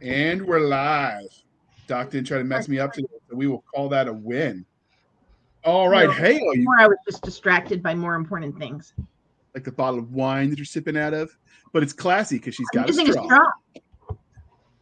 And 0.00 0.46
we're 0.46 0.60
live. 0.60 1.26
Doc 1.88 2.10
didn't 2.10 2.28
try 2.28 2.38
to 2.38 2.44
mess 2.44 2.68
me 2.68 2.78
up 2.78 2.92
today, 2.92 3.08
so 3.28 3.34
we 3.36 3.48
will 3.48 3.64
call 3.74 3.88
that 3.88 4.06
a 4.06 4.12
win. 4.12 4.64
All 5.64 5.88
right. 5.88 6.06
No, 6.06 6.12
hey, 6.12 6.34
you 6.34 6.66
I 6.78 6.86
was 6.86 6.98
just 7.04 7.22
distracted 7.22 7.82
by 7.82 7.94
more 7.94 8.14
important 8.14 8.56
things. 8.58 8.94
like 9.54 9.64
the 9.64 9.72
bottle 9.72 9.98
of 9.98 10.12
wine 10.12 10.50
that 10.50 10.58
you're 10.58 10.64
sipping 10.66 10.96
out 10.96 11.14
of, 11.14 11.36
but 11.72 11.82
it's 11.82 11.92
classy 11.92 12.36
because 12.38 12.54
she's 12.54 12.68
got 12.72 12.84
a 12.84 12.88
using 12.88 13.08
a 13.08 13.12
straw. 13.12 13.50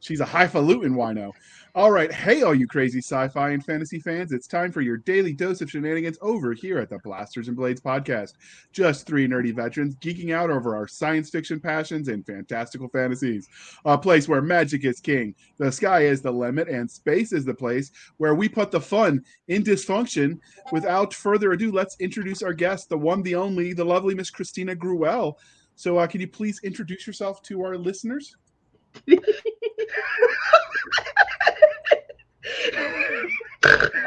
She's 0.07 0.21
a 0.21 0.25
highfalutin 0.25 0.95
wino. 0.95 1.33
All 1.75 1.91
right. 1.91 2.13
Hey, 2.13 2.43
all 2.43 2.55
you 2.55 2.69
crazy 2.69 3.01
sci 3.01 3.27
fi 3.27 3.51
and 3.51 3.65
fantasy 3.65 3.99
fans. 3.99 4.31
It's 4.31 4.47
time 4.47 4.71
for 4.71 4.81
your 4.81 4.99
daily 4.99 5.33
dose 5.33 5.61
of 5.61 5.69
shenanigans 5.69 6.17
over 6.23 6.53
here 6.53 6.79
at 6.79 6.91
the 6.91 7.01
Blasters 7.01 7.49
and 7.49 7.57
Blades 7.57 7.81
podcast. 7.81 8.35
Just 8.71 9.05
three 9.05 9.27
nerdy 9.27 9.53
veterans 9.53 9.97
geeking 9.97 10.33
out 10.33 10.49
over 10.49 10.77
our 10.77 10.87
science 10.87 11.29
fiction 11.29 11.59
passions 11.59 12.07
and 12.07 12.25
fantastical 12.25 12.89
fantasies. 12.89 13.49
A 13.85 13.99
place 13.99 14.29
where 14.29 14.41
magic 14.41 14.85
is 14.85 15.01
king, 15.01 15.35
the 15.59 15.73
sky 15.73 16.03
is 16.03 16.23
the 16.23 16.31
limit, 16.31 16.69
and 16.69 16.89
space 16.89 17.33
is 17.33 17.45
the 17.45 17.53
place 17.53 17.91
where 18.19 18.37
we 18.37 18.49
put 18.49 18.71
the 18.71 18.81
fun 18.81 19.25
in 19.49 19.65
dysfunction. 19.65 20.39
Without 20.71 21.13
further 21.13 21.51
ado, 21.51 21.73
let's 21.73 21.97
introduce 21.99 22.45
our 22.45 22.55
guest, 22.55 22.89
the 22.89 22.97
one, 22.97 23.25
the 23.25 23.35
only, 23.35 23.73
the 23.73 23.85
lovely 23.85 24.15
Miss 24.15 24.31
Christina 24.31 24.77
Gruell. 24.77 25.37
So, 25.75 25.99
uh, 25.99 26.07
can 26.07 26.21
you 26.21 26.29
please 26.29 26.61
introduce 26.63 27.09
yourself 27.09 27.43
to 27.43 27.65
our 27.65 27.77
listeners? 27.77 28.37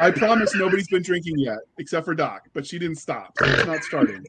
I 0.00 0.10
promise 0.10 0.54
nobody's 0.54 0.88
been 0.88 1.02
drinking 1.02 1.38
yet, 1.38 1.58
except 1.78 2.06
for 2.06 2.14
Doc, 2.14 2.48
but 2.54 2.66
she 2.66 2.78
didn't 2.78 2.96
stop. 2.96 3.32
So 3.38 3.44
it's 3.46 3.66
not 3.66 3.84
starting. 3.84 4.24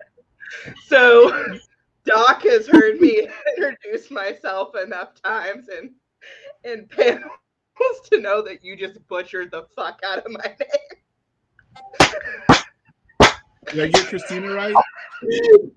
So 0.86 1.58
Doc 2.06 2.44
has 2.44 2.68
heard 2.68 3.00
me 3.00 3.28
introduce 3.58 4.12
myself 4.12 4.76
enough 4.76 5.14
times 5.22 5.70
in 5.70 5.94
in 6.64 6.88
panels 6.88 7.32
to 8.12 8.20
know 8.20 8.42
that 8.42 8.64
you 8.64 8.76
just 8.76 9.06
butchered 9.08 9.50
the 9.52 9.66
fuck 9.76 10.00
out 10.06 10.20
of 10.20 10.32
my 10.32 10.56
name. 10.60 12.20
Did 13.68 13.84
I 13.84 13.88
get 13.88 14.08
Christina 14.08 14.52
right? 14.54 14.76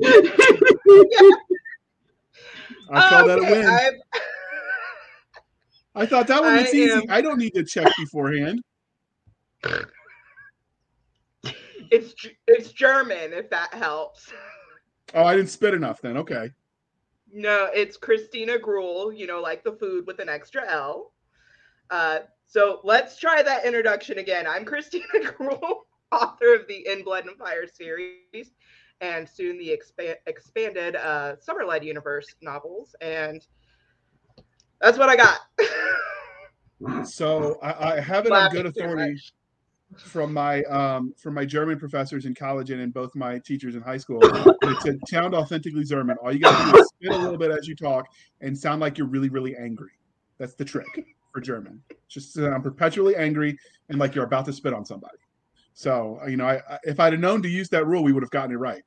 Yeah. 0.00 1.30
I 2.90 3.08
call 3.08 3.26
that 3.26 3.38
a 3.38 3.42
win. 3.42 3.66
I'm- 3.66 4.00
I 5.94 6.06
thought 6.06 6.26
that 6.26 6.42
one 6.42 6.54
was 6.56 6.66
I 6.66 6.76
easy. 6.76 6.90
am- 6.92 7.02
I 7.08 7.20
don't 7.20 7.38
need 7.38 7.54
to 7.54 7.64
check 7.64 7.88
beforehand. 7.98 8.60
it's 11.90 12.14
it's 12.46 12.72
German 12.72 13.32
if 13.32 13.48
that 13.50 13.72
helps. 13.74 14.32
Oh, 15.14 15.24
I 15.24 15.36
didn't 15.36 15.50
spit 15.50 15.74
enough 15.74 16.00
then. 16.00 16.16
Okay. 16.16 16.50
No, 17.32 17.68
it's 17.74 17.96
Christina 17.96 18.58
Gruell, 18.58 19.16
you 19.16 19.26
know, 19.26 19.40
like 19.40 19.64
the 19.64 19.72
food 19.72 20.06
with 20.06 20.18
an 20.20 20.28
extra 20.28 20.62
L. 20.70 21.12
Uh, 21.90 22.20
so 22.46 22.80
let's 22.84 23.18
try 23.18 23.42
that 23.42 23.64
introduction 23.64 24.18
again. 24.18 24.46
I'm 24.46 24.64
Christina 24.64 25.04
Gruell, 25.38 25.86
author 26.12 26.54
of 26.54 26.66
the 26.68 26.86
In 26.86 27.02
Blood 27.02 27.26
and 27.26 27.36
Fire 27.36 27.66
series 27.66 28.52
and 29.00 29.28
soon 29.28 29.58
the 29.58 29.68
expa- 29.76 30.16
expanded 30.26 30.94
uh, 30.96 31.34
Summerlight 31.36 31.84
Universe 31.84 32.26
novels. 32.40 32.94
And 33.00 33.44
that's 34.84 34.98
what 34.98 35.08
I 35.08 35.16
got. 35.16 37.06
So 37.06 37.58
I, 37.62 37.94
I 37.94 38.00
have 38.00 38.26
it 38.26 38.32
on 38.32 38.50
good 38.50 38.66
authority 38.66 39.18
from 39.96 40.32
my 40.32 40.62
um 40.64 41.14
from 41.16 41.34
my 41.34 41.44
German 41.44 41.78
professors 41.78 42.26
in 42.26 42.34
college 42.34 42.70
and 42.70 42.80
in 42.80 42.90
both 42.90 43.14
my 43.14 43.38
teachers 43.38 43.74
in 43.76 43.82
high 43.82 43.96
school. 43.96 44.20
They 44.62 44.74
said 44.80 44.98
sound 45.08 45.34
authentically 45.34 45.84
German. 45.84 46.16
All 46.22 46.32
you 46.32 46.40
gotta 46.40 46.72
do 46.72 46.78
is 46.78 46.88
spit 46.88 47.12
a 47.12 47.16
little 47.16 47.38
bit 47.38 47.50
as 47.50 47.68
you 47.68 47.76
talk 47.76 48.06
and 48.40 48.56
sound 48.56 48.80
like 48.80 48.96
you're 48.98 49.06
really, 49.06 49.28
really 49.28 49.54
angry. 49.56 49.92
That's 50.38 50.54
the 50.54 50.64
trick 50.64 50.86
for 51.32 51.40
German. 51.40 51.82
Just 52.08 52.34
sound 52.34 52.62
perpetually 52.62 53.14
angry 53.16 53.56
and 53.88 53.98
like 53.98 54.14
you're 54.14 54.24
about 54.24 54.46
to 54.46 54.52
spit 54.52 54.72
on 54.72 54.84
somebody. 54.84 55.18
So 55.74 56.18
you 56.28 56.36
know, 56.36 56.46
I, 56.46 56.56
I 56.68 56.78
if 56.84 57.00
I'd 57.00 57.12
have 57.12 57.20
known 57.20 57.42
to 57.42 57.48
use 57.48 57.68
that 57.70 57.86
rule, 57.86 58.02
we 58.02 58.12
would 58.12 58.22
have 58.22 58.30
gotten 58.30 58.52
it 58.52 58.58
right. 58.58 58.82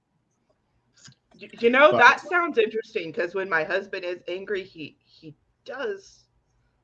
You 1.37 1.69
know, 1.69 1.91
But- 1.91 1.99
that 1.99 2.21
sounds 2.21 2.57
interesting 2.57 3.11
because 3.11 3.35
when 3.35 3.49
my 3.49 3.63
husband 3.63 4.03
is 4.03 4.19
angry, 4.27 4.63
he 4.63 4.97
he 5.03 5.06
does 5.67 6.23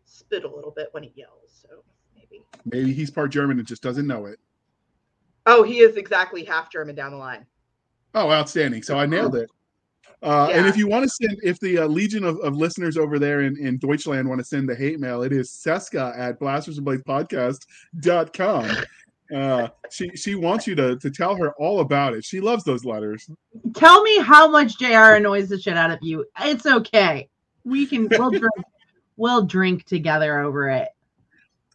spit 0.06 0.44
a 0.44 0.48
little 0.56 0.72
bit 0.72 0.90
when 0.92 1.04
he 1.04 1.12
yells. 1.16 1.62
So 1.62 1.84
maybe. 2.16 2.44
Maybe 2.66 2.94
he's 2.94 3.10
part 3.10 3.32
German 3.32 3.58
and 3.58 3.68
just 3.68 3.82
doesn't 3.82 4.06
know 4.06 4.26
it. 4.26 4.40
Oh, 5.46 5.64
he 5.64 5.80
is 5.80 5.98
exactly 5.98 6.44
half 6.44 6.72
German 6.72 6.96
down 6.96 7.12
the 7.12 7.18
line. 7.18 7.46
Oh, 8.16 8.30
outstanding! 8.32 8.84
So 8.84 8.98
I 8.98 9.06
nailed 9.06 9.36
it. 9.36 9.50
Uh, 10.22 10.50
And 10.54 10.66
if 10.68 10.78
you 10.78 10.88
want 10.88 11.04
to 11.04 11.10
send, 11.10 11.38
if 11.44 11.60
the 11.60 11.80
uh, 11.80 11.88
legion 11.88 12.24
of, 12.24 12.40
of 12.40 12.56
listeners 12.56 12.96
over 12.96 13.20
there 13.20 13.42
in, 13.42 13.58
in 13.58 13.78
Deutschland 13.78 14.30
want 14.30 14.40
to 14.40 14.46
send 14.46 14.70
the 14.70 14.76
hate 14.76 15.00
mail, 15.00 15.22
it 15.24 15.34
is 15.34 15.50
Seska 15.50 16.18
at 16.18 16.40
Blasters 16.40 16.78
and 16.78 16.86
Blades 16.86 17.04
Podcast.com. 17.04 18.70
Uh, 19.34 19.68
she 19.90 20.10
she 20.16 20.36
wants 20.36 20.68
you 20.68 20.76
to 20.76 20.96
to 20.98 21.10
tell 21.10 21.36
her 21.36 21.54
all 21.54 21.80
about 21.80 22.14
it. 22.14 22.24
She 22.24 22.40
loves 22.40 22.64
those 22.64 22.86
letters. 22.86 23.30
Tell 23.74 24.02
me 24.04 24.20
how 24.20 24.48
much 24.48 24.78
JR 24.78 25.16
annoys 25.16 25.50
the 25.50 25.60
shit 25.60 25.76
out 25.76 25.92
of 25.92 26.00
you. 26.02 26.26
It's 26.42 26.66
okay. 26.66 27.30
We 27.66 27.86
can 27.86 28.08
we'll 28.12 28.30
drink 28.30 28.54
we'll 29.18 29.46
drink 29.46 29.86
together 29.86 30.40
over 30.40 30.70
it. 30.70 30.90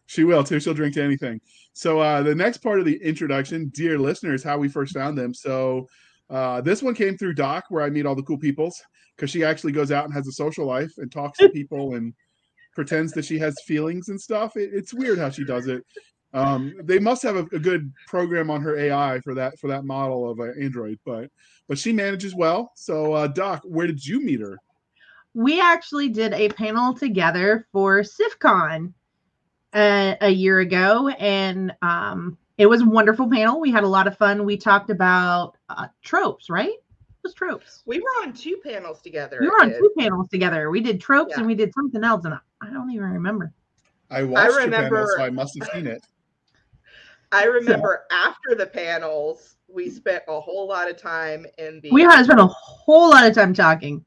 She 0.05 0.23
will 0.23 0.43
too. 0.43 0.59
She'll 0.59 0.73
drink 0.73 0.95
to 0.95 1.03
anything. 1.03 1.39
So 1.73 1.99
uh, 1.99 2.23
the 2.23 2.35
next 2.35 2.57
part 2.57 2.79
of 2.79 2.85
the 2.85 3.01
introduction, 3.03 3.69
dear 3.69 3.99
listeners, 3.99 4.43
how 4.43 4.57
we 4.57 4.67
first 4.67 4.93
found 4.93 5.17
them. 5.17 5.33
So 5.33 5.87
uh, 6.29 6.61
this 6.61 6.81
one 6.81 6.95
came 6.95 7.17
through 7.17 7.35
Doc, 7.35 7.65
where 7.69 7.83
I 7.83 7.89
meet 7.89 8.05
all 8.05 8.15
the 8.15 8.23
cool 8.23 8.37
peoples, 8.37 8.81
because 9.15 9.29
she 9.29 9.43
actually 9.43 9.71
goes 9.71 9.91
out 9.91 10.05
and 10.05 10.13
has 10.13 10.27
a 10.27 10.31
social 10.31 10.65
life 10.65 10.91
and 10.97 11.11
talks 11.11 11.37
to 11.39 11.49
people 11.49 11.95
and 11.95 12.13
pretends 12.75 13.13
that 13.13 13.25
she 13.25 13.37
has 13.39 13.55
feelings 13.65 14.09
and 14.09 14.19
stuff. 14.19 14.57
It, 14.57 14.71
it's 14.73 14.93
weird 14.93 15.19
how 15.19 15.29
she 15.29 15.43
does 15.43 15.67
it. 15.67 15.85
Um, 16.33 16.73
they 16.83 16.99
must 16.99 17.23
have 17.23 17.35
a, 17.35 17.45
a 17.55 17.59
good 17.59 17.91
program 18.07 18.51
on 18.51 18.61
her 18.61 18.77
AI 18.77 19.19
for 19.23 19.33
that 19.35 19.57
for 19.59 19.67
that 19.67 19.85
model 19.85 20.29
of 20.29 20.39
Android, 20.39 20.99
but 21.05 21.29
but 21.67 21.77
she 21.77 21.91
manages 21.91 22.35
well. 22.35 22.71
So 22.75 23.13
uh, 23.13 23.27
Doc, 23.27 23.61
where 23.63 23.87
did 23.87 24.05
you 24.05 24.23
meet 24.23 24.39
her? 24.39 24.57
We 25.39 25.61
actually 25.61 26.09
did 26.09 26.33
a 26.33 26.49
panel 26.49 26.93
together 26.93 27.65
for 27.71 28.01
SIFCon 28.01 28.91
uh, 29.71 30.15
a 30.19 30.29
year 30.29 30.59
ago, 30.59 31.07
and 31.07 31.73
um, 31.81 32.37
it 32.57 32.65
was 32.65 32.81
a 32.81 32.85
wonderful 32.85 33.29
panel. 33.29 33.61
We 33.61 33.71
had 33.71 33.85
a 33.85 33.87
lot 33.87 34.05
of 34.05 34.17
fun. 34.17 34.43
We 34.43 34.57
talked 34.57 34.89
about 34.89 35.55
uh, 35.69 35.87
tropes, 36.03 36.49
right? 36.49 36.67
It 36.73 37.23
was 37.23 37.33
tropes. 37.33 37.83
We 37.85 38.01
were 38.01 38.21
on 38.21 38.33
two 38.33 38.59
panels 38.65 38.99
together. 38.99 39.37
We 39.39 39.47
were 39.47 39.61
on 39.61 39.69
two 39.69 39.89
panels 39.97 40.27
together. 40.27 40.69
We 40.69 40.81
did 40.81 40.99
tropes 40.99 41.29
Yeah. 41.31 41.37
and 41.39 41.47
we 41.47 41.55
did 41.55 41.73
something 41.73 42.03
else, 42.03 42.25
and 42.25 42.33
I- 42.33 42.39
I 42.61 42.69
don't 42.71 42.91
even 42.91 43.09
remember. 43.09 43.53
I 44.11 44.23
watched 44.23 44.51
your 44.51 44.63
remember- 44.63 45.05
panel, 45.05 45.11
so 45.15 45.23
I 45.23 45.29
must 45.29 45.57
have 45.57 45.69
seen 45.69 45.87
it. 45.87 46.05
I 47.31 47.45
remember 47.45 48.03
after 48.11 48.55
the 48.55 48.65
panels, 48.65 49.55
we 49.69 49.89
spent 49.89 50.23
a 50.27 50.37
whole 50.41 50.67
lot 50.67 50.89
of 50.89 50.97
time 50.97 51.45
in 51.57 51.79
the. 51.79 51.91
We 51.91 52.01
had 52.01 52.17
to 52.17 52.23
spend 52.25 52.41
a 52.41 52.47
whole 52.47 53.09
lot 53.11 53.25
of 53.25 53.33
time 53.33 53.53
talking. 53.53 54.03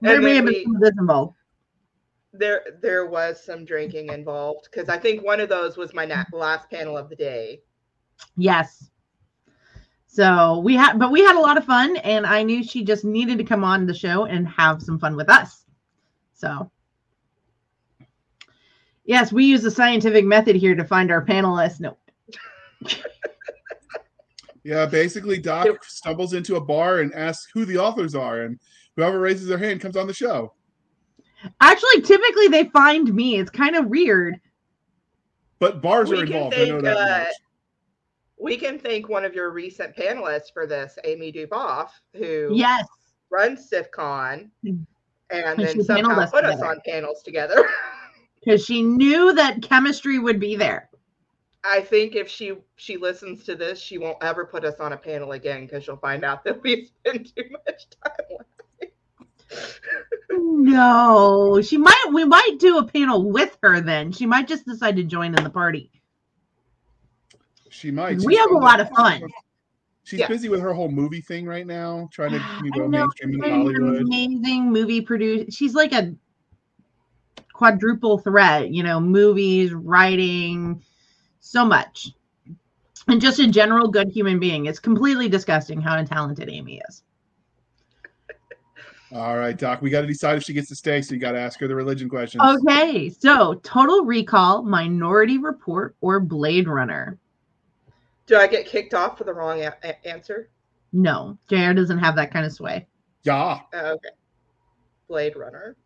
There 0.00 0.20
may 0.20 0.36
have 0.36 0.44
been 0.44 0.54
we- 0.54 0.64
some 0.64 0.76
of 0.76 0.82
involved. 0.98 1.34
there 2.32 2.62
there 2.80 3.06
was 3.06 3.42
some 3.44 3.64
drinking 3.64 4.12
involved 4.12 4.68
because 4.70 4.88
I 4.88 4.98
think 4.98 5.24
one 5.24 5.40
of 5.40 5.48
those 5.48 5.76
was 5.76 5.94
my 5.94 6.04
na- 6.04 6.24
last 6.32 6.70
panel 6.70 6.96
of 6.96 7.08
the 7.08 7.16
day. 7.16 7.60
Yes. 8.36 8.90
So 10.06 10.58
we 10.60 10.74
had, 10.74 10.98
but 10.98 11.12
we 11.12 11.20
had 11.20 11.36
a 11.36 11.40
lot 11.40 11.56
of 11.58 11.64
fun, 11.64 11.96
and 11.98 12.26
I 12.26 12.42
knew 12.42 12.64
she 12.64 12.82
just 12.82 13.04
needed 13.04 13.38
to 13.38 13.44
come 13.44 13.62
on 13.62 13.86
the 13.86 13.94
show 13.94 14.24
and 14.24 14.48
have 14.48 14.82
some 14.82 14.98
fun 14.98 15.14
with 15.14 15.28
us. 15.28 15.64
So, 16.34 16.70
yes, 19.04 19.32
we 19.32 19.44
use 19.44 19.62
the 19.62 19.70
scientific 19.70 20.24
method 20.24 20.56
here 20.56 20.74
to 20.74 20.84
find 20.84 21.10
our 21.12 21.24
panelists. 21.24 21.78
No, 21.80 21.96
Yeah, 24.64 24.86
basically, 24.86 25.38
Doc 25.38 25.84
stumbles 25.84 26.32
into 26.32 26.56
a 26.56 26.60
bar 26.60 26.98
and 26.98 27.14
asks 27.14 27.50
who 27.54 27.64
the 27.64 27.78
authors 27.78 28.14
are, 28.14 28.42
and 28.42 28.58
whoever 28.98 29.20
raises 29.20 29.46
their 29.46 29.58
hand 29.58 29.80
comes 29.80 29.96
on 29.96 30.08
the 30.08 30.12
show. 30.12 30.52
actually, 31.60 32.02
typically 32.02 32.48
they 32.48 32.64
find 32.70 33.14
me. 33.14 33.38
It's 33.38 33.50
kind 33.50 33.76
of 33.76 33.86
weird. 33.86 34.40
But 35.60 35.80
bars 35.80 36.08
We 36.10 36.16
are 36.22 36.26
can 36.26 36.34
involved. 36.34 36.58
I 36.58 36.64
know 36.64 36.80
that 36.80 36.96
uh, 36.96 37.18
much. 37.18 37.34
We 38.40 38.56
can 38.56 38.78
thank 38.80 39.08
one 39.08 39.24
of 39.24 39.34
your 39.34 39.50
recent 39.52 39.94
panelists 39.96 40.52
for 40.52 40.66
this, 40.66 40.98
Amy 41.04 41.32
DuBoff, 41.32 41.90
who 42.14 42.54
Yes, 42.56 42.86
runs 43.30 43.70
SIFCon 43.70 44.50
and 44.64 44.84
And 45.30 45.58
then 45.60 45.84
somehow 45.84 46.18
us 46.18 46.30
put 46.32 46.44
us 46.44 46.60
on 46.60 46.80
panels 46.84 47.22
together. 47.22 47.68
because 48.44 48.64
she 48.64 48.82
knew 48.82 49.32
that 49.32 49.62
chemistry 49.62 50.18
would 50.18 50.40
be 50.40 50.56
there. 50.56 50.90
I 51.62 51.82
think 51.82 52.16
if 52.16 52.28
she 52.28 52.54
she 52.76 52.96
listens 52.96 53.44
to 53.44 53.54
this, 53.54 53.80
she 53.80 53.98
won't 53.98 54.18
ever 54.22 54.44
put 54.44 54.64
us 54.64 54.80
on 54.80 54.92
a 54.92 54.96
panel 54.96 55.32
again 55.32 55.66
because 55.66 55.84
she'll 55.84 55.96
find 55.98 56.24
out 56.24 56.42
that 56.44 56.60
we 56.62 56.90
spend 57.06 57.26
too 57.36 57.44
much 57.50 57.86
time. 58.04 58.38
Laughing. 59.50 60.64
No, 60.64 61.60
she 61.62 61.76
might. 61.76 62.04
We 62.12 62.24
might 62.24 62.56
do 62.58 62.78
a 62.78 62.84
panel 62.86 63.30
with 63.30 63.56
her. 63.62 63.80
Then 63.80 64.12
she 64.12 64.26
might 64.26 64.48
just 64.48 64.66
decide 64.66 64.96
to 64.96 65.04
join 65.04 65.34
in 65.36 65.42
the 65.44 65.50
party. 65.50 65.90
She 67.70 67.90
might. 67.90 68.18
we 68.18 68.34
She's 68.34 68.38
have 68.40 68.50
a 68.50 68.54
lot 68.54 68.80
of 68.80 68.88
fun. 68.90 69.22
She's 70.04 70.20
Yeah. 70.20 70.28
busy 70.28 70.48
with 70.48 70.60
her 70.60 70.72
whole 70.72 70.90
movie 70.90 71.20
thing 71.20 71.46
right 71.46 71.66
now, 71.66 72.08
trying 72.10 72.30
to 72.30 72.42
you 72.64 72.70
know, 72.70 72.86
know, 72.86 72.88
mainstream 72.88 73.34
in 73.34 73.42
She's 73.42 73.50
Hollywood. 73.52 74.02
amazing 74.02 74.72
movie 74.72 75.02
producer. 75.02 75.50
She's 75.50 75.74
like 75.74 75.92
a 75.92 76.14
quadruple 77.52 78.18
threat, 78.18 78.70
you 78.70 78.82
know, 78.82 79.00
movies, 79.00 79.74
writing, 79.74 80.82
so 81.40 81.64
much. 81.64 82.12
And 83.06 83.20
just 83.20 83.38
a 83.38 83.46
general 83.48 83.88
good 83.88 84.08
human 84.08 84.38
being. 84.38 84.66
It's 84.66 84.78
completely 84.78 85.28
disgusting 85.28 85.80
how 85.80 86.02
talented 86.04 86.48
Amy 86.48 86.80
is. 86.88 87.02
All 89.12 89.38
right, 89.38 89.56
Doc. 89.56 89.80
We 89.80 89.88
got 89.88 90.02
to 90.02 90.06
decide 90.06 90.36
if 90.36 90.44
she 90.44 90.52
gets 90.52 90.68
to 90.68 90.76
stay, 90.76 91.00
so 91.00 91.14
you 91.14 91.20
got 91.20 91.32
to 91.32 91.40
ask 91.40 91.58
her 91.60 91.68
the 91.68 91.74
religion 91.74 92.08
questions. 92.08 92.42
Okay, 92.44 93.08
so 93.08 93.54
Total 93.62 94.04
Recall, 94.04 94.62
Minority 94.62 95.38
Report, 95.38 95.96
or 96.00 96.20
Blade 96.20 96.68
Runner? 96.68 97.18
Do 98.26 98.36
I 98.36 98.46
get 98.46 98.66
kicked 98.66 98.92
off 98.92 99.16
for 99.16 99.24
the 99.24 99.32
wrong 99.32 99.62
a- 99.62 99.74
a- 99.82 100.06
answer? 100.06 100.50
No, 100.92 101.38
JR 101.48 101.72
doesn't 101.72 101.98
have 101.98 102.16
that 102.16 102.30
kind 102.30 102.44
of 102.44 102.52
sway. 102.52 102.86
Yeah. 103.22 103.60
Okay. 103.74 104.08
Blade 105.08 105.36
Runner. 105.36 105.76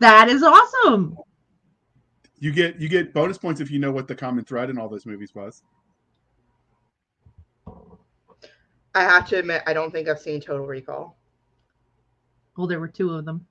That 0.00 0.28
is 0.28 0.42
awesome. 0.42 1.16
You 2.38 2.50
get 2.52 2.80
you 2.80 2.88
get 2.88 3.12
bonus 3.14 3.38
points 3.38 3.60
if 3.60 3.70
you 3.70 3.78
know 3.78 3.92
what 3.92 4.08
the 4.08 4.14
common 4.14 4.44
thread 4.44 4.68
in 4.70 4.78
all 4.78 4.88
those 4.88 5.06
movies 5.06 5.34
was. 5.34 5.62
I 8.94 9.02
have 9.02 9.28
to 9.28 9.38
admit, 9.38 9.62
I 9.66 9.72
don't 9.72 9.90
think 9.90 10.08
I've 10.08 10.18
seen 10.18 10.40
Total 10.40 10.66
Recall. 10.66 11.16
Well, 12.62 12.68
there 12.68 12.78
were 12.78 12.86
two 12.86 13.12
of 13.12 13.24
them. 13.24 13.44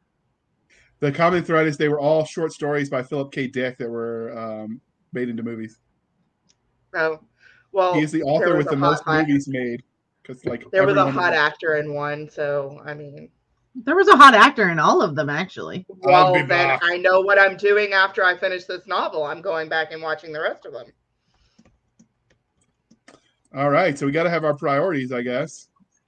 The 1.01 1.11
common 1.11 1.43
thread 1.43 1.67
is 1.67 1.75
they 1.75 1.89
were 1.89 1.99
all 1.99 2.23
short 2.23 2.53
stories 2.53 2.89
by 2.89 3.03
Philip 3.03 3.33
K. 3.33 3.45
Dick 3.47 3.77
that 3.77 3.89
were 3.89 4.31
um, 4.39 4.79
made 5.11 5.27
into 5.27 5.43
movies. 5.43 5.79
Oh, 6.95 7.19
well, 7.73 7.93
he's 7.93 8.13
the 8.13 8.23
author 8.23 8.55
with 8.55 8.67
the 8.67 8.77
hot- 8.77 8.79
most 8.79 9.03
hot- 9.03 9.27
movies 9.27 9.49
made. 9.49 9.83
Because 10.21 10.45
like 10.45 10.63
there 10.71 10.85
was 10.85 10.95
a 10.95 10.99
everyone 11.01 11.13
hot 11.13 11.33
actor 11.33 11.75
in 11.75 11.93
one, 11.93 12.29
so 12.29 12.81
I 12.85 12.93
mean, 12.93 13.27
There 13.75 13.97
was 13.97 14.07
a 14.07 14.15
hot 14.15 14.33
actor 14.33 14.69
in 14.69 14.79
all 14.79 15.01
of 15.01 15.13
them, 15.13 15.29
actually. 15.29 15.85
well, 15.89 16.31
then 16.33 16.47
back. 16.47 16.79
I 16.81 16.95
know 16.95 17.19
what 17.19 17.37
I'm 17.37 17.57
doing 17.57 17.91
after 17.91 18.23
I 18.23 18.37
finish 18.37 18.63
this 18.63 18.87
novel. 18.87 19.25
I'm 19.25 19.41
going 19.41 19.67
back 19.67 19.91
and 19.91 20.01
watching 20.01 20.31
the 20.31 20.39
rest 20.39 20.65
of 20.65 20.71
them. 20.71 20.85
All 23.53 23.69
right, 23.69 23.99
so 23.99 24.05
we 24.05 24.13
got 24.13 24.23
to 24.23 24.29
have 24.29 24.45
our 24.45 24.55
priorities, 24.55 25.11
I 25.11 25.21
guess. 25.21 25.67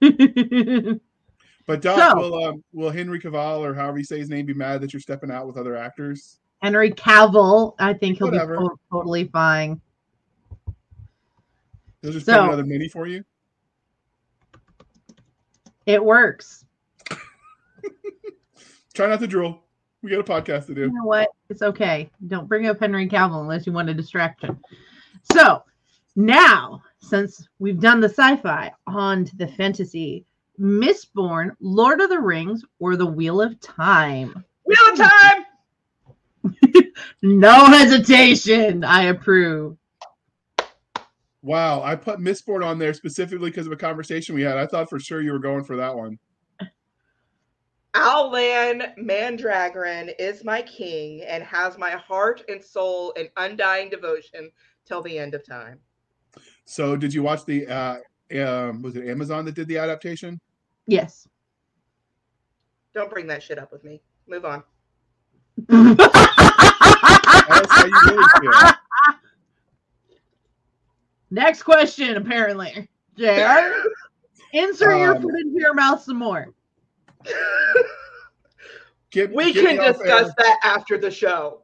But 1.66 1.80
Doc, 1.80 1.98
So- 1.98 2.16
will 2.18 2.44
um, 2.44 2.64
will 2.72 2.90
Henry 2.90 3.18
Cavill 3.20 3.60
or 3.60 3.74
however 3.74 3.98
you 3.98 4.04
say 4.04 4.18
his 4.18 4.28
name 4.28 4.44
be 4.46 4.54
mad 4.54 4.80
that 4.82 4.92
you're 4.92 5.00
stepping 5.00 5.30
out 5.30 5.46
with 5.46 5.56
other 5.56 5.76
actors? 5.76 6.40
Henry 6.62 6.90
Cavill, 6.90 7.74
I 7.78 7.92
think 7.94 8.18
he'll 8.18 8.28
Whatever. 8.30 8.58
be 8.58 8.64
to- 8.64 8.76
totally 8.90 9.24
fine. 9.28 9.80
He'll 12.02 12.12
just 12.12 12.26
So- 12.26 12.34
put 12.34 12.44
another 12.48 12.64
mini 12.64 12.88
for 12.88 13.06
you. 13.06 13.24
It 15.86 16.02
works. 16.02 16.64
Try 18.94 19.08
not 19.08 19.20
to 19.20 19.26
drool. 19.26 19.60
We 20.02 20.10
got 20.10 20.20
a 20.20 20.24
podcast 20.24 20.66
to 20.66 20.74
do. 20.74 20.82
You 20.82 20.92
know 20.92 21.04
what? 21.04 21.28
It's 21.48 21.62
okay. 21.62 22.10
Don't 22.28 22.48
bring 22.48 22.66
up 22.66 22.78
Henry 22.80 23.08
Cavill 23.08 23.40
unless 23.40 23.66
you 23.66 23.72
want 23.72 23.88
a 23.88 23.94
distraction. 23.94 24.58
So 25.32 25.62
now, 26.16 26.82
since 27.00 27.48
we've 27.58 27.80
done 27.80 28.00
the 28.00 28.08
sci-fi, 28.08 28.70
on 28.86 29.24
to 29.24 29.36
the 29.36 29.48
fantasy. 29.48 30.24
Mistborn, 30.60 31.50
Lord 31.60 32.00
of 32.00 32.10
the 32.10 32.20
Rings, 32.20 32.64
or 32.78 32.96
The 32.96 33.06
Wheel 33.06 33.40
of 33.40 33.58
Time. 33.60 34.44
Wheel 34.64 34.92
of 34.92 34.98
Time. 34.98 35.44
No 37.22 37.66
hesitation. 37.66 38.84
I 38.84 39.04
approve. 39.04 39.78
Wow, 41.42 41.82
I 41.82 41.94
put 41.96 42.20
Mistborn 42.20 42.64
on 42.64 42.78
there 42.78 42.94
specifically 42.94 43.50
because 43.50 43.66
of 43.66 43.72
a 43.72 43.76
conversation 43.76 44.34
we 44.34 44.42
had. 44.42 44.56
I 44.56 44.66
thought 44.66 44.88
for 44.88 44.98
sure 44.98 45.20
you 45.20 45.32
were 45.32 45.38
going 45.38 45.64
for 45.64 45.76
that 45.76 45.94
one. 45.94 46.18
al'Lan 47.94 48.94
Mandragoran 48.98 50.12
is 50.18 50.44
my 50.44 50.62
king 50.62 51.22
and 51.22 51.42
has 51.44 51.76
my 51.76 51.90
heart 51.92 52.42
and 52.48 52.62
soul 52.62 53.12
and 53.18 53.28
undying 53.36 53.90
devotion 53.90 54.50
till 54.86 55.02
the 55.02 55.18
end 55.18 55.34
of 55.34 55.46
time. 55.46 55.78
So, 56.64 56.96
did 56.96 57.12
you 57.12 57.22
watch 57.22 57.44
the? 57.44 57.66
Uh, 57.66 57.96
um, 58.40 58.82
was 58.82 58.96
it 58.96 59.06
Amazon 59.08 59.44
that 59.44 59.54
did 59.54 59.68
the 59.68 59.78
adaptation? 59.78 60.40
Yes. 60.86 61.26
Don't 62.94 63.10
bring 63.10 63.26
that 63.28 63.42
shit 63.42 63.58
up 63.58 63.72
with 63.72 63.84
me. 63.84 64.00
Move 64.28 64.44
on. 64.44 64.62
Tell 65.68 65.94
how 67.68 67.84
you 67.86 67.92
really 68.06 68.24
feel. 68.40 68.52
Next 71.30 71.62
question, 71.62 72.16
apparently. 72.16 72.88
JR, 73.16 73.72
insert 74.52 74.98
your 74.98 75.16
Um, 75.16 75.22
foot 75.22 75.34
into 75.40 75.58
your 75.58 75.74
mouth 75.74 76.02
some 76.02 76.16
more. 76.18 76.48
Get, 79.10 79.32
we 79.32 79.52
get 79.52 79.64
can 79.78 79.92
discuss 79.92 80.28
air. 80.28 80.34
that 80.38 80.58
after 80.64 80.98
the 80.98 81.10
show. 81.10 81.60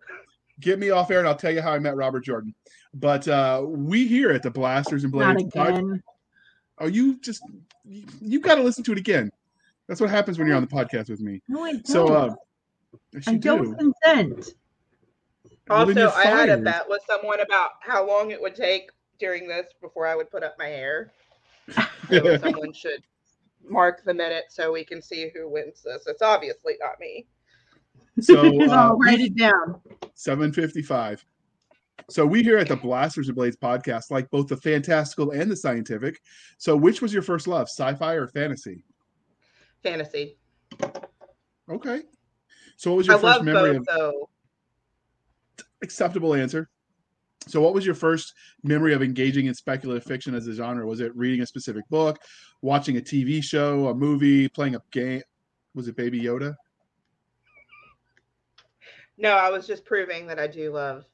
Get 0.60 0.78
me 0.78 0.90
off 0.90 1.10
air, 1.10 1.18
and 1.20 1.28
I'll 1.28 1.34
tell 1.36 1.52
you 1.52 1.62
how 1.62 1.72
I 1.72 1.78
met 1.78 1.96
Robert 1.96 2.24
Jordan. 2.24 2.54
But 2.94 3.26
uh, 3.28 3.64
we 3.66 4.06
here 4.06 4.30
at 4.30 4.42
the 4.42 4.50
Blasters 4.50 5.04
and 5.04 5.12
Not 5.12 5.36
Blades. 5.36 5.52
pod- 5.54 6.00
again. 6.80 6.92
Oh, 6.92 6.94
you 6.94 7.20
just 7.20 7.42
you, 7.84 8.04
you 8.20 8.40
got 8.40 8.56
to 8.56 8.62
listen 8.62 8.84
to 8.84 8.92
it 8.92 8.98
again. 8.98 9.30
That's 9.88 10.00
what 10.00 10.10
happens 10.10 10.38
when 10.38 10.46
you're 10.46 10.56
on 10.56 10.62
the 10.62 10.68
podcast 10.68 11.10
with 11.10 11.20
me. 11.20 11.42
No, 11.48 11.64
I 11.64 11.72
don't. 11.72 11.86
So, 11.86 12.08
uh, 12.08 12.34
I 13.26 13.32
you 13.32 13.38
don't 13.38 13.64
do. 13.64 13.74
consent. 13.74 14.54
Also, 15.68 15.92
you're 15.92 16.16
I 16.16 16.24
had 16.24 16.48
a 16.48 16.58
bet 16.58 16.88
with 16.88 17.02
someone 17.06 17.40
about 17.40 17.70
how 17.80 18.06
long 18.06 18.30
it 18.30 18.40
would 18.40 18.54
take 18.54 18.90
during 19.18 19.46
this 19.46 19.66
before 19.80 20.06
I 20.06 20.14
would 20.16 20.30
put 20.30 20.42
up 20.42 20.56
my 20.58 20.66
hair. 20.66 21.12
So 22.08 22.38
someone 22.42 22.72
should 22.72 23.02
mark 23.68 24.02
the 24.04 24.14
minute 24.14 24.44
so 24.48 24.72
we 24.72 24.84
can 24.84 25.00
see 25.02 25.30
who 25.34 25.48
wins 25.48 25.82
this. 25.82 26.04
It's 26.06 26.22
obviously 26.22 26.74
not 26.80 26.98
me. 26.98 27.26
So, 28.20 28.62
uh, 28.62 28.70
I'll 28.70 28.96
write 28.96 29.20
it 29.20 29.36
down. 29.36 29.80
755. 30.14 31.24
So 32.08 32.24
we 32.26 32.42
here 32.42 32.58
at 32.58 32.68
the 32.68 32.76
Blasters 32.76 33.28
and 33.28 33.36
Blades 33.36 33.56
podcast 33.56 34.10
like 34.10 34.30
both 34.30 34.48
the 34.48 34.56
fantastical 34.56 35.30
and 35.32 35.50
the 35.50 35.56
scientific. 35.56 36.20
So 36.58 36.76
which 36.76 37.02
was 37.02 37.12
your 37.12 37.22
first 37.22 37.46
love, 37.46 37.68
sci-fi 37.68 38.14
or 38.14 38.28
fantasy? 38.28 38.84
Fantasy. 39.82 40.38
Okay. 41.68 42.02
So 42.76 42.90
what 42.90 42.98
was 42.98 43.06
your 43.06 43.16
I 43.16 43.20
first 43.20 43.42
memory 43.42 43.78
both 43.78 43.88
of 43.88 43.96
though. 43.96 44.30
acceptable 45.82 46.34
answer? 46.34 46.68
So 47.46 47.60
what 47.60 47.74
was 47.74 47.86
your 47.86 47.94
first 47.94 48.34
memory 48.62 48.92
of 48.92 49.02
engaging 49.02 49.46
in 49.46 49.54
speculative 49.54 50.04
fiction 50.04 50.34
as 50.34 50.46
a 50.46 50.54
genre? 50.54 50.86
Was 50.86 51.00
it 51.00 51.14
reading 51.16 51.40
a 51.40 51.46
specific 51.46 51.88
book, 51.88 52.18
watching 52.60 52.98
a 52.98 53.00
TV 53.00 53.42
show, 53.42 53.88
a 53.88 53.94
movie, 53.94 54.48
playing 54.48 54.74
a 54.74 54.82
game? 54.90 55.22
Was 55.74 55.88
it 55.88 55.96
Baby 55.96 56.20
Yoda? 56.20 56.54
No, 59.16 59.32
I 59.32 59.50
was 59.50 59.66
just 59.66 59.84
proving 59.84 60.26
that 60.26 60.38
I 60.38 60.46
do 60.46 60.72
love, 60.72 61.04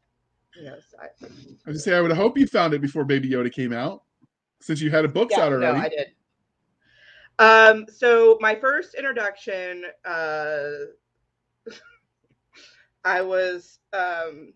I 1.66 1.72
just 1.72 1.84
say 1.84 1.96
I 1.96 2.00
would 2.00 2.12
hope 2.12 2.38
you 2.38 2.46
found 2.46 2.75
it 2.75 2.80
before 2.80 3.04
Baby 3.04 3.30
Yoda 3.30 3.52
came 3.52 3.72
out, 3.72 4.02
since 4.60 4.80
you 4.80 4.90
had 4.90 5.04
a 5.04 5.08
books 5.08 5.34
yeah, 5.36 5.44
out 5.44 5.52
already. 5.52 5.78
No, 5.78 5.84
I 5.84 5.88
did. 5.88 6.06
Um, 7.38 7.86
so 7.92 8.38
my 8.40 8.54
first 8.54 8.94
introduction, 8.94 9.84
uh, 10.04 10.68
I 13.04 13.20
was 13.20 13.78
um, 13.92 14.54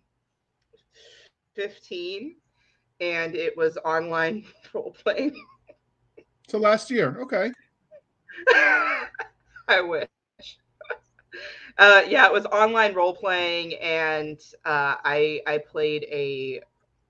15, 1.55 2.37
and 3.01 3.35
it 3.35 3.57
was 3.57 3.77
online 3.85 4.45
role 4.73 4.97
playing. 5.05 5.35
so 6.49 6.59
last 6.59 6.91
year, 6.91 7.19
okay. 7.21 7.51
I 9.69 9.81
wish. 9.83 10.09
Uh, 11.79 12.03
yeah, 12.09 12.27
it 12.27 12.33
was 12.33 12.47
online 12.47 12.95
role 12.95 13.15
playing, 13.15 13.75
and 13.75 14.39
uh, 14.65 14.97
I 15.05 15.41
I 15.47 15.59
played 15.59 16.05
a 16.11 16.61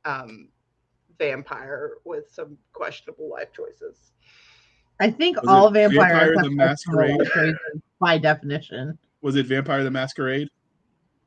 um, 0.04 0.48
vampire 1.18 1.92
with 2.04 2.30
some 2.30 2.56
questionable 2.72 3.28
life 3.30 3.52
choices. 3.52 4.12
I 5.00 5.10
think 5.10 5.40
Was 5.40 5.48
all 5.48 5.70
vampires 5.70 6.30
Vampire 6.36 6.42
the 6.42 6.50
Masquerade? 6.50 7.54
by 8.00 8.18
definition. 8.18 8.98
Was 9.22 9.36
it 9.36 9.46
Vampire 9.46 9.82
the 9.84 9.90
Masquerade? 9.90 10.48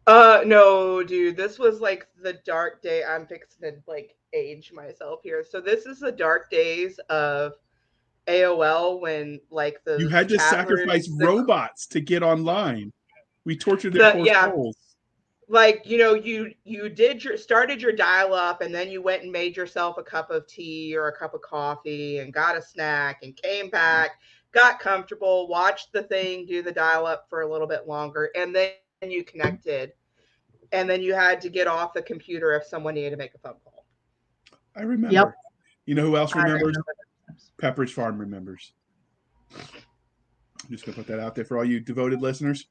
Uh, 0.06 0.42
no, 0.46 1.02
dude, 1.04 1.38
this 1.38 1.58
was 1.58 1.80
like 1.80 2.08
the 2.22 2.34
dark 2.46 2.82
day. 2.82 3.04
I'm 3.04 3.26
fixing 3.26 3.62
to 3.72 3.78
like 3.88 4.16
age 4.34 4.72
myself 4.74 5.22
here. 5.24 5.44
So 5.48 5.62
this 5.62 5.86
is 5.86 6.00
the 6.00 6.12
dark 6.12 6.50
days 6.50 7.00
of 7.10 7.54
AOL 8.28 9.00
when 9.02 9.40
like 9.50 9.84
the 9.86 9.98
You 9.98 10.08
had 10.10 10.28
to 10.30 10.40
sacrifice 10.40 11.08
rooms- 11.08 11.20
the- 11.20 11.26
robots 11.28 11.88
to 11.88 12.00
get 12.02 12.22
online. 12.24 12.92
We 13.46 13.56
tortured 13.58 13.94
The- 13.94 14.00
their 14.00 14.12
poor 14.14 14.26
yeah. 14.26 14.50
souls. 14.52 14.78
like 15.50 15.82
you 15.86 15.98
know 15.98 16.14
you 16.14 16.54
you 16.64 16.88
did 16.90 17.24
your 17.24 17.36
started 17.38 17.82
your 17.82 17.92
dial 17.92 18.34
up 18.34 18.62
and 18.62 18.74
then 18.74 18.90
you 18.90 19.02
went 19.02 19.24
and 19.24 19.32
made 19.32 19.58
yourself 19.58 19.98
a 19.98 20.04
cup 20.04 20.32
of 20.32 20.48
tea 20.48 20.96
or 20.96 21.10
a 21.10 21.16
cup 21.18 21.34
of 21.34 21.42
coffee 21.42 22.20
and 22.20 22.34
got 22.34 22.56
a 22.58 22.62
snack 22.62 23.20
and 23.24 23.36
came 23.36 23.70
back 23.70 24.12
got 24.54 24.80
comfortable 24.80 25.48
watched 25.50 25.92
the 25.92 26.04
thing 26.04 26.46
do 26.46 26.62
the 26.62 26.72
dial 26.72 27.06
up 27.06 27.26
for 27.30 27.42
a 27.42 27.52
little 27.52 27.68
bit 27.68 27.88
longer 27.88 28.30
and 28.36 28.56
then 28.56 28.72
you 29.02 29.22
connected 29.24 29.92
and 30.72 30.90
then 30.90 31.02
you 31.02 31.14
had 31.14 31.42
to 31.42 31.50
get 31.50 31.68
off 31.68 31.94
the 31.94 32.02
computer 32.02 32.54
if 32.54 32.64
someone 32.64 32.94
needed 32.94 33.10
to 33.10 33.18
make 33.18 33.36
a 33.36 33.38
phone 33.40 33.56
call 33.66 33.86
I 34.76 34.82
remember. 34.84 35.14
Yep. 35.14 35.34
You 35.86 35.94
know 35.96 36.04
who 36.04 36.16
else 36.18 36.34
remembers? 36.34 36.62
remember 36.62 36.86
Pepperidge 37.62 37.92
Farm 37.92 38.18
remembers. 38.18 38.72
I'm 39.56 40.70
just 40.72 40.86
gonna 40.86 40.96
put 40.96 41.06
that 41.08 41.20
out 41.20 41.36
there 41.36 41.46
for 41.46 41.58
all 41.58 41.66
you 41.66 41.80
devoted 41.82 42.22
listeners. 42.22 42.68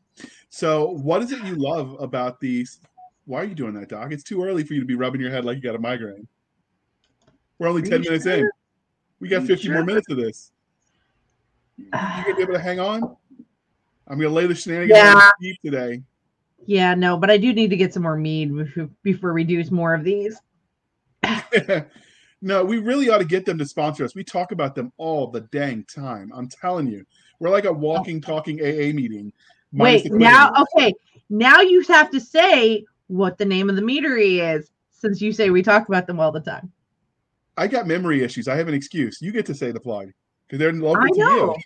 So, 0.50 0.90
what 0.90 1.23
is 1.23 1.33
it 1.33 1.42
you 1.45 1.54
love 1.54 1.97
about 2.00 2.40
these? 2.40 2.81
Why 3.25 3.40
are 3.40 3.45
you 3.45 3.54
doing 3.54 3.75
that, 3.75 3.88
Doc? 3.88 4.12
It's 4.12 4.25
too 4.25 4.42
early 4.42 4.64
for 4.64 4.75
you 4.75 4.81
to 4.81 4.87
be 4.87 4.95
rubbing 4.95 5.21
your 5.21 5.31
head 5.31 5.45
like 5.45 5.57
you 5.57 5.62
got 5.62 5.75
a 5.75 5.78
migraine. 5.78 6.26
We're 7.59 7.69
only 7.69 7.83
10 7.83 8.00
minutes 8.00 8.25
sure? 8.25 8.35
in. 8.35 8.50
We 9.21 9.28
got 9.28 9.42
you 9.42 9.49
50 9.49 9.71
more 9.71 9.85
minutes 9.85 10.11
of 10.11 10.16
this. 10.16 10.50
You 11.78 11.90
gonna 11.90 12.35
be 12.35 12.42
able 12.42 12.54
to 12.54 12.61
hang 12.61 12.81
on? 12.81 13.16
I'm 14.09 14.19
gonna 14.19 14.35
lay 14.35 14.47
the 14.47 14.54
shenanigans 14.54 14.99
Yeah. 14.99 15.14
on 15.14 15.33
deep 15.40 15.61
today. 15.64 16.02
Yeah, 16.66 16.95
no, 16.95 17.16
but 17.16 17.31
I 17.31 17.38
do 17.38 17.52
need 17.52 17.71
to 17.71 17.76
get 17.76 17.95
some 17.95 18.02
more 18.02 18.16
mead 18.16 18.52
before 19.02 19.33
we 19.33 19.45
do 19.45 19.64
more 19.71 19.95
of 19.95 20.04
these. 20.04 20.40
no, 22.42 22.64
we 22.64 22.78
really 22.78 23.09
ought 23.09 23.19
to 23.19 23.25
get 23.25 23.45
them 23.45 23.59
to 23.59 23.66
sponsor 23.66 24.04
us. 24.04 24.14
We 24.14 24.25
talk 24.25 24.52
about 24.52 24.75
them 24.75 24.92
all 24.97 25.28
the 25.28 25.42
dang 25.52 25.85
time. 25.85 26.33
I'm 26.35 26.49
telling 26.49 26.88
you, 26.88 27.04
we're 27.38 27.50
like 27.50 27.64
a 27.64 27.73
walking, 27.73 28.21
talking 28.21 28.61
AA 28.61 28.92
meeting. 28.92 29.33
Minus 29.73 30.02
Wait, 30.05 30.12
now, 30.12 30.52
okay, 30.76 30.93
now 31.31 31.61
you 31.61 31.83
have 31.83 32.11
to 32.11 32.21
say 32.21 32.85
what 33.09 33.38
the 33.38 33.45
name 33.45 33.69
of 33.69 33.76
the 33.76 33.83
meadery 33.83 34.38
is, 34.57 34.71
since 34.91 35.21
you 35.21 35.33
say 35.33 35.50
we 35.50 35.62
talk 35.62 35.88
about 35.88 36.07
them 36.07 36.21
all 36.21 36.31
the 36.33 36.41
time. 36.41 36.71
I 37.57 37.67
got 37.67 37.87
memory 37.87 38.23
issues. 38.23 38.49
I 38.49 38.57
have 38.57 38.69
an 38.69 38.75
excuse. 38.75 39.21
You 39.21 39.33
get 39.33 39.45
to 39.47 39.55
say 39.55 39.73
the 39.73 39.81
plug 39.81 40.11
because 40.47 40.59
they're 40.59 40.73
local 40.73 41.05
I 41.05 41.09
to 41.09 41.19
know. 41.19 41.37
you. 41.47 41.57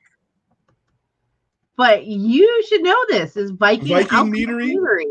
But 1.77 2.07
you 2.07 2.65
should 2.69 2.83
know 2.83 2.97
this 3.09 3.37
is 3.37 3.51
Viking, 3.51 3.89
Viking 3.89 4.17
Alchemist 4.17 4.49
meadery? 4.49 5.05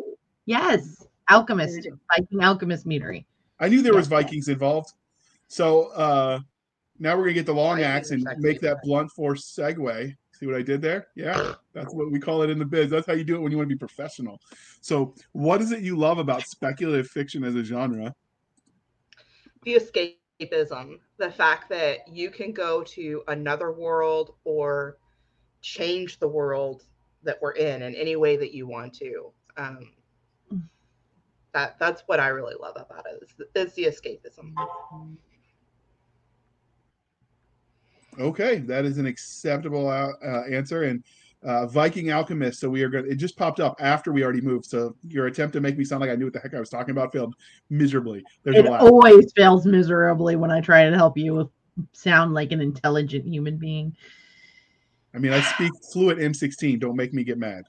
Yes, 0.45 1.05
Alchemist, 1.29 1.69
Very 1.75 1.81
good. 1.83 1.99
Viking 2.17 2.43
Alchemist 2.43 2.87
meadery. 2.87 3.25
I 3.59 3.69
knew 3.69 3.81
there 3.81 3.93
was 3.93 4.09
Yeah. 4.09 4.21
Vikings 4.21 4.47
involved. 4.47 4.93
So 5.47 5.89
uh 5.91 6.39
now 6.99 7.15
we're 7.15 7.23
gonna 7.23 7.33
get 7.33 7.45
the 7.45 7.53
long 7.53 7.81
axe 7.81 8.11
and 8.11 8.25
make 8.39 8.61
that 8.61 8.77
blunt 8.83 9.11
force 9.11 9.45
segue. 9.55 10.15
See 10.39 10.45
what 10.45 10.55
I 10.55 10.61
did 10.61 10.81
there? 10.81 11.07
Yeah, 11.15 11.53
that's 11.73 11.93
what 11.93 12.11
we 12.11 12.19
call 12.19 12.41
it 12.41 12.49
in 12.49 12.59
the 12.59 12.65
biz. 12.65 12.89
That's 12.89 13.07
how 13.07 13.13
you 13.13 13.23
do 13.23 13.35
it 13.35 13.39
when 13.39 13.51
you 13.51 13.57
want 13.57 13.69
to 13.69 13.75
be 13.75 13.79
professional. 13.79 14.39
So, 14.81 15.15
what 15.31 15.61
is 15.61 15.71
it 15.71 15.81
you 15.81 15.97
love 15.97 16.17
about 16.17 16.47
speculative 16.47 17.07
fiction 17.07 17.43
as 17.43 17.55
a 17.55 17.63
genre? 17.63 18.13
the 19.65 19.75
escapism, 19.75 20.99
the 21.17 21.31
fact 21.31 21.69
that 21.69 22.07
you 22.07 22.29
can 22.29 22.53
go 22.53 22.83
to 22.83 23.23
another 23.27 23.73
world 23.73 24.35
or 24.45 24.97
change 25.61 26.19
the 26.19 26.27
world 26.27 26.83
that 27.23 27.37
we're 27.41 27.53
in 27.53 27.81
in 27.81 27.95
any 27.95 28.15
way 28.15 28.37
that 28.37 28.53
you 28.53 28.67
want 28.67 28.93
to. 28.93 29.31
Um, 29.57 29.91
that 31.53 31.79
that's 31.79 32.03
what 32.05 32.19
I 32.19 32.27
really 32.27 32.55
love 32.59 32.75
about 32.75 33.05
it. 33.07 33.23
Is, 33.23 33.33
is 33.55 33.73
the 33.73 33.85
escapism. 33.85 34.53
Okay, 38.19 38.59
that 38.59 38.85
is 38.85 38.97
an 38.97 39.05
acceptable 39.05 39.87
uh, 39.87 40.11
uh, 40.25 40.43
answer. 40.49 40.83
And 40.83 41.03
uh, 41.43 41.67
Viking 41.67 42.11
Alchemist. 42.11 42.59
So 42.59 42.69
we 42.69 42.81
are 42.83 42.89
going. 42.89 43.09
It 43.09 43.15
just 43.15 43.37
popped 43.37 43.59
up 43.59 43.75
after 43.79 44.11
we 44.11 44.23
already 44.23 44.41
moved. 44.41 44.65
So 44.65 44.95
your 45.07 45.27
attempt 45.27 45.53
to 45.53 45.61
make 45.61 45.77
me 45.77 45.83
sound 45.85 46.01
like 46.01 46.09
I 46.09 46.15
knew 46.15 46.25
what 46.25 46.33
the 46.33 46.39
heck 46.39 46.53
I 46.55 46.59
was 46.59 46.69
talking 46.69 46.91
about 46.91 47.13
failed 47.13 47.35
miserably. 47.69 48.23
There's 48.43 48.57
It 48.57 48.65
a 48.65 48.71
lot. 48.71 48.81
always 48.81 49.31
fails 49.35 49.65
miserably 49.65 50.35
when 50.35 50.49
I 50.51 50.59
try 50.61 50.89
to 50.89 50.95
help 50.95 51.17
you 51.17 51.51
sound 51.91 52.33
like 52.33 52.51
an 52.51 52.61
intelligent 52.61 53.27
human 53.27 53.57
being. 53.57 53.95
I 55.13 55.17
mean, 55.17 55.33
I 55.33 55.41
speak 55.41 55.71
fluent 55.93 56.19
M16. 56.19 56.79
Don't 56.79 56.95
make 56.95 57.13
me 57.13 57.23
get 57.23 57.37
mad. 57.37 57.65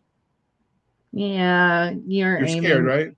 Yeah, 1.13 1.91
you're, 2.07 2.39
You're 2.39 2.47
aiming. 2.47 2.63
scared, 2.63 2.85
right? 2.85 3.11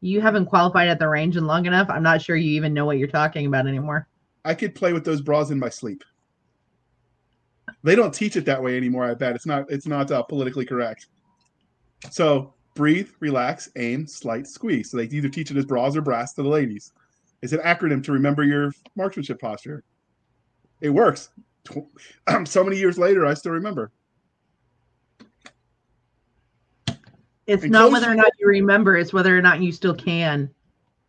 You 0.00 0.20
haven't 0.20 0.46
qualified 0.46 0.88
at 0.88 0.98
the 0.98 1.08
range 1.08 1.36
in 1.36 1.46
long 1.46 1.66
enough. 1.66 1.90
I'm 1.90 2.02
not 2.02 2.22
sure 2.22 2.36
you 2.36 2.50
even 2.52 2.72
know 2.72 2.84
what 2.86 2.98
you're 2.98 3.08
talking 3.08 3.46
about 3.46 3.66
anymore. 3.66 4.08
I 4.44 4.54
could 4.54 4.74
play 4.74 4.92
with 4.92 5.04
those 5.04 5.20
bras 5.20 5.50
in 5.50 5.58
my 5.58 5.68
sleep. 5.68 6.04
They 7.82 7.94
don't 7.94 8.12
teach 8.12 8.36
it 8.36 8.44
that 8.46 8.62
way 8.62 8.76
anymore. 8.76 9.04
I 9.04 9.14
bet 9.14 9.34
it's 9.34 9.46
not. 9.46 9.70
It's 9.70 9.86
not 9.86 10.10
uh, 10.10 10.22
politically 10.22 10.64
correct. 10.64 11.06
So 12.10 12.54
breathe, 12.74 13.08
relax, 13.20 13.70
aim, 13.76 14.06
slight, 14.06 14.46
squeeze. 14.46 14.90
So 14.90 14.96
they 14.96 15.04
either 15.04 15.28
teach 15.28 15.50
it 15.50 15.56
as 15.56 15.64
bras 15.64 15.96
or 15.96 16.00
brass 16.00 16.34
to 16.34 16.42
the 16.42 16.48
ladies. 16.48 16.92
It's 17.42 17.52
an 17.52 17.60
acronym 17.60 18.02
to 18.04 18.12
remember 18.12 18.42
your 18.42 18.72
marksmanship 18.96 19.40
posture. 19.40 19.84
It 20.80 20.90
works. 20.90 21.30
So 22.44 22.64
many 22.64 22.78
years 22.78 22.98
later, 22.98 23.26
I 23.26 23.34
still 23.34 23.52
remember. 23.52 23.90
It's 27.46 27.62
And 27.62 27.72
not 27.72 27.90
whether 27.90 28.10
or 28.10 28.14
not 28.14 28.30
you 28.38 28.46
remember, 28.46 28.96
it's 28.96 29.12
whether 29.12 29.36
or 29.36 29.40
not 29.40 29.60
you 29.60 29.72
still 29.72 29.94
can. 29.94 30.50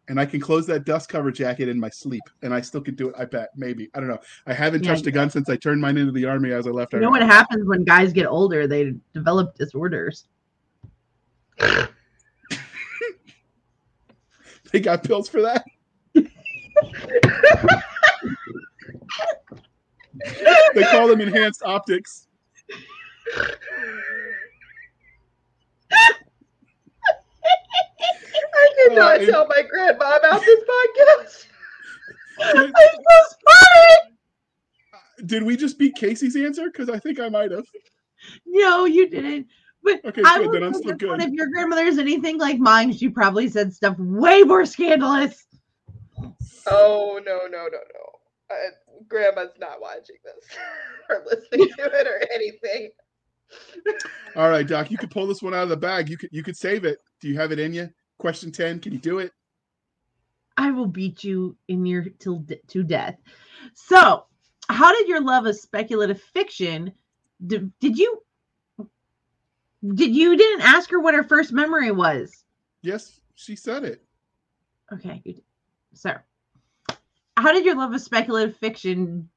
And 0.10 0.20
I 0.20 0.26
can 0.26 0.40
close 0.42 0.66
that 0.68 0.86
dust 0.86 1.08
cover 1.08 1.32
jacket 1.32 1.70
in 1.70 1.80
my 1.80 1.90
sleep, 1.90 2.24
and 2.42 2.52
I 2.54 2.62
still 2.62 2.82
could 2.82 2.96
do 2.96 3.10
it. 3.10 3.16
I 3.18 3.26
bet, 3.26 3.50
maybe. 3.56 3.90
I 3.94 4.00
don't 4.00 4.10
know. 4.10 4.18
I 4.48 4.54
haven't 4.54 4.84
Yeah, 4.84 4.94
touched 4.94 5.06
a 5.06 5.12
gun 5.12 5.30
since 5.30 5.50
I 5.50 5.56
turned 5.56 5.80
mine 5.80 5.98
into 5.98 6.12
the 6.12 6.26
army 6.26 6.52
as 6.52 6.66
I 6.68 6.72
left. 6.72 6.94
You 6.94 7.00
know 7.00 7.12
what 7.12 7.22
happens 7.22 7.66
when 7.68 7.84
guys 7.84 8.12
get 8.12 8.26
older? 8.26 8.68
They 8.68 8.94
develop 9.14 9.56
disorders. 9.56 10.26
They 14.72 14.80
got 14.80 15.04
pills 15.04 15.28
for 15.28 15.42
that. 15.42 15.66
they 16.14 16.24
call 20.92 21.08
them 21.08 21.22
enhanced 21.22 21.64
optics. 21.64 22.28
I 23.32 23.56
did 28.76 28.80
Uh, 28.80 28.88
not 29.00 29.22
it- 29.22 29.30
tell 29.30 29.48
my 29.48 29.62
grandma 29.70 30.18
about 30.18 30.42
this 30.42 30.60
podcast. 30.60 31.46
Did, 32.54 32.56
I'm 32.58 32.72
so 32.72 33.36
sorry. 33.48 34.16
did 35.26 35.44
we 35.44 35.58
just 35.58 35.78
beat 35.78 35.96
Casey's 35.96 36.36
answer? 36.36 36.66
Because 36.72 36.90
I 36.90 37.00
think 37.00 37.20
I 37.20 37.30
might 37.30 37.52
have. 37.52 37.66
No, 38.46 38.86
you 38.86 39.10
didn't. 39.10 39.48
But 39.84 40.04
Okay, 40.06 40.22
I 40.26 40.38
good. 40.40 40.46
will 40.48 40.54
Then 40.54 40.64
I'm 40.64 40.74
say 40.74 40.80
still 40.82 40.96
good. 40.98 41.22
If 41.22 41.32
your 41.32 41.48
grandmother 41.48 41.84
is 41.84 41.98
anything 41.98 42.38
like 42.38 42.60
mine, 42.60 42.94
she 42.94 43.10
probably 43.10 43.48
said 43.48 43.74
stuff 43.74 43.96
way 43.98 44.44
more 44.44 44.66
scandalous. 44.66 45.46
Oh 46.68 47.20
no 47.26 47.40
no 47.50 47.64
no 47.68 47.68
no! 47.70 48.52
Uh, 48.52 48.56
grandma's 49.08 49.52
not 49.60 49.80
watching 49.82 50.18
this 50.24 50.46
or 51.10 51.24
listening 51.26 51.70
to 51.78 51.84
it 52.00 52.08
or 52.08 52.22
anything. 52.34 52.90
All 54.36 54.50
right, 54.50 54.68
Doc, 54.68 54.92
you 54.92 54.98
could 54.98 55.10
pull 55.12 55.26
this 55.28 55.42
one 55.42 55.54
out 55.54 55.64
of 55.64 55.70
the 55.70 55.78
bag. 55.78 56.10
You 56.10 56.18
could 56.18 56.30
you 56.32 56.44
could 56.44 56.58
save 56.58 56.84
it. 56.86 57.00
Do 57.22 57.28
you 57.30 57.38
have 57.40 57.52
it 57.52 57.60
in 57.60 57.74
you? 57.74 57.90
Question 58.20 58.52
ten. 58.52 58.80
Can 58.80 58.94
you 58.94 59.00
do 59.00 59.20
it? 59.20 59.32
I 60.58 60.72
will 60.72 60.86
beat 60.86 61.24
you 61.24 61.58
in 61.68 61.86
your 61.86 62.06
till 62.20 62.40
de- 62.40 62.60
to 62.68 62.84
death. 62.84 63.18
So, 63.74 64.26
how 64.70 64.94
did 64.94 65.08
your 65.08 65.22
love 65.22 65.46
of 65.46 65.56
speculative 65.56 66.22
fiction? 66.22 66.94
Did, 67.48 67.72
did 67.80 67.98
you? 67.98 68.22
Did 69.96 70.14
you 70.14 70.38
didn't 70.38 70.62
ask 70.62 70.92
her 70.92 71.00
what 71.00 71.16
her 71.16 71.24
first 71.24 71.54
memory 71.54 71.92
was? 71.92 72.44
Yes, 72.82 73.22
she 73.36 73.56
said 73.56 73.84
it. 73.86 74.04
Okay, 74.94 75.22
you 75.24 75.34
did. 75.34 75.44
so 75.94 76.14
how 77.40 77.54
did 77.54 77.66
your 77.66 77.76
love 77.76 77.94
of 77.94 78.02
speculative 78.02 78.58
fiction 78.58 79.30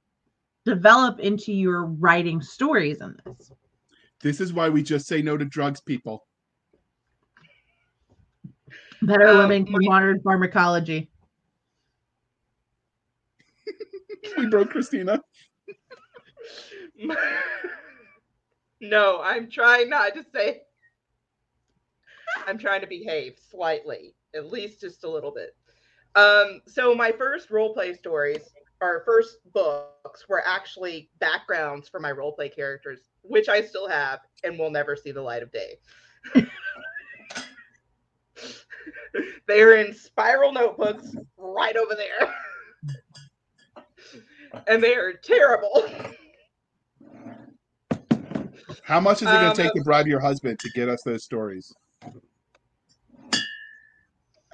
develop 0.64 1.20
into 1.20 1.52
your 1.52 1.86
writing 1.86 2.40
stories 2.42 3.00
in 3.00 3.16
this? 3.24 3.52
This 4.20 4.40
is 4.40 4.52
why 4.52 4.68
we 4.68 4.82
just 4.82 5.06
say 5.06 5.22
no 5.22 5.36
to 5.36 5.44
drugs, 5.44 5.80
people. 5.80 6.24
Better 9.02 9.28
Um, 9.28 9.38
living 9.38 9.66
through 9.66 9.84
modern 9.84 10.20
pharmacology. 10.22 11.10
We 14.38 14.46
broke 14.46 14.70
Christina. 14.70 15.20
no, 18.80 19.20
I'm 19.20 19.50
trying 19.50 19.90
not 19.90 20.14
to 20.14 20.24
say. 20.32 20.62
I'm 22.46 22.56
trying 22.56 22.80
to 22.82 22.86
behave 22.86 23.36
slightly, 23.50 24.14
at 24.34 24.50
least 24.50 24.80
just 24.80 25.02
a 25.04 25.10
little 25.10 25.32
bit. 25.32 25.56
Um, 26.14 26.62
so 26.66 26.94
my 26.94 27.10
first 27.12 27.50
role 27.50 27.74
play 27.74 27.94
stories, 27.94 28.54
or 28.80 29.02
first 29.04 29.38
books, 29.52 30.28
were 30.28 30.46
actually 30.46 31.10
backgrounds 31.18 31.88
for 31.88 31.98
my 32.00 32.12
role 32.12 32.32
play 32.32 32.48
characters, 32.48 33.00
which 33.22 33.48
I 33.48 33.60
still 33.60 33.88
have 33.88 34.20
and 34.44 34.58
will 34.58 34.70
never 34.70 34.94
see 34.94 35.10
the 35.10 35.22
light 35.22 35.42
of 35.42 35.50
day. 35.52 35.78
they 39.46 39.62
are 39.62 39.76
in 39.76 39.94
spiral 39.94 40.52
notebooks 40.52 41.14
right 41.36 41.76
over 41.76 41.94
there. 41.94 42.34
and 44.68 44.82
they 44.82 44.94
are 44.94 45.12
terrible. 45.12 45.86
How 48.84 49.00
much 49.00 49.22
is 49.22 49.28
it 49.28 49.32
going 49.32 49.50
Um, 49.50 49.54
to 49.56 49.62
take 49.62 49.72
to 49.74 49.82
bribe 49.82 50.06
your 50.06 50.20
husband 50.20 50.58
to 50.60 50.70
get 50.70 50.88
us 50.88 51.02
those 51.02 51.24
stories? 51.24 51.72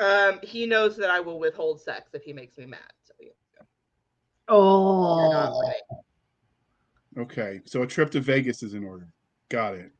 Um, 0.00 0.38
he 0.42 0.66
knows 0.66 0.96
that 0.96 1.10
I 1.10 1.18
will 1.20 1.40
withhold 1.40 1.80
sex 1.80 2.10
if 2.14 2.22
he 2.22 2.32
makes 2.32 2.56
me 2.56 2.66
mad. 2.66 2.80
So 3.02 3.14
yeah, 3.20 3.30
Oh. 4.48 5.72
Okay, 7.16 7.60
so 7.64 7.82
a 7.82 7.86
trip 7.86 8.10
to 8.12 8.20
Vegas 8.20 8.62
is 8.62 8.74
in 8.74 8.84
order. 8.84 9.08
Got 9.48 9.74
it. 9.74 9.92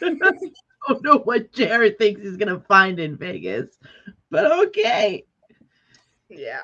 I 0.90 0.92
don't 0.92 1.04
know 1.04 1.18
what 1.18 1.52
Jared 1.52 1.98
thinks 1.98 2.22
he's 2.22 2.36
gonna 2.36 2.60
find 2.60 2.98
in 2.98 3.16
Vegas, 3.16 3.78
but 4.30 4.50
okay. 4.66 5.24
yeah. 6.28 6.62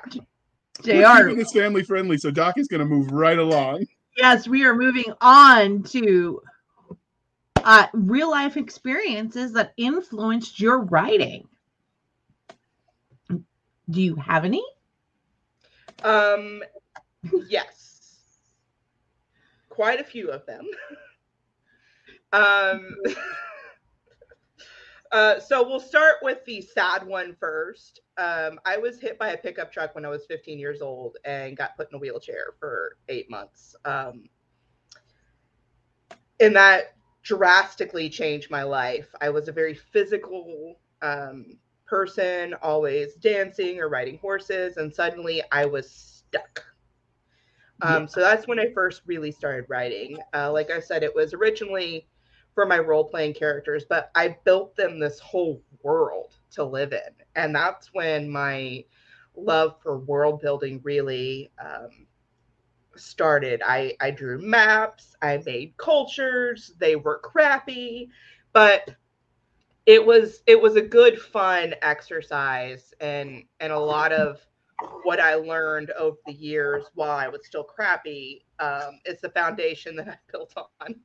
We're 0.85 1.03
Jr. 1.03 1.23
keeping 1.23 1.39
this 1.39 1.53
family 1.53 1.83
friendly, 1.85 2.19
so 2.19 2.31
Doc 2.31 2.59
is 2.59 2.69
going 2.69 2.81
to 2.81 2.87
move 2.87 3.11
right 3.11 3.39
along. 3.39 3.87
Yes, 4.17 4.47
we 4.47 4.65
are 4.65 4.75
moving 4.75 5.13
on 5.21 5.83
to 5.85 6.43
uh, 7.65 7.87
real 7.95 8.31
life 8.31 8.57
experiences 8.57 9.53
that 9.53 9.73
influenced 9.77 10.61
your 10.61 10.81
writing. 10.81 11.49
Do 13.29 14.03
you 14.03 14.17
have 14.17 14.45
any? 14.45 14.65
Um, 16.05 16.63
yes, 17.49 18.03
quite 19.71 20.01
a 20.01 20.05
few 20.05 20.31
of 20.31 20.45
them. 20.47 20.67
um, 22.33 22.97
uh, 25.13 25.41
so 25.41 25.67
we'll 25.67 25.81
start 25.81 26.17
with 26.23 26.45
the 26.45 26.61
sad 26.61 27.07
one 27.07 27.37
first. 27.39 28.01
Um, 28.19 28.59
I 28.65 28.77
was 28.77 29.01
hit 29.01 29.19
by 29.19 29.31
a 29.31 29.37
pickup 29.37 29.73
truck 29.73 29.95
when 29.95 30.05
I 30.05 30.09
was 30.09 30.27
15 30.27 30.59
years 30.59 30.83
old 30.83 31.17
and 31.25 31.57
got 31.57 31.77
put 31.77 31.91
in 31.91 31.97
a 31.97 31.99
wheelchair 31.99 32.55
for 32.59 32.97
eight 33.09 33.31
months. 33.31 33.77
Um, 33.85 34.25
and 36.41 36.55
that 36.57 36.95
drastically 37.23 38.09
changed 38.09 38.51
my 38.51 38.63
life. 38.63 39.09
I 39.21 39.31
was 39.31 39.49
a 39.49 39.53
very 39.53 39.75
physical 39.75 40.77
um, 41.03 41.59
person, 41.87 42.55
always 42.63 43.15
dancing 43.15 43.81
or 43.81 43.89
riding 43.89 44.19
horses, 44.19 44.77
and 44.77 44.95
suddenly 44.95 45.43
I 45.53 45.65
was 45.67 45.91
stuck. 45.91 46.65
Um, 47.83 48.03
yeah. 48.03 48.07
So 48.07 48.21
that's 48.21 48.47
when 48.47 48.59
I 48.59 48.73
first 48.73 49.03
really 49.07 49.31
started 49.31 49.67
writing. 49.69 50.17
Uh, 50.35 50.53
like 50.53 50.71
I 50.71 50.81
said, 50.81 51.03
it 51.03 51.15
was 51.15 51.35
originally 51.35 52.07
for 52.57 52.67
my 52.67 52.79
role 52.79 53.05
playing 53.05 53.35
characters, 53.35 53.85
but 53.89 54.11
I 54.17 54.39
built 54.45 54.75
them 54.77 54.99
this 54.99 55.21
whole 55.21 55.63
world 55.83 56.39
to 56.53 56.65
live 56.65 56.95
in. 56.95 57.15
And 57.37 57.55
that's 57.55 57.91
when 57.93 58.31
my 58.31 58.83
love 59.37 59.77
for 59.83 59.99
world 59.99 60.41
building 60.41 60.81
really 60.83 61.53
um, 61.63 62.07
started. 62.97 63.61
I, 63.63 63.95
I 64.01 64.11
drew 64.11 64.41
maps, 64.41 65.15
I 65.21 65.41
made 65.45 65.77
cultures, 65.77 66.73
they 66.79 66.97
were 66.97 67.19
crappy, 67.19 68.09
but 68.55 68.89
it 69.85 70.05
was 70.05 70.43
it 70.47 70.61
was 70.61 70.77
a 70.77 70.83
good 70.83 71.21
fun 71.21 71.75
exercise 71.83 72.93
and 73.01 73.45
and 73.61 73.73
a 73.73 73.79
lot 73.79 74.13
of 74.13 74.41
what 75.05 75.21
I 75.21 75.35
learned 75.35 75.91
over 75.91 76.17
the 76.27 76.33
years 76.33 76.87
while 76.95 77.17
I 77.17 77.29
was 77.29 77.47
still 77.47 77.65
crappy 77.65 78.45
um, 78.59 78.99
is 79.05 79.21
the 79.21 79.31
foundation 79.31 79.95
that 79.97 80.09
I 80.09 80.17
built 80.33 80.55
on 80.81 80.97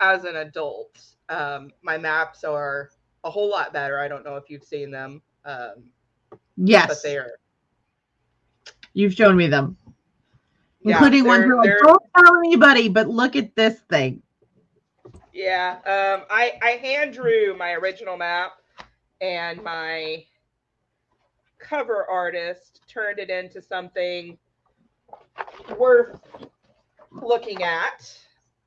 as 0.00 0.24
an 0.24 0.36
adult. 0.36 1.00
Um, 1.28 1.70
my 1.82 1.98
maps 1.98 2.44
are 2.44 2.90
a 3.24 3.30
whole 3.30 3.50
lot 3.50 3.72
better. 3.72 3.98
I 3.98 4.08
don't 4.08 4.24
know 4.24 4.36
if 4.36 4.48
you've 4.48 4.62
seen 4.62 4.90
them. 4.90 5.22
Um, 5.44 5.90
yes, 6.56 6.88
but 6.88 7.02
they 7.02 7.16
are. 7.16 7.32
You've 8.94 9.12
shown 9.12 9.36
me 9.36 9.46
them, 9.46 9.76
including 10.82 11.24
yeah, 11.24 11.28
ones 11.28 11.52
like, 11.56 11.70
don't 11.82 12.02
tell 12.16 12.36
anybody, 12.36 12.88
but 12.88 13.08
look 13.08 13.36
at 13.36 13.54
this 13.54 13.80
thing. 13.90 14.22
Yeah, 15.32 15.76
um, 15.84 16.24
I 16.30 16.58
I 16.62 16.70
hand 16.82 17.12
drew 17.12 17.56
my 17.58 17.72
original 17.72 18.16
map, 18.16 18.52
and 19.20 19.62
my 19.62 20.24
cover 21.58 22.06
artist 22.08 22.80
turned 22.88 23.18
it 23.18 23.28
into 23.28 23.60
something 23.60 24.38
worth 25.76 26.20
looking 27.10 27.62
at 27.62 28.16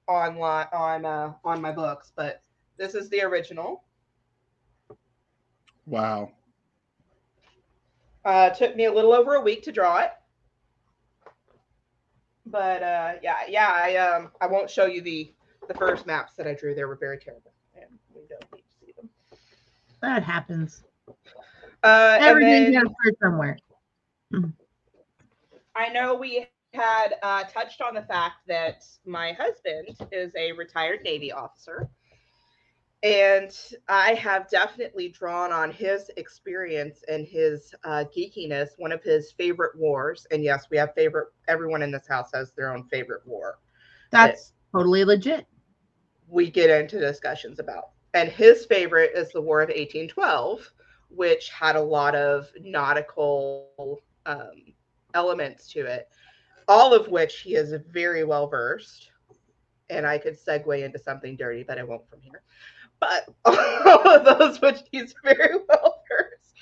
online 0.09 0.67
on 0.73 1.05
uh, 1.05 1.33
on 1.45 1.61
my 1.61 1.71
books. 1.71 2.11
But 2.15 2.41
this 2.77 2.95
is 2.95 3.09
the 3.09 3.21
original. 3.21 3.83
Wow. 5.85 6.31
Uh, 8.25 8.49
took 8.49 8.75
me 8.75 8.85
a 8.85 8.93
little 8.93 9.13
over 9.13 9.35
a 9.35 9.41
week 9.41 9.63
to 9.63 9.71
draw 9.71 9.99
it. 9.99 10.11
But 12.45 12.81
uh, 12.83 13.13
yeah, 13.21 13.37
yeah, 13.47 13.71
I 13.71 13.95
um 13.97 14.31
I 14.41 14.47
won't 14.47 14.69
show 14.69 14.85
you 14.85 15.01
the 15.01 15.31
the 15.67 15.73
first 15.75 16.05
maps 16.05 16.33
that 16.35 16.47
I 16.47 16.53
drew. 16.53 16.73
They 16.73 16.83
were 16.83 16.95
very 16.95 17.19
terrible, 17.19 17.53
and 17.75 17.85
we 18.13 18.21
don't 18.27 18.43
need 18.53 18.61
to 18.61 18.85
see 18.85 18.93
them. 18.97 19.09
That 20.01 20.23
happens. 20.23 20.83
Uh, 21.83 22.17
Everything 22.19 22.73
has 22.73 22.83
to 22.83 22.89
start 23.01 23.15
somewhere. 23.21 23.57
I 25.75 25.89
know 25.89 26.15
we 26.15 26.47
had 26.73 27.15
uh, 27.23 27.43
touched 27.45 27.81
on 27.81 27.93
the 27.93 28.03
fact 28.03 28.35
that 28.47 28.85
my 29.05 29.33
husband 29.33 29.95
is 30.11 30.33
a 30.35 30.51
retired 30.53 31.01
Navy 31.03 31.31
officer. 31.31 31.89
And 33.01 33.55
I 33.87 34.13
have 34.15 34.49
definitely 34.49 35.07
drawn 35.07 35.53
on 35.53 35.71
his 35.71 36.11
experience 36.17 37.01
and 37.07 37.25
his 37.25 37.73
uh, 37.85 38.03
geekiness, 38.15 38.69
one 38.77 38.91
of 38.91 39.01
his 39.01 39.31
favorite 39.31 39.77
wars. 39.77 40.27
And 40.31 40.43
yes, 40.43 40.67
we 40.69 40.77
have 40.77 40.93
favorite, 40.95 41.29
everyone 41.47 41.81
in 41.81 41.91
this 41.91 42.07
house 42.07 42.29
has 42.33 42.51
their 42.51 42.73
own 42.73 42.83
favorite 42.83 43.25
war. 43.25 43.59
That's 44.11 44.49
that 44.49 44.77
totally 44.77 45.05
legit. 45.05 45.47
We 46.27 46.51
get 46.51 46.69
into 46.69 46.99
discussions 46.99 47.59
about. 47.59 47.91
And 48.13 48.29
his 48.29 48.65
favorite 48.65 49.11
is 49.15 49.31
the 49.31 49.41
War 49.41 49.61
of 49.61 49.69
1812, 49.69 50.69
which 51.09 51.49
had 51.49 51.77
a 51.77 51.81
lot 51.81 52.15
of 52.15 52.49
nautical 52.59 54.01
um, 54.25 54.73
elements 55.13 55.71
to 55.71 55.85
it 55.85 56.09
all 56.69 56.93
of 56.93 57.07
which 57.09 57.39
he 57.39 57.55
is 57.55 57.73
very 57.91 58.23
well 58.23 58.47
versed. 58.47 59.09
And 59.89 60.05
I 60.05 60.19
could 60.19 60.37
segue 60.37 60.83
into 60.83 60.99
something 60.99 61.35
dirty, 61.35 61.63
but 61.63 61.79
I 61.79 61.83
won't 61.83 62.07
from 62.07 62.21
here. 62.21 62.43
But 62.99 63.27
all 63.45 64.07
of 64.07 64.37
those 64.37 64.61
which 64.61 64.81
he's 64.91 65.15
very 65.23 65.57
well 65.67 66.03
versed. 66.07 66.53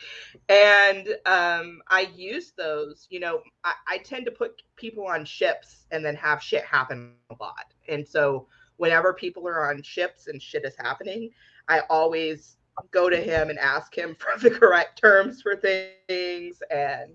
And 0.48 1.10
um, 1.26 1.82
I 1.89 2.10
use 2.15 2.54
those, 2.58 3.06
you 3.10 3.20
know, 3.20 3.41
I, 3.65 3.74
I 3.88 3.98
tend 3.98 4.26
to 4.26 4.32
put 4.32 4.62
people 4.78 5.06
on 5.06 5.26
ships 5.26 5.88
and 5.91 6.06
then 6.06 6.15
have 6.15 6.41
shit 6.41 6.63
happen 6.63 7.15
a 7.30 7.36
lot. 7.43 7.74
And 7.89 8.08
so 8.08 8.48
whenever 8.78 9.13
people 9.13 9.46
are 9.48 9.70
on 9.70 9.82
ships 9.84 10.28
and 10.28 10.41
shit 10.41 10.63
is 10.63 10.76
happening, 10.80 11.32
I 11.67 11.82
always 11.89 12.56
go 12.91 13.10
to 13.10 13.17
him 13.17 13.50
and 13.50 13.60
ask 13.60 13.98
him 13.98 14.15
for 14.20 14.39
the 14.39 14.52
correct 14.52 15.02
terms 15.02 15.41
for 15.41 15.58
things 15.58 16.62
and 16.72 17.12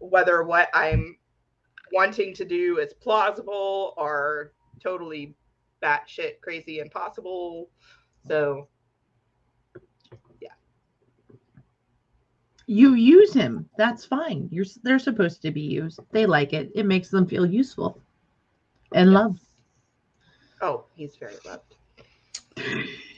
whether 0.00 0.42
what 0.42 0.68
I'm 0.74 1.16
wanting 1.92 2.34
to 2.34 2.44
do 2.44 2.78
is 2.78 2.92
plausible 2.94 3.94
or 3.96 4.52
totally 4.82 5.34
batshit 5.82 6.40
crazy 6.40 6.80
impossible. 6.80 7.70
So, 8.26 8.68
yeah. 10.40 10.48
You 12.66 12.94
use 12.94 13.32
him. 13.32 13.68
That's 13.76 14.04
fine. 14.04 14.48
You're 14.50 14.66
they're 14.82 14.98
supposed 14.98 15.42
to 15.42 15.50
be 15.50 15.62
used. 15.62 16.00
They 16.12 16.26
like 16.26 16.52
it. 16.52 16.70
It 16.74 16.86
makes 16.86 17.08
them 17.08 17.26
feel 17.26 17.46
useful 17.46 18.00
and 18.92 19.10
yes. 19.10 19.14
loved. 19.14 19.40
Oh, 20.60 20.84
he's 20.94 21.16
very 21.16 21.36
loved. 21.44 21.74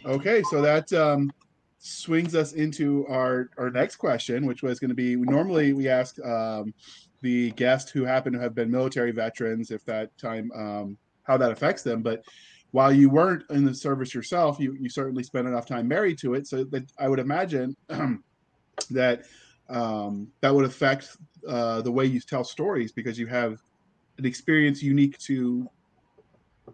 Okay, 0.05 0.43
so 0.51 0.61
that 0.61 0.93
um, 0.93 1.33
swings 1.79 2.35
us 2.35 2.53
into 2.53 3.07
our 3.09 3.51
our 3.57 3.71
next 3.71 3.97
question, 3.97 4.47
which 4.47 4.63
was 4.63 4.79
going 4.79 4.91
to 4.91 4.95
be 4.95 5.17
normally 5.17 5.73
we 5.73 5.89
ask 5.89 6.23
um, 6.25 6.75
the 7.23 7.51
guests 7.53 7.91
who 7.91 8.05
happen 8.05 8.33
to 8.33 8.39
have 8.39 8.55
been 8.55 8.71
military 8.71 9.13
veterans, 9.13 9.71
if 9.71 9.85
that 9.85 10.17
time, 10.19 10.51
um, 10.55 10.99
how 11.25 11.37
that 11.37 11.51
affects 11.51 11.83
them. 11.83 12.03
But 12.03 12.25
while 12.73 12.93
you 12.93 13.11
weren't 13.11 13.45
in 13.51 13.65
the 13.65 13.75
service 13.75 14.15
yourself, 14.15 14.59
you, 14.59 14.77
you 14.81 14.89
certainly 14.89 15.23
spent 15.23 15.49
enough 15.49 15.67
time 15.67 15.89
married 15.89 16.19
to 16.19 16.35
it. 16.35 16.47
So 16.47 16.65
that 16.65 16.91
I 16.99 17.09
would 17.09 17.19
imagine 17.19 17.77
that 18.91 19.25
um, 19.69 20.29
that 20.41 20.55
would 20.55 20.65
affect 20.65 21.17
uh, 21.47 21.81
the 21.83 21.93
way 21.93 22.05
you 22.05 22.21
tell 22.21 22.45
stories 22.45 22.93
because 22.93 23.19
you 23.19 23.27
have 23.27 23.61
an 24.19 24.27
experience 24.27 24.83
unique 24.83 25.17
to 25.19 25.69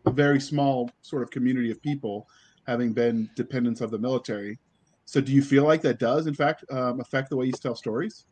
a 0.07 0.11
very 0.11 0.41
small 0.41 0.91
sort 1.03 1.23
of 1.23 1.31
community 1.31 1.71
of 1.71 1.81
people 1.83 2.27
having 2.67 2.93
been 2.93 3.31
dependents 3.37 3.81
of 3.81 3.91
the 3.91 3.99
military. 3.99 4.59
So 5.05 5.21
do 5.21 5.33
you 5.33 5.43
feel 5.43 5.65
like 5.65 5.83
that 5.83 5.99
does, 5.99 6.27
in 6.27 6.35
fact, 6.35 6.65
um, 6.71 7.01
affect 7.01 7.31
the 7.31 7.37
way 7.37 7.47
you 7.47 7.53
tell 7.53 7.77
stories? 7.77 8.27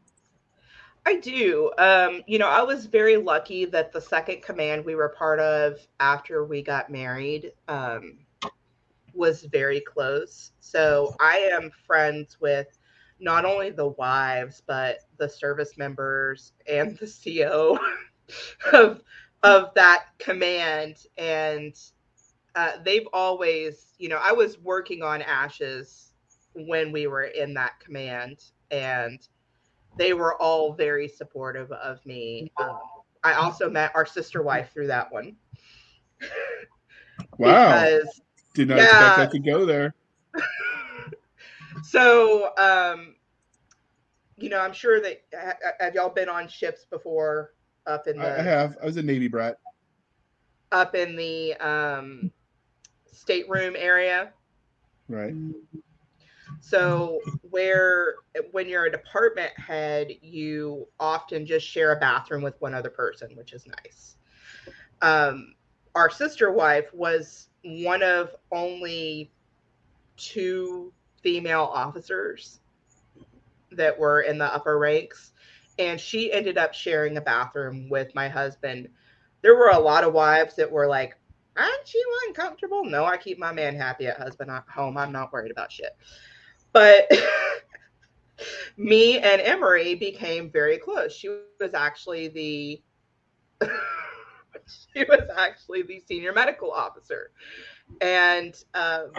I 1.07 1.17
do. 1.17 1.71
Um, 1.77 2.23
you 2.27 2.39
know, 2.39 2.49
I 2.49 2.63
was 2.63 2.87
very 2.87 3.17
lucky 3.17 3.67
that 3.67 3.93
the 3.93 4.01
second 4.01 4.43
command 4.43 4.85
we 4.85 4.95
were 4.95 5.11
part 5.11 5.39
of 5.39 5.79
after 6.01 6.45
we 6.45 6.63
got 6.63 6.91
married 6.91 7.53
um, 7.69 8.19
was 9.13 9.43
very 9.45 9.81
close. 9.81 10.53
So 10.61 11.15
I 11.21 11.51
am 11.53 11.71
friends 11.87 12.39
with 12.41 12.79
not 13.21 13.45
only 13.45 13.71
the 13.71 13.89
wives, 13.89 14.63
but 14.67 15.01
the 15.19 15.29
service 15.29 15.77
members 15.77 16.53
and 16.71 16.99
the 16.99 17.07
CO 17.07 17.79
of 18.73 19.03
of 19.43 19.75
that 19.75 20.07
command. 20.19 21.07
And 21.19 21.79
uh, 22.55 22.79
they've 22.83 23.07
always, 23.13 23.95
you 23.99 24.09
know, 24.09 24.21
I 24.23 24.33
was 24.33 24.59
working 24.59 25.03
on 25.03 25.21
ashes 25.21 26.13
when 26.55 26.93
we 26.93 27.07
were 27.07 27.25
in 27.25 27.53
that 27.55 27.79
command, 27.81 28.45
and 28.71 29.19
they 29.97 30.13
were 30.13 30.41
all 30.41 30.73
very 30.73 31.09
supportive 31.09 31.71
of 31.73 32.05
me. 32.05 32.53
Um, 32.59 32.79
I 33.23 33.35
also 33.35 33.71
met 33.71 33.93
our 33.95 34.07
sister 34.07 34.43
wife 34.43 34.71
through 34.73 34.89
that 34.89 35.13
one. 35.13 35.37
wow. 37.39 37.69
Because, 37.69 38.21
Did 38.55 38.69
not 38.69 38.79
yeah, 38.79 38.85
expect 38.85 39.17
that 39.17 39.31
to 39.33 39.39
go 39.39 39.65
there. 39.65 39.95
so, 41.83 42.51
um, 42.57 43.17
you 44.37 44.49
know, 44.49 44.59
I'm 44.59 44.73
sure 44.73 45.01
that 45.01 45.23
have 45.81 45.95
y'all 45.95 46.11
been 46.11 46.29
on 46.29 46.49
ships 46.49 46.85
before 46.91 47.55
up 47.87 48.07
in 48.09 48.19
the 48.19 48.39
I 48.39 48.43
have. 48.43 48.77
I 48.83 48.87
was 48.87 48.97
a 48.97 49.03
Navy 49.03 49.29
brat. 49.29 49.59
Up 50.73 50.95
in 50.95 51.15
the 51.17 51.55
um, 51.55 52.33
stateroom 53.13 53.75
area. 53.77 54.33
Right. 55.09 55.35
So 56.67 57.21
where 57.51 58.15
when 58.53 58.71
you're 58.71 58.87
a 58.87 58.91
department 58.91 59.53
head, 59.59 60.11
you 60.23 60.89
often 60.99 61.45
just 61.45 61.67
share 61.67 61.93
a 61.93 61.97
bathroom 61.97 62.43
with 62.43 62.59
one 62.59 62.73
other 62.73 62.89
person, 62.89 63.37
which 63.37 63.53
is 63.53 63.67
nice. 63.67 64.17
Um, 65.03 65.57
our 65.95 66.09
sister 66.09 66.51
wife 66.51 66.87
was 66.95 67.49
one 67.65 68.03
of 68.03 68.31
only 68.51 69.31
two 70.17 70.91
female 71.23 71.71
officers 71.71 72.61
that 73.73 73.99
were 73.99 74.23
in 74.23 74.39
the 74.39 74.47
upper 74.47 74.79
ranks, 74.79 75.33
and 75.79 76.01
she 76.01 76.33
ended 76.33 76.57
up 76.57 76.73
sharing 76.73 77.19
a 77.19 77.21
bathroom 77.21 77.91
with 77.91 78.15
my 78.15 78.27
husband. 78.27 78.89
There 79.43 79.55
were 79.55 79.71
a 79.71 79.79
lot 79.79 80.05
of 80.05 80.15
wives 80.15 80.57
that 80.57 80.73
were 80.73 80.87
like, 80.87 81.15
"Aren't 81.59 81.93
you 81.93 82.21
uncomfortable?" 82.27 82.87
No, 82.87 83.05
I 83.05 83.19
keep 83.19 83.39
my 83.39 83.53
man 83.53 83.77
happy 83.77 84.07
at 84.07 84.17
husband 84.17 84.51
at 84.51 84.65
home. 84.67 84.97
I'm 84.97 85.13
not 85.13 85.31
worried 85.31 85.51
about 85.51 85.71
shit. 85.71 85.95
But 86.75 87.11
me 88.77 89.19
and 89.21 89.41
Emery 89.41 89.95
became 89.95 90.51
very 90.51 90.77
close. 90.77 91.15
She 91.15 91.29
was 91.29 91.73
actually 91.73 92.29
the 92.29 92.83
she 94.95 95.05
was 95.05 95.23
actually 95.37 95.83
the 95.83 96.03
senior 96.07 96.33
medical 96.33 96.71
officer. 96.71 97.31
And 98.01 98.55
um, 98.75 99.13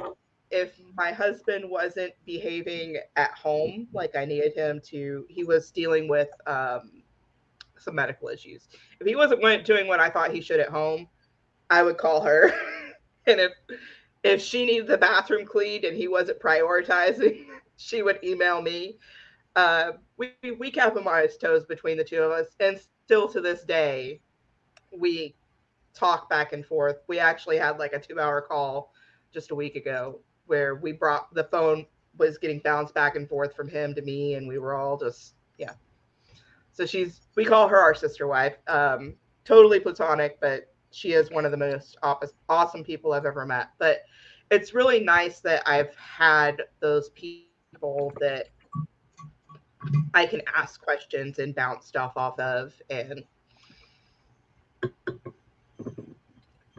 if 0.51 0.73
my 0.95 1.11
husband 1.11 1.69
wasn't 1.69 2.13
behaving 2.25 2.97
at 3.15 3.31
home 3.31 3.87
like 3.93 4.15
I 4.15 4.25
needed 4.25 4.53
him 4.53 4.81
to, 4.87 5.25
he 5.29 5.43
was 5.43 5.71
dealing 5.71 6.07
with 6.07 6.29
um, 6.45 7.03
some 7.79 7.95
medical 7.95 8.27
issues. 8.27 8.67
If 8.99 9.07
he 9.07 9.15
wasn't 9.15 9.41
doing 9.65 9.87
what 9.87 9.99
I 9.99 10.09
thought 10.09 10.31
he 10.33 10.41
should 10.41 10.59
at 10.59 10.69
home, 10.69 11.07
I 11.69 11.83
would 11.83 11.97
call 11.97 12.21
her. 12.21 12.51
and 13.27 13.39
if 13.39 13.51
if 14.25 14.41
she 14.41 14.65
needed 14.65 14.88
the 14.88 14.97
bathroom 14.97 15.45
cleaned 15.45 15.85
and 15.85 15.95
he 15.95 16.07
wasn't 16.07 16.39
prioritizing, 16.39 17.45
she 17.77 18.01
would 18.01 18.19
email 18.23 18.61
me. 18.61 18.97
Uh, 19.55 19.93
we 20.17 20.33
we 20.59 20.71
kept 20.71 20.97
him 20.97 21.07
on 21.07 21.21
his 21.21 21.38
toes 21.38 21.63
between 21.65 21.97
the 21.97 22.03
two 22.03 22.21
of 22.21 22.31
us, 22.31 22.47
and 22.59 22.79
still 23.05 23.29
to 23.29 23.39
this 23.39 23.63
day, 23.63 24.19
we 24.91 25.35
talk 25.93 26.29
back 26.29 26.53
and 26.53 26.65
forth. 26.65 26.97
We 27.07 27.19
actually 27.19 27.57
had 27.57 27.77
like 27.77 27.93
a 27.93 27.99
two-hour 27.99 28.41
call 28.41 28.91
just 29.31 29.51
a 29.51 29.55
week 29.55 29.75
ago 29.75 30.19
where 30.47 30.75
we 30.75 30.91
brought 30.91 31.33
the 31.33 31.45
phone 31.45 31.85
was 32.17 32.38
getting 32.38 32.59
bounced 32.59 32.93
back 32.93 33.15
and 33.15 33.29
forth 33.29 33.55
from 33.55 33.69
him 33.69 33.93
to 33.93 34.01
me, 34.01 34.33
and 34.33 34.47
we 34.47 34.57
were 34.57 34.75
all 34.75 34.97
just 34.97 35.35
yeah. 35.57 35.73
So 36.71 36.85
she's 36.85 37.21
we 37.35 37.45
call 37.45 37.67
her 37.67 37.77
our 37.77 37.93
sister 37.93 38.27
wife. 38.27 38.57
Um, 38.67 39.15
totally 39.45 39.79
platonic, 39.79 40.39
but 40.41 40.74
she 40.95 41.12
is 41.12 41.29
one 41.29 41.43
of 41.43 41.51
the 41.51 41.58
most 41.58 41.97
awesome 42.47 42.84
people 42.84 43.12
I've 43.12 43.25
ever 43.25 43.45
met. 43.45 43.71
But 43.79 44.03
it's 44.49 44.73
really 44.73 45.01
nice 45.01 45.41
that 45.41 45.62
I've 45.65 45.93
had 45.95 46.63
those 46.79 47.10
people 47.10 48.13
that 48.21 48.47
I 50.13 50.25
can 50.25 50.41
ask 50.55 50.81
questions 50.81 51.39
and 51.39 51.53
bounce 51.53 51.86
stuff 51.86 52.13
off 52.15 52.39
of. 52.39 52.73
And 52.89 53.25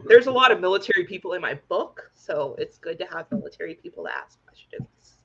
there's 0.07 0.25
a 0.25 0.31
lot 0.31 0.51
of 0.51 0.59
military 0.59 1.05
people 1.05 1.33
in 1.33 1.41
my 1.41 1.59
book, 1.69 2.09
so 2.15 2.55
it's 2.57 2.79
good 2.79 2.97
to 2.97 3.05
have 3.11 3.31
military 3.31 3.75
people 3.75 4.03
to 4.05 4.09
ask 4.11 4.43
questions. 4.45 5.19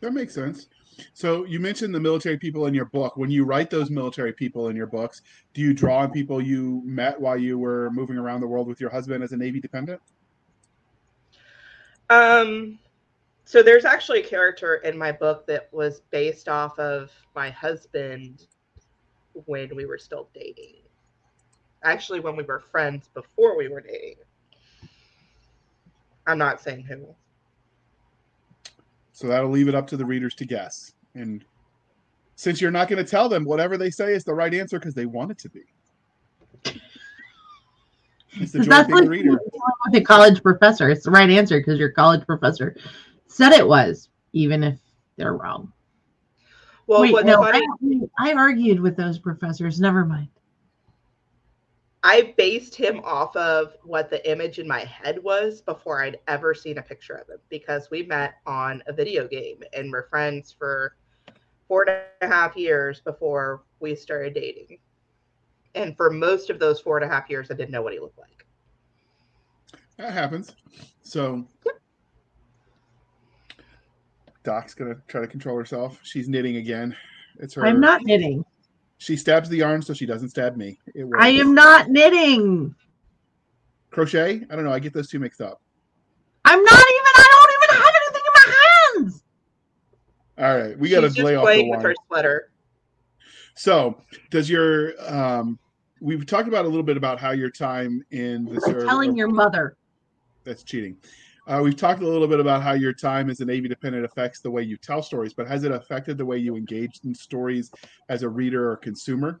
That 0.00 0.14
makes 0.14 0.32
sense. 0.32 0.68
So 1.14 1.44
you 1.44 1.60
mentioned 1.60 1.94
the 1.94 2.00
military 2.00 2.38
people 2.38 2.66
in 2.66 2.74
your 2.74 2.84
book. 2.86 3.16
When 3.16 3.30
you 3.30 3.44
write 3.44 3.70
those 3.70 3.90
military 3.90 4.32
people 4.32 4.68
in 4.68 4.76
your 4.76 4.86
books, 4.86 5.22
do 5.54 5.60
you 5.60 5.74
draw 5.74 5.98
on 5.98 6.10
people 6.10 6.40
you 6.40 6.82
met 6.84 7.20
while 7.20 7.36
you 7.36 7.58
were 7.58 7.90
moving 7.92 8.16
around 8.16 8.40
the 8.40 8.46
world 8.46 8.66
with 8.66 8.80
your 8.80 8.90
husband 8.90 9.22
as 9.22 9.32
a 9.32 9.36
Navy 9.36 9.60
dependent? 9.60 10.00
Um, 12.10 12.78
so 13.44 13.62
there's 13.62 13.84
actually 13.84 14.20
a 14.20 14.26
character 14.26 14.76
in 14.76 14.96
my 14.96 15.12
book 15.12 15.46
that 15.46 15.68
was 15.72 16.00
based 16.10 16.48
off 16.48 16.78
of 16.78 17.10
my 17.34 17.50
husband 17.50 18.46
when 19.46 19.74
we 19.74 19.86
were 19.86 19.98
still 19.98 20.28
dating. 20.34 20.76
Actually, 21.84 22.20
when 22.20 22.36
we 22.36 22.44
were 22.44 22.60
friends 22.60 23.08
before 23.14 23.56
we 23.56 23.68
were 23.68 23.80
dating. 23.80 24.16
I'm 26.26 26.38
not 26.38 26.60
saying 26.60 26.84
who. 26.84 27.14
So 29.12 29.26
that'll 29.28 29.50
leave 29.50 29.68
it 29.68 29.74
up 29.74 29.86
to 29.88 29.96
the 29.96 30.04
readers 30.04 30.34
to 30.36 30.44
guess. 30.44 30.94
And 31.14 31.44
since 32.36 32.60
you're 32.60 32.70
not 32.70 32.88
going 32.88 33.04
to 33.04 33.08
tell 33.08 33.28
them 33.28 33.44
whatever 33.44 33.76
they 33.76 33.90
say 33.90 34.14
is 34.14 34.24
the 34.24 34.34
right 34.34 34.52
answer 34.52 34.78
because 34.78 34.94
they 34.94 35.06
want 35.06 35.30
it 35.30 35.38
to 35.38 35.48
be. 35.50 35.62
It's 38.34 38.52
the 38.52 38.60
That's 38.60 38.88
like 38.88 39.08
reader. 39.08 39.32
With 39.32 39.94
a 39.94 40.00
college 40.00 40.42
professor, 40.42 40.88
it's 40.88 41.04
the 41.04 41.10
right 41.10 41.28
answer 41.28 41.58
because 41.60 41.78
your 41.78 41.90
college 41.90 42.24
professor 42.26 42.76
said 43.26 43.52
it 43.52 43.66
was, 43.66 44.08
even 44.32 44.64
if 44.64 44.78
they're 45.16 45.34
wrong. 45.34 45.70
Well, 46.86 47.02
Wait, 47.02 47.24
no, 47.24 47.42
I, 47.42 47.60
I 48.18 48.32
argued 48.32 48.80
with 48.80 48.96
those 48.96 49.18
professors. 49.18 49.80
Never 49.80 50.04
mind. 50.04 50.28
I 52.04 52.34
based 52.36 52.74
him 52.74 53.00
off 53.04 53.36
of 53.36 53.76
what 53.84 54.10
the 54.10 54.28
image 54.30 54.58
in 54.58 54.66
my 54.66 54.80
head 54.80 55.22
was 55.22 55.60
before 55.60 56.02
I'd 56.02 56.18
ever 56.26 56.52
seen 56.52 56.78
a 56.78 56.82
picture 56.82 57.14
of 57.14 57.28
him 57.28 57.38
because 57.48 57.90
we 57.90 58.02
met 58.02 58.34
on 58.44 58.82
a 58.86 58.92
video 58.92 59.28
game 59.28 59.62
and 59.72 59.90
we're 59.90 60.08
friends 60.08 60.54
for 60.56 60.96
four 61.68 61.88
and 61.88 62.02
a 62.22 62.34
half 62.34 62.56
years 62.56 63.00
before 63.00 63.62
we 63.78 63.94
started 63.94 64.34
dating. 64.34 64.78
And 65.76 65.96
for 65.96 66.10
most 66.10 66.50
of 66.50 66.58
those 66.58 66.80
four 66.80 66.98
and 66.98 67.08
a 67.08 67.12
half 67.12 67.30
years, 67.30 67.50
I 67.50 67.54
didn't 67.54 67.70
know 67.70 67.82
what 67.82 67.92
he 67.92 68.00
looked 68.00 68.18
like. 68.18 68.46
That 69.96 70.12
happens. 70.12 70.56
So 71.02 71.46
Doc's 74.42 74.74
gonna 74.74 74.96
try 75.06 75.20
to 75.20 75.28
control 75.28 75.56
herself. 75.56 76.00
She's 76.02 76.28
knitting 76.28 76.56
again. 76.56 76.96
It's 77.38 77.54
her. 77.54 77.64
I'm 77.64 77.80
not 77.80 78.02
knitting. 78.02 78.44
She 79.02 79.16
stabs 79.16 79.48
the 79.48 79.56
yarn 79.56 79.82
so 79.82 79.94
she 79.94 80.06
doesn't 80.06 80.28
stab 80.28 80.56
me. 80.56 80.78
I 81.18 81.30
am 81.30 81.56
not 81.56 81.90
knitting. 81.90 82.72
Crochet? 83.90 84.46
I 84.48 84.54
don't 84.54 84.64
know. 84.64 84.70
I 84.70 84.78
get 84.78 84.94
those 84.94 85.08
two 85.08 85.18
mixed 85.18 85.40
up. 85.40 85.60
I'm 86.44 86.62
not 86.62 86.72
even. 86.72 87.12
I 87.16 87.26
don't 87.32 87.52
even 87.56 87.84
have 87.84 87.94
anything 88.00 88.22
in 88.26 88.32
my 88.36 88.54
hands. 88.94 89.24
All 90.38 90.56
right, 90.56 90.78
we 90.78 90.88
got 90.88 91.00
to 91.00 91.24
lay 91.24 91.34
off 91.34 91.48
the 91.48 91.68
with 91.68 91.82
her 91.82 91.94
sweater. 92.06 92.52
So, 93.56 94.00
does 94.30 94.48
your 94.48 94.92
um, 95.12 95.58
we've 96.00 96.24
talked 96.24 96.46
about 96.46 96.64
a 96.64 96.68
little 96.68 96.84
bit 96.84 96.96
about 96.96 97.18
how 97.18 97.32
your 97.32 97.50
time 97.50 98.04
in 98.12 98.44
the 98.44 98.60
service. 98.60 98.84
Telling 98.84 99.16
your 99.16 99.28
mother. 99.28 99.76
That's 100.44 100.62
cheating. 100.62 100.96
Uh, 101.46 101.60
we've 101.62 101.76
talked 101.76 102.02
a 102.02 102.08
little 102.08 102.28
bit 102.28 102.38
about 102.38 102.62
how 102.62 102.72
your 102.72 102.92
time 102.92 103.28
as 103.28 103.40
a 103.40 103.44
Navy 103.44 103.66
dependent 103.66 104.04
affects 104.04 104.40
the 104.40 104.50
way 104.50 104.62
you 104.62 104.76
tell 104.76 105.02
stories, 105.02 105.34
but 105.34 105.48
has 105.48 105.64
it 105.64 105.72
affected 105.72 106.16
the 106.16 106.24
way 106.24 106.38
you 106.38 106.54
engage 106.54 107.00
in 107.04 107.12
stories 107.12 107.72
as 108.08 108.22
a 108.22 108.28
reader 108.28 108.70
or 108.70 108.76
consumer? 108.76 109.40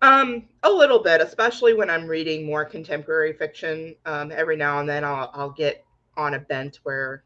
Um, 0.00 0.44
a 0.62 0.70
little 0.70 1.02
bit, 1.02 1.20
especially 1.20 1.74
when 1.74 1.90
I'm 1.90 2.06
reading 2.06 2.46
more 2.46 2.64
contemporary 2.64 3.32
fiction. 3.32 3.96
Um, 4.06 4.30
every 4.30 4.56
now 4.56 4.78
and 4.78 4.88
then 4.88 5.02
I'll, 5.02 5.30
I'll 5.34 5.50
get 5.50 5.84
on 6.16 6.34
a 6.34 6.38
bent 6.38 6.78
where 6.84 7.24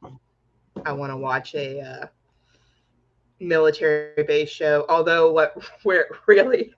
I 0.86 0.92
want 0.92 1.12
to 1.12 1.18
watch 1.18 1.54
a 1.54 1.80
uh, 1.80 2.06
military 3.40 4.22
base 4.22 4.48
show. 4.48 4.86
Although 4.88 5.32
what 5.32 5.62
where 5.82 6.08
really 6.26 6.72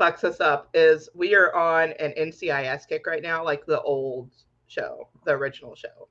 fucks 0.00 0.24
us 0.24 0.40
up 0.40 0.70
is 0.72 1.10
we 1.14 1.34
are 1.34 1.54
on 1.54 1.92
an 2.00 2.14
NCIS 2.18 2.88
kick 2.88 3.06
right 3.06 3.22
now, 3.22 3.44
like 3.44 3.66
the 3.66 3.82
old 3.82 4.30
show, 4.74 5.08
the 5.24 5.32
original 5.32 5.74
show. 5.74 6.08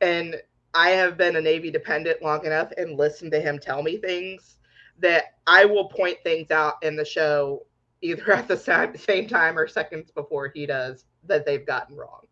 And 0.00 0.36
I 0.72 0.90
have 0.90 1.18
been 1.18 1.36
a 1.36 1.40
Navy 1.40 1.70
dependent 1.70 2.22
long 2.22 2.46
enough 2.46 2.70
and 2.76 2.96
listened 2.96 3.32
to 3.32 3.40
him 3.40 3.58
tell 3.58 3.82
me 3.82 3.96
things 3.98 4.56
that 5.00 5.36
I 5.46 5.64
will 5.64 5.88
point 5.88 6.18
things 6.22 6.50
out 6.50 6.74
in 6.82 6.94
the 6.96 7.04
show 7.04 7.66
either 8.02 8.32
at 8.32 8.48
the 8.48 8.96
same 8.96 9.28
time 9.28 9.58
or 9.58 9.66
seconds 9.66 10.10
before 10.10 10.50
he 10.54 10.66
does 10.66 11.04
that 11.26 11.44
they've 11.44 11.66
gotten 11.66 11.96
wrong. 11.96 12.22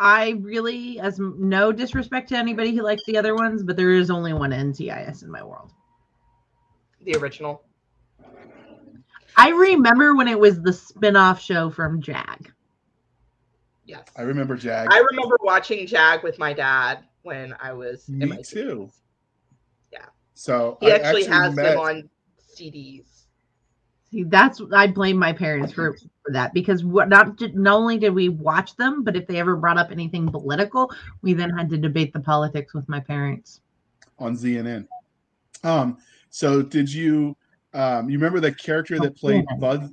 I 0.00 0.30
really, 0.40 1.00
as 1.00 1.18
no 1.18 1.72
disrespect 1.72 2.28
to 2.28 2.36
anybody 2.36 2.74
who 2.74 2.82
likes 2.82 3.02
the 3.06 3.18
other 3.18 3.34
ones, 3.34 3.64
but 3.64 3.76
there 3.76 3.92
is 3.92 4.10
only 4.10 4.32
one 4.32 4.50
NCIS 4.50 5.24
in 5.24 5.30
my 5.30 5.42
world. 5.42 5.72
The 7.04 7.16
original. 7.16 7.62
I 9.36 9.50
remember 9.50 10.14
when 10.14 10.28
it 10.28 10.38
was 10.38 10.60
the 10.60 10.72
spin-off 10.72 11.40
show 11.40 11.70
from 11.70 12.00
JAG. 12.00 12.52
Yes. 13.88 14.06
I 14.16 14.22
remember 14.22 14.54
JAG. 14.54 14.88
I 14.90 15.02
remember 15.10 15.38
watching 15.40 15.86
JAG 15.86 16.22
with 16.22 16.38
my 16.38 16.52
dad 16.52 16.98
when 17.22 17.54
I 17.58 17.72
was 17.72 18.06
in. 18.10 18.18
Me 18.18 18.42
too. 18.42 18.90
Yeah. 19.90 20.04
So 20.34 20.76
he 20.82 20.92
actually, 20.92 21.22
actually, 21.22 21.24
has 21.24 21.54
met... 21.56 21.62
them 21.70 21.78
on 21.78 22.10
CDs. 22.54 23.06
See, 24.12 24.24
that's 24.24 24.60
I 24.74 24.88
blame 24.88 25.16
my 25.16 25.32
parents 25.32 25.72
for, 25.72 25.96
for 26.22 26.32
that 26.32 26.52
because 26.52 26.84
what 26.84 27.08
not 27.08 27.40
not 27.54 27.76
only 27.76 27.98
did 27.98 28.10
we 28.14 28.28
watch 28.28 28.76
them, 28.76 29.04
but 29.04 29.16
if 29.16 29.26
they 29.26 29.38
ever 29.40 29.56
brought 29.56 29.78
up 29.78 29.90
anything 29.90 30.30
political, 30.30 30.90
we 31.22 31.32
then 31.32 31.50
had 31.50 31.70
to 31.70 31.78
debate 31.78 32.12
the 32.12 32.20
politics 32.20 32.74
with 32.74 32.86
my 32.90 33.00
parents 33.00 33.62
on 34.18 34.36
ZNN. 34.36 34.86
Um, 35.64 35.96
so 36.28 36.60
did 36.60 36.92
you 36.92 37.36
um 37.72 38.10
you 38.10 38.18
remember 38.18 38.40
the 38.40 38.52
character 38.52 38.98
that 38.98 39.16
played 39.16 39.46
Buzz 39.58 39.90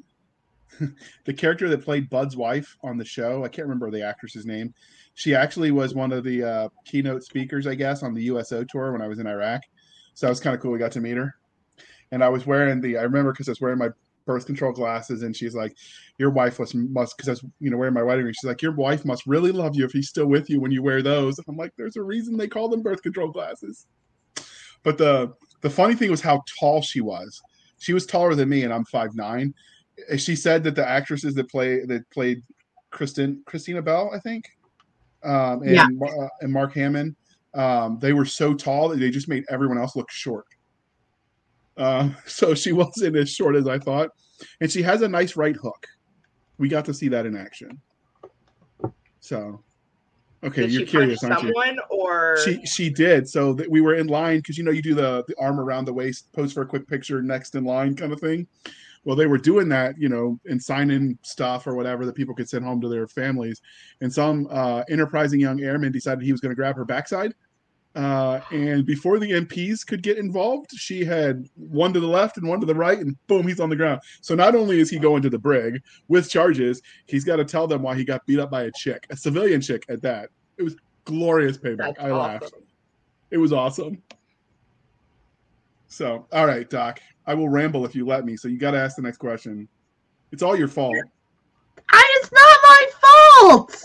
the 1.25 1.33
character 1.33 1.69
that 1.69 1.83
played 1.83 2.09
Bud's 2.09 2.35
wife 2.35 2.77
on 2.83 2.97
the 2.97 3.05
show, 3.05 3.43
I 3.43 3.47
can't 3.47 3.67
remember 3.67 3.91
the 3.91 4.03
actress's 4.03 4.45
name. 4.45 4.73
She 5.13 5.33
actually 5.33 5.71
was 5.71 5.93
one 5.93 6.11
of 6.11 6.23
the 6.23 6.43
uh, 6.43 6.69
keynote 6.85 7.23
speakers, 7.23 7.67
I 7.67 7.75
guess, 7.75 8.03
on 8.03 8.13
the 8.13 8.23
USO 8.23 8.63
tour 8.63 8.91
when 8.91 9.01
I 9.01 9.07
was 9.07 9.19
in 9.19 9.27
Iraq. 9.27 9.61
So 10.13 10.25
that 10.25 10.31
was 10.31 10.39
kind 10.39 10.55
of 10.55 10.61
cool. 10.61 10.71
We 10.71 10.79
got 10.79 10.91
to 10.93 11.01
meet 11.01 11.17
her. 11.17 11.35
And 12.11 12.23
I 12.23 12.29
was 12.29 12.45
wearing 12.45 12.81
the, 12.81 12.97
I 12.97 13.03
remember 13.03 13.31
because 13.31 13.47
I 13.47 13.51
was 13.51 13.61
wearing 13.61 13.79
my 13.79 13.89
birth 14.25 14.45
control 14.45 14.71
glasses, 14.71 15.23
and 15.23 15.35
she's 15.35 15.55
like, 15.55 15.75
"Your 16.17 16.29
wife 16.29 16.59
must 16.59 16.75
must," 16.75 17.15
because 17.15 17.29
I 17.29 17.31
was, 17.33 17.45
you 17.59 17.69
know, 17.69 17.77
wearing 17.77 17.93
my 17.93 18.03
wedding 18.03 18.25
ring. 18.25 18.33
She's 18.33 18.47
like, 18.47 18.61
"Your 18.61 18.73
wife 18.73 19.05
must 19.05 19.25
really 19.25 19.51
love 19.51 19.75
you 19.75 19.85
if 19.85 19.91
he's 19.91 20.09
still 20.09 20.25
with 20.25 20.49
you 20.49 20.59
when 20.59 20.71
you 20.71 20.83
wear 20.83 21.01
those." 21.01 21.39
I'm 21.47 21.57
like, 21.57 21.73
"There's 21.77 21.95
a 21.95 22.03
reason 22.03 22.38
they 22.38 22.47
call 22.47 22.69
them 22.69 22.81
birth 22.81 23.01
control 23.01 23.29
glasses." 23.29 23.85
But 24.83 24.97
the 24.97 25.33
the 25.61 25.69
funny 25.69 25.95
thing 25.95 26.11
was 26.11 26.21
how 26.21 26.43
tall 26.59 26.81
she 26.81 27.01
was. 27.01 27.41
She 27.79 27.93
was 27.93 28.05
taller 28.05 28.35
than 28.35 28.49
me, 28.49 28.63
and 28.63 28.73
I'm 28.73 28.85
five 28.85 29.15
nine. 29.15 29.53
She 30.17 30.36
said 30.36 30.63
that 30.63 30.75
the 30.75 30.88
actresses 30.88 31.36
that 31.36 31.49
play 31.49 31.86
that 31.86 32.10
played 32.12 32.43
Kristen 32.91 33.43
Christina 33.45 33.81
Bell, 33.81 34.12
I 34.13 34.19
think, 34.19 34.45
um, 35.23 35.62
and 35.63 35.75
Yeah. 35.75 35.88
uh, 35.88 36.27
and 36.41 36.51
Mark 36.51 36.73
Harmon, 36.75 37.15
um, 37.53 37.99
they 37.99 38.13
were 38.13 38.25
so 38.25 38.53
tall 38.53 38.89
that 38.89 38.99
they 38.99 39.10
just 39.10 39.27
made 39.27 39.43
everyone 39.49 39.77
else 39.77 39.95
look 39.95 40.12
short. 40.12 40.45
Uh, 41.77 42.10
so 42.25 42.53
she 42.55 42.71
wasn't 42.71 43.15
as 43.15 43.29
short 43.29 43.55
as 43.55 43.67
I 43.67 43.79
thought, 43.79 44.10
and 44.62 44.71
she 44.71 44.81
has 44.81 45.01
a 45.01 45.08
nice 45.08 45.36
right 45.36 45.55
hook. 45.55 45.86
We 46.58 46.69
got 46.69 46.86
to 46.86 46.93
see 46.93 47.10
that 47.10 47.25
in 47.25 47.36
action. 47.36 47.81
So, 49.19 49.63
okay, 50.43 50.62
Did 50.62 50.71
you're 50.71 50.81
she 50.81 50.86
curious, 50.88 51.19
punch 51.19 51.43
aren't 51.43 51.55
you? 51.55 51.75
or 51.89 52.38
She 52.45 52.65
she 52.65 52.89
did. 52.89 53.27
So 53.27 53.53
that 53.53 53.69
we 53.69 53.81
were 53.81 53.95
in 53.95 54.08
line 54.08 54.38
because 54.38 54.58
you 54.58 54.63
know 54.63 54.71
you 54.71 54.81
do 54.81 54.93
the 54.93 55.23
the 55.27 55.36
arm 55.39 55.60
around 55.60 55.86
the 55.86 55.93
waist, 55.93 56.31
pose 56.34 56.53
for 56.53 56.62
a 56.62 56.65
quick 56.65 56.88
picture, 56.88 57.21
next 57.21 57.55
in 57.55 57.65
line 57.65 57.95
kind 57.95 58.13
of 58.13 58.19
thing. 58.21 58.47
Well, 59.06 59.15
they 59.15 59.28
were 59.28 59.38
doing 59.38 59.70
that, 59.70 59.98
you 59.98 60.10
know, 60.10 60.39
and 60.46 60.62
signing 60.62 61.18
stuff 61.22 61.68
or 61.68 61.76
whatever 61.76 62.06
that 62.06 62.15
people 62.15 62.36
could 62.36 62.50
send 62.50 62.65
home 62.65 62.82
to 62.82 62.89
their 62.89 63.08
families. 63.08 63.62
And 64.02 64.12
some 64.12 64.48
uh, 64.50 64.84
enterprising 64.89 65.39
young 65.39 65.62
airman 65.62 65.91
decided 65.91 66.24
he 66.24 66.32
was 66.32 66.41
going 66.41 66.50
to 66.50 66.56
grab 66.56 66.76
her 66.76 66.86
backside. 66.86 67.34
Uh, 67.96 68.41
and 68.52 68.86
before 68.86 69.20
the 69.20 69.32
MPs 69.32 69.86
could 69.86 70.04
get 70.04 70.18
involved, 70.18 70.72
she 70.72 71.06
had 71.06 71.48
one 71.56 71.94
to 71.94 72.00
the 72.02 72.08
left 72.08 72.36
and 72.38 72.46
one 72.46 72.60
to 72.60 72.65
the 72.65 72.76
right, 72.76 73.00
and 73.00 73.15
boom, 73.28 73.48
he's 73.48 73.62
on 73.62 73.70
the 73.70 73.76
ground. 73.76 74.02
So 74.20 74.36
not 74.36 74.54
only 74.54 74.82
is 74.82 74.89
he 74.89 75.00
going 75.00 75.22
to 75.22 75.30
the 75.30 75.39
brig 75.39 75.82
with 76.10 76.30
charges, 76.30 76.82
he's 77.06 77.24
got 77.24 77.38
to 77.38 77.46
tell 77.46 77.68
them 77.68 77.82
why 77.82 77.96
he 77.96 78.04
got 78.04 78.26
beat 78.26 78.39
up 78.39 78.52
by 78.52 78.63
a 78.63 78.72
chick, 78.72 79.06
a 79.12 79.15
civilian 79.15 79.62
chick 79.62 79.86
at 79.88 80.02
that. 80.02 80.30
It 80.58 80.63
was 80.63 80.76
glorious 81.06 81.58
payback. 81.58 81.96
that's 81.96 82.00
I 82.00 82.12
laughed. 82.12 82.52
It 83.32 83.38
was 83.38 83.54
awesome. 83.54 84.02
So, 85.95 86.27
all 86.34 86.45
right, 86.45 86.69
Doc. 86.69 86.99
I 87.25 87.34
will 87.34 87.47
ramble 87.47 87.86
if 87.86 87.95
you 87.95 88.05
let 88.05 88.25
me. 88.25 88.36
So 88.36 88.49
you 88.49 88.58
got 88.58 88.71
to 88.71 88.77
ask 88.77 88.97
the 88.97 89.01
next 89.01 89.17
question. 89.17 89.65
It's 90.34 90.43
all 90.43 90.58
your 90.58 90.67
fault. 90.67 90.93
I, 91.89 92.19
it's 92.21 92.31
not 92.34 92.58
my 92.63 92.88
fault. 92.99 93.84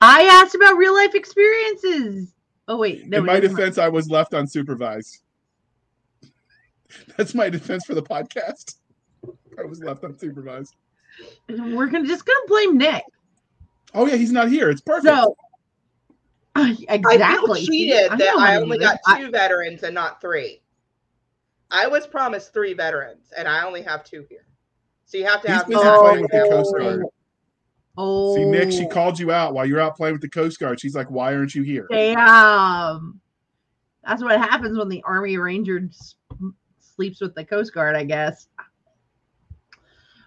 I 0.00 0.22
asked 0.24 0.56
about 0.56 0.76
real 0.76 0.92
life 0.94 1.14
experiences. 1.14 2.34
Oh 2.66 2.78
wait, 2.78 3.06
no. 3.06 3.18
In 3.18 3.26
my 3.26 3.36
is 3.36 3.48
defense, 3.48 3.78
I 3.78 3.88
was 3.88 4.10
left 4.10 4.32
unsupervised. 4.32 5.18
That's 7.16 7.32
my 7.32 7.48
defense 7.48 7.86
for 7.86 7.94
the 7.94 8.02
podcast. 8.02 8.74
I 9.56 9.64
was 9.66 9.80
left 9.80 10.02
unsupervised. 10.02 10.72
We're 11.48 11.86
gonna 11.86 12.08
just 12.08 12.26
gonna 12.26 12.46
blame 12.48 12.76
Nick. 12.76 13.04
Oh 13.94 14.06
yeah, 14.06 14.16
he's 14.16 14.32
not 14.32 14.48
here. 14.48 14.68
It's 14.68 14.80
perfect. 14.80 15.14
So 15.14 15.36
uh, 16.56 16.74
I 16.88 16.98
feel 16.98 17.54
cheated 17.54 18.10
I 18.10 18.16
that 18.16 18.36
I 18.36 18.56
only 18.56 18.78
got 18.78 18.94
this. 18.94 19.00
I- 19.06 19.20
two 19.20 19.30
veterans 19.30 19.84
and 19.84 19.94
not 19.94 20.20
three. 20.20 20.60
I 21.70 21.86
was 21.86 22.06
promised 22.06 22.52
three 22.52 22.74
veterans, 22.74 23.32
and 23.36 23.46
I 23.46 23.64
only 23.64 23.82
have 23.82 24.04
two 24.04 24.24
here. 24.28 24.46
So 25.04 25.18
you 25.18 25.26
have 25.26 25.42
to 25.42 25.48
He's 25.48 25.56
have 25.58 25.66
busy 25.66 25.82
that. 25.82 25.98
playing 26.00 26.22
with 26.22 26.30
the 26.30 26.48
Coast 26.50 26.74
Guard. 26.78 27.02
Oh, 27.96 28.36
See, 28.36 28.44
Nick, 28.44 28.70
she 28.70 28.86
called 28.86 29.18
you 29.18 29.32
out 29.32 29.54
while 29.54 29.66
you're 29.66 29.80
out 29.80 29.96
playing 29.96 30.14
with 30.14 30.22
the 30.22 30.28
Coast 30.28 30.60
Guard. 30.60 30.80
She's 30.80 30.94
like, 30.94 31.10
"Why 31.10 31.34
aren't 31.34 31.54
you 31.54 31.62
here?" 31.62 31.86
Damn. 31.90 33.20
That's 34.06 34.22
what 34.22 34.38
happens 34.38 34.78
when 34.78 34.88
the 34.88 35.02
Army 35.02 35.36
Ranger 35.36 35.88
sleeps 36.78 37.20
with 37.20 37.34
the 37.34 37.44
Coast 37.44 37.74
Guard, 37.74 37.96
I 37.96 38.04
guess. 38.04 38.48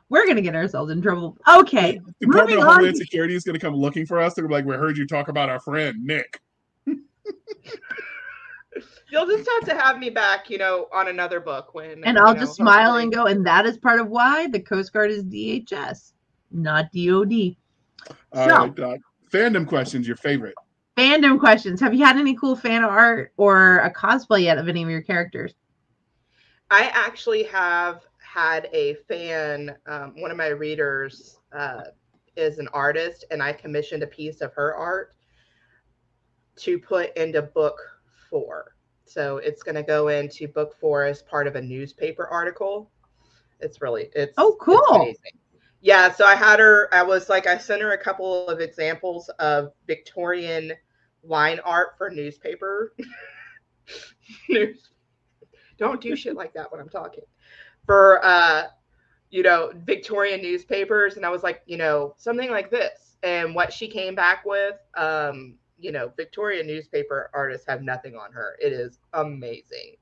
We're 0.10 0.28
gonna 0.28 0.42
get 0.42 0.56
ourselves 0.56 0.92
in 0.92 1.02
trouble. 1.02 1.38
Okay, 1.48 2.02
the 2.20 2.26
Department 2.26 2.50
moving 2.50 2.58
of 2.58 2.68
on. 2.68 2.76
Homeland 2.76 2.98
Security 2.98 3.34
is 3.36 3.44
going 3.46 3.58
to 3.58 3.66
come 3.66 3.74
looking 3.74 4.06
for 4.06 4.20
us. 4.20 4.34
They're 4.34 4.50
like, 4.50 4.66
"We 4.66 4.76
heard 4.76 4.98
you 4.98 5.08
talk 5.08 5.30
about 5.30 5.50
our 5.50 5.60
friend 5.62 6.04
Nick." 6.04 6.42
You'll 9.12 9.26
just 9.28 9.50
have 9.60 9.70
to 9.70 9.76
have 9.82 10.00
me 10.00 10.10
back, 10.10 10.50
you 10.50 10.58
know, 10.58 10.88
on 10.94 11.10
another 11.10 11.40
book 11.42 11.74
when. 11.74 12.04
and 12.06 12.18
I'll 12.18 12.34
know, 12.34 12.40
just 12.40 12.56
smile 12.56 12.92
hopefully- 12.94 13.04
and 13.04 13.14
go, 13.14 13.26
and 13.26 13.46
that 13.46 13.66
is 13.66 13.78
part 13.78 14.00
of 14.00 14.08
why 14.08 14.48
the 14.48 14.60
Coast 14.60 14.94
Guard 14.94 15.12
is 15.12 15.24
DHS, 15.26 16.14
not 16.52 16.92
DOD. 16.94 17.58
All 18.32 18.48
So- 18.48 18.56
right, 18.58 18.76
Doc. 18.76 19.00
Fandom 19.30 19.68
questions. 19.68 20.08
Your 20.08 20.18
favorite? 20.18 20.56
Fandom 20.98 21.40
questions. 21.40 21.80
Have 21.80 21.94
you 21.94 22.04
had 22.06 22.18
any 22.18 22.36
cool 22.36 22.56
fan 22.56 22.84
art 22.84 23.32
or 23.38 23.80
a 23.80 23.94
cosplay 23.94 24.44
yet 24.44 24.58
of 24.58 24.68
any 24.68 24.84
of 24.84 24.90
your 24.90 25.02
characters? 25.02 25.54
I 26.70 26.84
actually 26.94 27.44
have 27.44 28.06
had 28.18 28.70
a 28.74 28.96
fan. 29.08 29.76
Um, 29.88 30.20
one 30.22 30.32
of 30.32 30.38
my 30.38 30.48
readers 30.48 31.38
uh, 31.54 31.84
is 32.38 32.60
an 32.60 32.68
artist, 32.70 33.26
and 33.32 33.42
I 33.44 33.52
commissioned 33.54 34.04
a 34.04 34.08
piece 34.08 34.42
of 34.42 34.54
her 34.54 34.74
art 34.76 35.14
to 36.58 36.80
put 36.80 37.16
into 37.18 37.42
book 37.42 37.78
four. 38.30 38.76
So 39.12 39.38
it's 39.38 39.64
going 39.64 39.76
to 39.76 39.84
go 39.84 40.08
into 40.08 40.48
book 40.48 40.76
four 40.80 41.04
as 41.06 41.22
part 41.22 41.48
of 41.48 41.56
a 41.56 41.62
newspaper 41.62 42.28
article. 42.28 42.90
It's 43.60 43.82
really 43.82 44.10
it's 44.16 44.34
Oh, 44.38 44.54
it's 44.56 44.64
cool. 44.64 44.96
amazing. 44.96 45.32
Yeah, 45.82 46.12
so 46.12 46.26
I 46.26 46.36
had 46.36 46.60
her. 46.60 46.90
I 46.94 47.02
was 47.02 47.28
like, 47.28 47.48
I 47.48 47.58
sent 47.58 47.82
her 47.82 47.92
a 47.92 47.98
couple 47.98 48.48
of 48.48 48.60
examples 48.60 49.30
of 49.40 49.72
Victorian 49.88 50.74
line 51.24 51.60
art 51.66 51.98
for 51.98 52.10
newspaper. 52.10 52.94
News. 54.50 54.90
Don't 55.78 56.00
do 56.00 56.16
shit 56.16 56.36
like 56.36 56.54
that 56.54 56.72
when 56.72 56.80
I'm 56.80 56.90
talking. 56.90 57.24
For 57.86 58.24
uh, 58.24 58.68
you 59.32 59.42
know, 59.42 59.72
Victorian 59.86 60.42
newspapers, 60.42 61.16
and 61.18 61.26
I 61.26 61.30
was 61.30 61.42
like, 61.42 61.62
you 61.66 61.78
know, 61.78 62.14
something 62.18 62.52
like 62.52 62.70
this. 62.70 63.18
And 63.24 63.56
what 63.56 63.74
she 63.74 63.88
came 63.88 64.14
back 64.14 64.46
with, 64.46 64.76
um, 64.96 65.56
you 65.82 65.92
know, 65.92 66.12
Victoria 66.16 66.64
newspaper 66.64 67.30
artists 67.34 67.66
have 67.68 67.82
nothing 67.82 68.16
on 68.16 68.32
her. 68.32 68.56
It 68.62 68.72
is 68.72 69.00
amazing. 69.14 69.96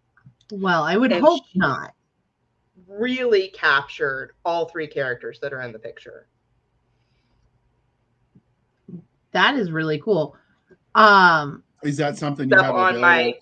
Well, 0.51 0.83
I 0.83 0.97
would 0.97 1.11
And 1.11 1.23
hope 1.23 1.43
she- 1.51 1.57
not. 1.59 1.93
Really 2.87 3.49
captured 3.49 4.31
all 4.45 4.65
three 4.67 4.87
characters 4.87 5.39
that 5.41 5.53
are 5.53 5.61
in 5.61 5.71
the 5.71 5.79
picture. 5.79 6.27
That 9.31 9.55
is 9.55 9.71
really 9.71 9.99
cool. 9.99 10.35
Um, 10.95 11.63
Is 11.83 11.97
that 11.97 12.17
something 12.17 12.49
you 12.49 12.55
up 12.57 12.65
have 12.65 12.75
on 12.75 12.95
available? 12.95 13.01
my. 13.01 13.39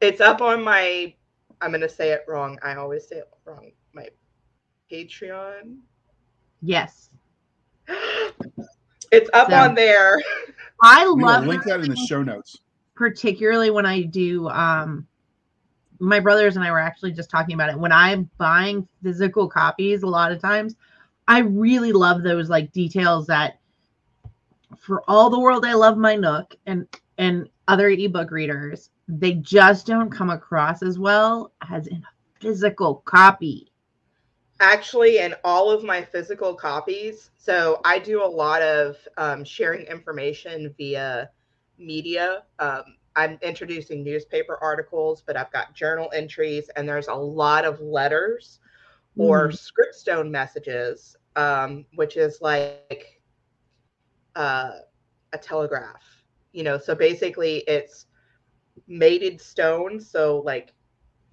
It's 0.00 0.20
up 0.20 0.40
on 0.40 0.62
my. 0.64 1.14
I'm 1.60 1.70
gonna 1.70 1.88
say 1.88 2.10
it 2.12 2.24
wrong. 2.26 2.58
I 2.62 2.74
always 2.74 3.06
say 3.06 3.16
it 3.16 3.28
wrong. 3.44 3.70
My 3.92 4.08
Patreon. 4.90 5.78
yes, 6.60 7.10
It's 9.12 9.30
up 9.32 9.50
So- 9.50 9.56
on 9.56 9.74
there. 9.74 10.20
I 10.84 11.08
We 11.08 11.24
love 11.24 11.46
link 11.46 11.64
that 11.64 11.80
in 11.80 11.88
the 11.88 11.96
show 11.96 12.22
notes. 12.22 12.58
particularly 12.94 13.70
when 13.70 13.86
I 13.86 14.02
do 14.02 14.48
um 14.48 15.06
my 16.00 16.20
brothers 16.20 16.56
and 16.56 16.64
I 16.64 16.70
were 16.70 16.80
actually 16.80 17.12
just 17.12 17.30
talking 17.30 17.54
about 17.54 17.70
it. 17.70 17.78
When 17.78 17.92
I'm 17.92 18.28
buying 18.36 18.86
physical 19.02 19.48
copies, 19.48 20.02
a 20.02 20.06
lot 20.06 20.32
of 20.32 20.40
times 20.40 20.76
I 21.26 21.38
really 21.38 21.92
love 21.92 22.22
those 22.22 22.50
like 22.50 22.72
details 22.72 23.26
that 23.28 23.58
for 24.76 25.02
all 25.08 25.30
the 25.30 25.40
world 25.40 25.64
I 25.64 25.72
love 25.74 25.96
my 25.96 26.16
Nook 26.16 26.54
and 26.66 26.86
and 27.16 27.48
other 27.68 27.88
ebook 27.88 28.30
readers, 28.30 28.90
they 29.08 29.34
just 29.34 29.86
don't 29.86 30.10
come 30.10 30.30
across 30.30 30.82
as 30.82 30.98
well 30.98 31.52
as 31.70 31.86
in 31.86 31.96
a 31.96 32.40
physical 32.40 32.96
copy. 33.06 33.70
Actually 34.64 35.18
in 35.18 35.34
all 35.44 35.70
of 35.70 35.84
my 35.84 36.02
physical 36.02 36.54
copies 36.54 37.30
so 37.36 37.80
i 37.84 37.98
do 37.98 38.24
a 38.24 38.26
lot 38.26 38.62
of 38.62 38.96
um, 39.18 39.44
sharing 39.44 39.86
information 39.86 40.74
via 40.78 41.30
media. 41.78 42.44
Um, 42.58 42.82
i'm 43.16 43.38
introducing 43.42 44.04
newspaper 44.04 44.58
articles 44.62 45.22
but 45.26 45.36
i've 45.36 45.52
got 45.52 45.74
journal 45.74 46.10
entries 46.14 46.70
and 46.76 46.88
there's 46.88 47.08
a 47.08 47.14
lot 47.14 47.64
of 47.64 47.80
letters 47.80 48.60
or 49.18 49.48
scriptstone 49.50 50.30
messages 50.30 51.16
um, 51.36 51.84
which 51.94 52.16
is 52.16 52.40
like 52.42 53.00
uh, 54.36 54.70
a 55.32 55.38
telegraph 55.38 56.22
you 56.52 56.62
know? 56.64 56.78
So 56.78 56.94
basically 56.94 57.64
it's 57.66 58.06
mated 58.86 59.40
stone 59.40 60.00
so 60.00 60.42
like 60.44 60.72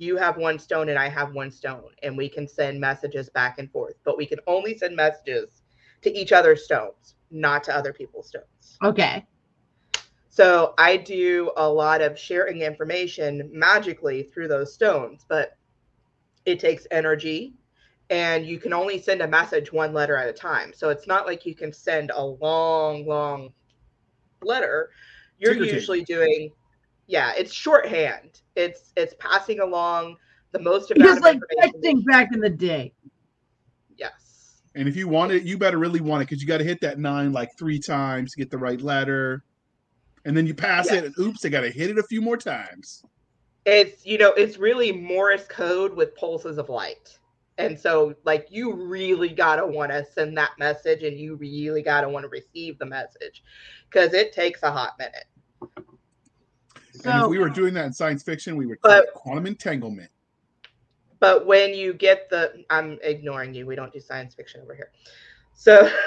you 0.02 0.18
have 0.18 0.36
one 0.38 0.58
stone 0.58 0.90
and 0.90 0.98
I 0.98 1.08
have 1.10 1.34
one 1.34 1.52
stone, 1.52 1.92
and 2.02 2.18
we 2.18 2.28
can 2.28 2.48
send 2.48 2.80
messages 2.80 3.30
back 3.30 3.60
and 3.60 3.72
forth, 3.72 3.96
but 4.04 4.18
we 4.18 4.26
can 4.26 4.40
only 4.48 4.76
send 4.78 4.96
messages 4.96 5.62
to 6.02 6.12
each 6.18 6.32
other's 6.32 6.64
stones, 6.64 7.16
not 7.30 7.64
to 7.66 7.76
other 7.76 7.94
people's 7.94 8.28
stones. 8.28 8.80
Okay. 8.84 9.26
So 10.30 10.74
I 10.80 10.98
do 10.98 11.52
a 11.58 11.70
lot 11.70 12.02
of 12.02 12.18
sharing 12.18 12.62
information 12.62 13.50
magically 13.54 14.24
through 14.24 14.48
those 14.48 14.74
stones, 14.74 15.26
but 15.28 15.58
it 16.46 16.60
takes 16.60 16.88
energy 16.90 17.54
and 18.10 18.46
you 18.46 18.58
can 18.58 18.74
only 18.74 19.00
send 19.00 19.22
a 19.22 19.28
message 19.28 19.72
one 19.72 19.94
letter 19.94 20.18
at 20.18 20.28
a 20.28 20.34
time. 20.34 20.74
So 20.74 20.90
it's 20.90 21.06
not 21.06 21.28
like 21.28 21.46
you 21.46 21.54
can 21.54 21.72
send 21.72 22.12
a 22.14 22.24
long, 22.24 23.06
long 23.06 23.54
letter. 24.42 24.90
You're 25.38 25.54
usually 25.54 26.04
doing, 26.04 26.52
yeah, 27.08 27.34
it's 27.38 27.54
shorthand. 27.54 28.42
It's 28.56 28.94
it's 28.96 29.14
passing 29.20 29.60
along 29.60 30.18
the 30.52 30.60
most 30.60 30.92
amount 30.92 31.10
Just 31.10 31.18
of 31.20 31.24
like 31.24 31.40
information. 31.60 32.02
texting 32.02 32.06
back 32.06 32.30
in 32.34 32.40
the 32.40 32.50
day. 32.50 32.94
Yes. 33.98 34.62
And 34.76 34.88
if 34.88 34.96
you 34.96 35.08
want 35.08 35.32
it, 35.32 35.44
you 35.44 35.58
better 35.58 35.78
really 35.78 36.02
want 36.02 36.22
it 36.22 36.30
because 36.30 36.42
you 36.42 36.48
got 36.48 36.60
to 36.60 36.64
hit 36.64 36.82
that 36.82 37.00
nine 37.00 37.32
like 37.32 37.50
three 37.58 37.80
times 37.80 38.32
to 38.32 38.38
get 38.38 38.50
the 38.50 38.58
right 38.58 38.82
letter. 38.82 39.44
And 40.26 40.38
then 40.38 40.46
you 40.46 40.54
pass 40.54 40.92
it, 40.92 41.04
and 41.04 41.18
oops, 41.18 41.44
I 41.46 41.50
got 41.50 41.62
to 41.62 41.72
hit 41.72 41.90
it 41.90 41.98
a 41.98 42.04
few 42.04 42.22
more 42.22 42.38
times. 42.38 43.04
It's 43.66 44.06
you 44.06 44.18
know, 44.18 44.34
it's 44.34 44.58
really 44.58 44.92
Morse 44.92 45.48
code 45.48 45.96
with 45.96 46.16
pulses 46.16 46.58
of 46.58 46.70
light. 46.70 47.18
And 47.58 47.80
so 47.80 48.16
like 48.24 48.48
you 48.50 48.74
really 48.74 49.30
gotta 49.30 49.66
want 49.66 49.92
to 49.92 50.06
send 50.14 50.36
that 50.38 50.52
message 50.58 51.04
and 51.04 51.18
you 51.18 51.36
really 51.36 51.84
gotta 51.84 52.10
want 52.10 52.24
to 52.24 52.30
receive 52.30 52.80
the 52.80 52.86
message 52.86 53.44
because 53.90 54.14
it 54.14 54.34
takes 54.34 54.64
a 54.64 54.72
hot 54.72 54.94
minute. 54.98 55.26
And 57.06 57.22
if 57.22 57.28
we 57.28 57.40
were 57.40 57.50
doing 57.50 57.74
that 57.76 57.86
in 57.86 57.94
science 57.94 58.24
fiction, 58.24 58.58
we 58.58 58.66
would 58.66 58.82
call 58.82 58.92
But- 58.92 59.04
it 59.06 59.14
quantum 59.14 59.46
entanglement. 59.46 60.10
But 61.20 61.46
when 61.46 61.76
you 61.76 61.94
get 61.94 62.32
the 62.32 62.66
I'm 62.72 62.98
ignoring 63.04 63.54
you, 63.54 63.68
we 63.68 63.76
don't 63.76 63.94
do 63.94 64.00
science 64.00 64.34
fiction 64.34 64.62
over 64.62 64.74
here. 64.74 64.92
So 65.54 65.92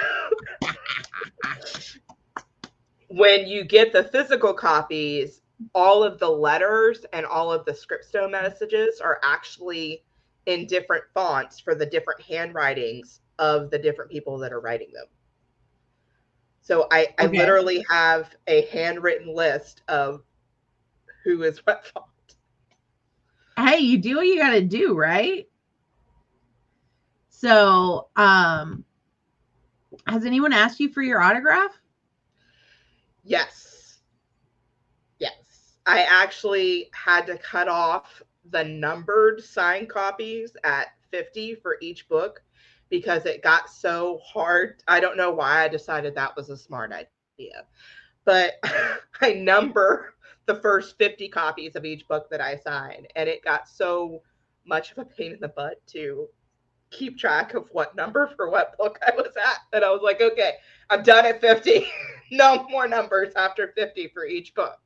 when 3.07 3.47
you 3.47 3.63
get 3.63 3.93
the 3.93 4.03
physical 4.03 4.53
copies, 4.53 5.41
all 5.73 6.03
of 6.03 6.19
the 6.19 6.29
letters 6.29 7.05
and 7.13 7.25
all 7.25 7.49
of 7.51 7.63
the 7.65 7.71
scriptstone 7.71 8.31
messages 8.31 8.99
are 8.99 9.19
actually 9.23 10.03
in 10.47 10.67
different 10.67 11.03
fonts 11.13 11.59
for 11.61 11.75
the 11.75 11.85
different 11.85 12.19
handwritings 12.21 13.21
of 13.39 13.71
the 13.71 13.79
different 13.79 14.11
people 14.11 14.37
that 14.39 14.51
are 14.51 14.59
writing 14.59 14.89
them. 14.93 15.05
So 16.61 16.87
I, 16.91 17.13
I 17.19 17.25
Okay. 17.27 17.37
literally 17.37 17.85
have 17.89 18.35
a 18.47 18.65
handwritten 18.67 19.33
list 19.33 19.81
of 19.87 20.23
who 21.25 21.43
is 21.43 21.59
what 21.65 21.85
font. 21.87 22.05
hey, 23.57 23.79
you 23.79 23.97
do 23.97 24.15
what 24.17 24.27
you 24.27 24.37
got 24.37 24.51
to 24.51 24.61
do, 24.61 24.93
right? 24.95 25.49
So, 27.29 28.07
um, 28.15 28.85
has 30.07 30.25
anyone 30.25 30.53
asked 30.53 30.79
you 30.79 30.89
for 30.89 31.01
your 31.01 31.21
autograph? 31.21 31.71
Yes. 33.23 33.99
Yes. 35.19 35.77
I 35.85 36.03
actually 36.03 36.89
had 36.93 37.25
to 37.27 37.37
cut 37.37 37.67
off 37.67 38.21
the 38.51 38.63
numbered 38.63 39.43
signed 39.43 39.89
copies 39.89 40.55
at 40.63 40.87
50 41.11 41.55
for 41.55 41.77
each 41.81 42.07
book 42.07 42.41
because 42.89 43.25
it 43.25 43.43
got 43.43 43.69
so 43.69 44.19
hard. 44.23 44.83
I 44.87 44.99
don't 44.99 45.17
know 45.17 45.31
why 45.31 45.63
I 45.63 45.67
decided 45.67 46.15
that 46.15 46.35
was 46.35 46.49
a 46.49 46.57
smart 46.57 46.91
idea. 46.91 47.65
But 48.25 48.53
I 49.21 49.33
number 49.33 50.14
the 50.45 50.55
first 50.55 50.97
50 50.97 51.29
copies 51.29 51.75
of 51.75 51.85
each 51.85 52.07
book 52.07 52.29
that 52.29 52.41
I 52.41 52.57
signed. 52.57 53.07
and 53.15 53.27
it 53.29 53.43
got 53.43 53.67
so 53.67 54.21
much 54.65 54.91
of 54.91 54.97
a 54.99 55.05
pain 55.05 55.33
in 55.33 55.39
the 55.39 55.49
butt 55.49 55.85
to 55.87 56.27
keep 56.91 57.17
track 57.17 57.53
of 57.53 57.67
what 57.71 57.95
number 57.95 58.27
for 58.35 58.49
what 58.49 58.77
book 58.77 58.99
I 59.05 59.15
was 59.15 59.33
at 59.37 59.59
that 59.71 59.83
I 59.83 59.91
was 59.91 60.01
like, 60.01 60.21
okay, 60.21 60.53
I'm 60.89 61.03
done 61.03 61.25
at 61.25 61.41
50. 61.41 61.87
no 62.31 62.65
more 62.69 62.87
numbers 62.87 63.33
after 63.35 63.73
50 63.75 64.09
for 64.13 64.25
each 64.25 64.53
book. 64.53 64.79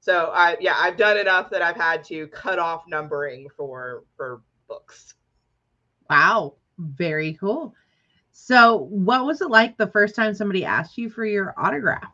So 0.00 0.30
I 0.34 0.56
yeah, 0.60 0.74
I've 0.76 0.98
done 0.98 1.16
enough 1.16 1.48
that 1.50 1.62
I've 1.62 1.76
had 1.76 2.04
to 2.04 2.26
cut 2.28 2.58
off 2.58 2.84
numbering 2.86 3.48
for 3.56 4.04
for 4.16 4.42
books. 4.68 5.14
Wow, 6.10 6.56
very 6.78 7.34
cool. 7.34 7.74
So, 8.32 8.88
what 8.90 9.24
was 9.24 9.40
it 9.40 9.48
like 9.48 9.78
the 9.78 9.86
first 9.86 10.14
time 10.14 10.34
somebody 10.34 10.64
asked 10.64 10.98
you 10.98 11.08
for 11.08 11.24
your 11.24 11.54
autograph? 11.56 12.12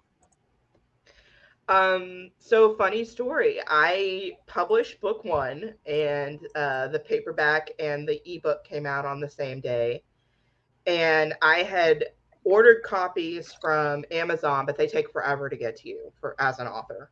Um 1.71 2.31
so 2.39 2.75
funny 2.75 3.05
story. 3.05 3.61
I 3.67 4.33
published 4.47 5.01
book 5.01 5.25
1 5.25 5.73
and 5.87 6.41
uh 6.55 6.89
the 6.89 6.99
paperback 6.99 7.71
and 7.79 8.07
the 8.07 8.21
ebook 8.27 8.65
came 8.65 8.87
out 8.87 9.07
on 9.07 9.21
the 9.21 9.31
same 9.31 9.61
day. 9.61 10.03
And 10.87 11.35
I 11.41 11.63
had 11.63 12.07
ordered 12.45 12.83
copies 12.83 13.53
from 13.61 14.05
Amazon, 14.11 14.67
but 14.67 14.77
they 14.77 14.87
take 14.87 15.13
forever 15.13 15.49
to 15.49 15.57
get 15.57 15.77
to 15.77 15.89
you 15.89 16.13
for 16.21 16.35
as 16.41 16.59
an 16.59 16.67
author. 16.67 17.11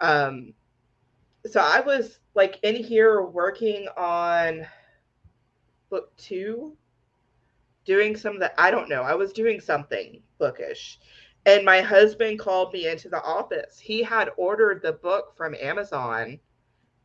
Um, 0.00 0.54
so 1.46 1.60
I 1.60 1.80
was 1.80 2.18
like 2.34 2.58
in 2.62 2.76
here 2.76 3.22
working 3.22 3.88
on 3.96 4.66
book 5.90 6.16
two, 6.16 6.76
doing 7.84 8.16
some 8.16 8.34
of 8.34 8.40
the 8.40 8.60
I 8.60 8.70
don't 8.70 8.88
know. 8.88 9.02
I 9.02 9.14
was 9.14 9.32
doing 9.32 9.60
something 9.60 10.22
bookish, 10.38 10.98
and 11.46 11.64
my 11.64 11.80
husband 11.80 12.38
called 12.38 12.72
me 12.72 12.88
into 12.88 13.08
the 13.08 13.22
office. 13.22 13.78
He 13.78 14.02
had 14.02 14.30
ordered 14.36 14.82
the 14.82 14.92
book 14.92 15.34
from 15.36 15.54
Amazon 15.60 16.38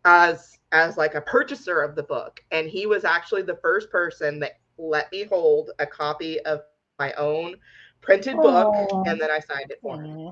as 0.04 0.60
as 0.72 0.98
like 0.98 1.16
a 1.16 1.22
purchaser 1.22 1.82
of 1.82 1.96
the 1.96 2.04
book, 2.04 2.42
and 2.52 2.68
he 2.68 2.86
was 2.86 3.06
actually 3.06 3.44
the 3.44 3.58
first 3.62 3.90
person 3.90 4.40
that 4.40 4.60
let 4.78 5.12
me 5.12 5.24
hold 5.24 5.72
a 5.80 5.86
copy 5.86 6.40
of 6.42 6.62
my 7.00 7.14
own 7.14 7.56
printed 8.02 8.36
book, 8.36 8.74
Aw. 8.76 9.04
and 9.08 9.20
then 9.20 9.32
I 9.32 9.40
signed 9.40 9.72
it 9.72 9.80
for 9.82 10.02
him. 10.02 10.32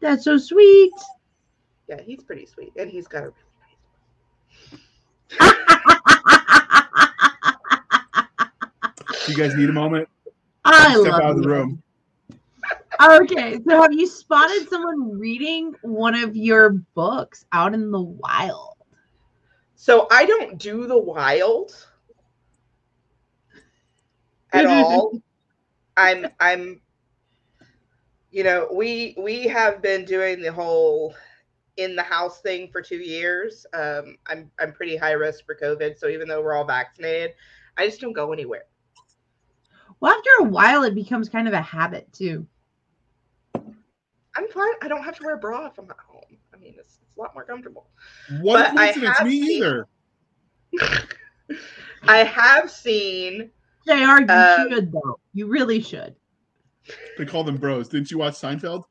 That's 0.00 0.24
so 0.24 0.38
sweet. 0.38 0.92
Yeah, 1.88 2.00
he's 2.00 2.22
pretty 2.22 2.46
sweet, 2.46 2.72
and 2.78 2.90
he's 2.90 3.06
got 3.06 3.24
a 3.24 3.26
really 3.26 3.36
nice. 5.40 5.50
You 9.28 9.34
guys 9.34 9.54
need 9.56 9.68
a 9.68 9.72
moment? 9.72 10.08
I 10.64 10.94
Step 10.96 11.12
love 11.12 11.22
out 11.22 11.30
of 11.32 11.36
the 11.38 11.42
you. 11.42 11.48
room. 11.54 11.82
Okay, 13.00 13.58
so 13.66 13.82
have 13.82 13.92
you 13.92 14.06
spotted 14.06 14.68
someone 14.68 15.18
reading 15.18 15.74
one 15.82 16.14
of 16.14 16.36
your 16.36 16.70
books 16.94 17.44
out 17.52 17.74
in 17.74 17.90
the 17.90 18.00
wild? 18.00 18.74
So 19.74 20.06
I 20.10 20.24
don't 20.24 20.58
do 20.58 20.86
the 20.86 20.98
wild 20.98 21.86
at 24.52 24.66
all. 24.66 25.20
I'm 25.96 26.26
I'm 26.40 26.80
you 28.30 28.42
know, 28.42 28.68
we 28.72 29.14
we 29.18 29.44
have 29.44 29.80
been 29.82 30.04
doing 30.04 30.40
the 30.40 30.52
whole 30.52 31.14
in 31.76 31.96
the 31.96 32.02
house 32.02 32.40
thing 32.40 32.68
for 32.70 32.80
2 32.80 32.96
years. 32.96 33.66
Um 33.74 34.16
I'm 34.26 34.50
I'm 34.60 34.72
pretty 34.72 34.96
high 34.96 35.12
risk 35.12 35.44
for 35.44 35.56
COVID, 35.56 35.98
so 35.98 36.08
even 36.08 36.28
though 36.28 36.42
we're 36.42 36.54
all 36.54 36.64
vaccinated, 36.64 37.34
I 37.76 37.86
just 37.86 38.00
don't 38.00 38.12
go 38.12 38.32
anywhere. 38.32 38.64
Well, 40.00 40.12
after 40.12 40.30
a 40.40 40.44
while, 40.44 40.82
it 40.84 40.94
becomes 40.94 41.28
kind 41.28 41.48
of 41.48 41.54
a 41.54 41.62
habit 41.62 42.12
too. 42.12 42.46
I'm 44.36 44.48
fine. 44.48 44.72
I 44.82 44.88
don't 44.88 45.02
have 45.04 45.16
to 45.18 45.24
wear 45.24 45.34
a 45.36 45.38
bra 45.38 45.66
if 45.66 45.78
I'm 45.78 45.88
at 45.90 45.96
home. 46.08 46.38
I 46.52 46.56
mean, 46.58 46.74
it's, 46.76 46.98
it's 47.02 47.16
a 47.16 47.20
lot 47.20 47.34
more 47.34 47.44
comfortable. 47.44 47.88
What 48.40 48.74
But 48.74 48.78
I 48.80 48.92
coincidence? 48.92 49.18
have 49.18 49.26
Me 49.26 49.40
seen- 49.42 49.62
either. 49.62 49.88
I 52.02 52.18
have 52.24 52.70
seen 52.70 53.50
JR, 53.86 53.92
you 53.92 54.26
Um, 54.28 54.68
should 54.70 54.92
though. 54.92 55.18
You 55.34 55.46
really 55.46 55.80
should. 55.80 56.14
They 57.16 57.24
call 57.24 57.44
them 57.44 57.56
bros. 57.56 57.88
Didn't 57.88 58.10
you 58.10 58.18
watch 58.18 58.34
Seinfeld? 58.34 58.84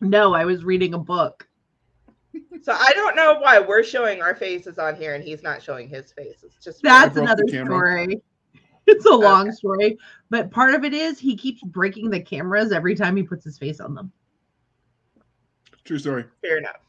No, 0.00 0.34
I 0.34 0.44
was 0.44 0.64
reading 0.64 0.94
a 0.94 0.98
book. 0.98 1.48
So 2.62 2.72
I 2.72 2.92
don't 2.94 3.16
know 3.16 3.38
why 3.40 3.58
we're 3.60 3.82
showing 3.82 4.20
our 4.20 4.34
faces 4.34 4.78
on 4.78 4.94
here 4.96 5.14
and 5.14 5.24
he's 5.24 5.42
not 5.42 5.62
showing 5.62 5.88
his 5.88 6.12
face. 6.12 6.42
It's 6.44 6.62
just 6.62 6.82
That's 6.82 7.14
broke 7.14 7.14
the 7.14 7.22
another 7.22 7.44
camera. 7.44 7.66
story. 7.78 8.20
It's 8.92 9.04
a 9.06 9.10
long 9.14 9.48
Okay. 9.48 9.56
story, 9.56 9.98
but 10.30 10.50
part 10.52 10.74
of 10.74 10.84
it 10.84 10.94
is 10.94 11.18
he 11.18 11.36
keeps 11.36 11.60
breaking 11.62 12.08
the 12.10 12.20
cameras 12.20 12.70
every 12.70 12.94
time 12.94 13.16
he 13.16 13.22
puts 13.24 13.44
his 13.44 13.58
face 13.58 13.80
on 13.80 13.94
them. 13.94 14.12
True 15.84 15.98
story. 15.98 16.24
fair 16.42 16.58
enough. 16.58 16.80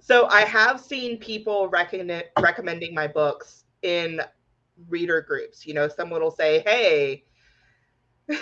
So 0.00 0.26
I 0.26 0.42
have 0.42 0.80
seen 0.80 1.18
people 1.18 1.68
recommend 1.68 2.24
recommending 2.40 2.94
my 2.94 3.06
books 3.06 3.64
in 3.82 4.20
reader 4.88 5.20
groups. 5.22 5.66
You 5.66 5.74
know, 5.74 5.88
someone 5.88 6.20
will 6.22 6.30
say, 6.30 6.60
"Hey, 6.60 7.24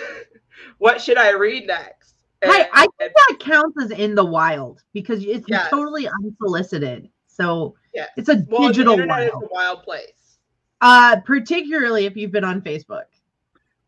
what 0.77 1.01
should 1.01 1.17
I 1.17 1.31
read 1.31 1.67
next?" 1.67 2.15
Hey, 2.41 2.67
I 2.73 2.83
And- 2.83 2.91
think 2.99 3.13
that 3.15 3.37
counts 3.39 3.81
as 3.83 3.91
in 3.91 4.15
the 4.15 4.25
wild 4.25 4.83
because 4.93 5.23
it's 5.25 5.47
Yes. 5.47 5.69
totally 5.69 6.07
unsolicited. 6.07 7.09
So 7.27 7.75
Yes. 7.93 8.09
it's 8.17 8.29
a 8.29 8.45
well, 8.49 8.67
digital 8.67 8.97
the 8.97 9.07
wild. 9.07 9.27
is 9.27 9.33
a 9.33 9.47
wild 9.53 9.83
place. 9.83 10.24
Uh, 10.81 11.19
particularly 11.21 12.05
if 12.05 12.15
you've 12.15 12.31
been 12.31 12.43
on 12.43 12.61
Facebook. 12.61 13.05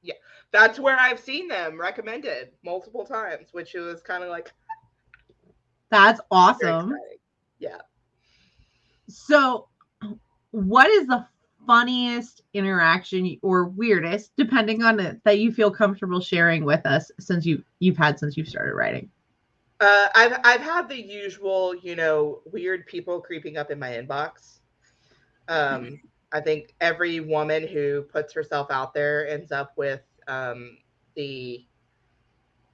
Yeah, 0.02 0.16
that's 0.52 0.80
where 0.80 0.98
I've 0.98 1.20
seen 1.20 1.48
them 1.48 1.80
recommended 1.80 2.50
multiple 2.64 3.06
times, 3.06 3.50
which 3.52 3.74
was 3.74 4.02
kind 4.02 4.24
of 4.24 4.30
like 4.30 4.52
That's 5.90 6.22
awesome. 6.32 6.96
Yeah. 7.60 7.78
So, 9.10 9.68
what 10.52 10.90
is 10.90 11.08
the 11.08 11.26
funniest 11.66 12.42
interaction 12.54 13.38
or 13.42 13.66
weirdest, 13.66 14.32
depending 14.38 14.84
on 14.84 15.00
it, 15.00 15.22
that 15.26 15.40
you 15.40 15.52
feel 15.52 15.70
comfortable 15.70 16.22
sharing 16.22 16.64
with 16.64 16.86
us 16.86 17.12
since 17.20 17.46
you 17.46 17.64
you've 17.80 17.98
had 17.98 18.18
since 18.18 18.38
you've 18.38 18.48
started 18.48 18.74
writing? 18.74 19.10
Uh, 19.80 20.08
I've 20.16 20.40
I've 20.44 20.62
had 20.62 20.90
the 20.90 21.00
usual, 21.00 21.76
you 21.76 21.96
know, 21.96 22.42
weird 22.46 22.88
people 22.88 23.22
creeping 23.22 23.58
up 23.58 23.70
in 23.70 23.78
my 23.78 23.92
inbox. 23.92 24.60
Um, 25.50 26.00
I 26.32 26.42
think 26.42 26.74
every 26.82 27.20
woman 27.20 27.68
who 27.68 28.04
puts 28.04 28.34
herself 28.34 28.70
out 28.70 28.94
there 28.94 29.28
ends 29.28 29.52
up 29.52 29.74
with 29.78 30.02
um, 30.28 30.78
the 31.16 31.66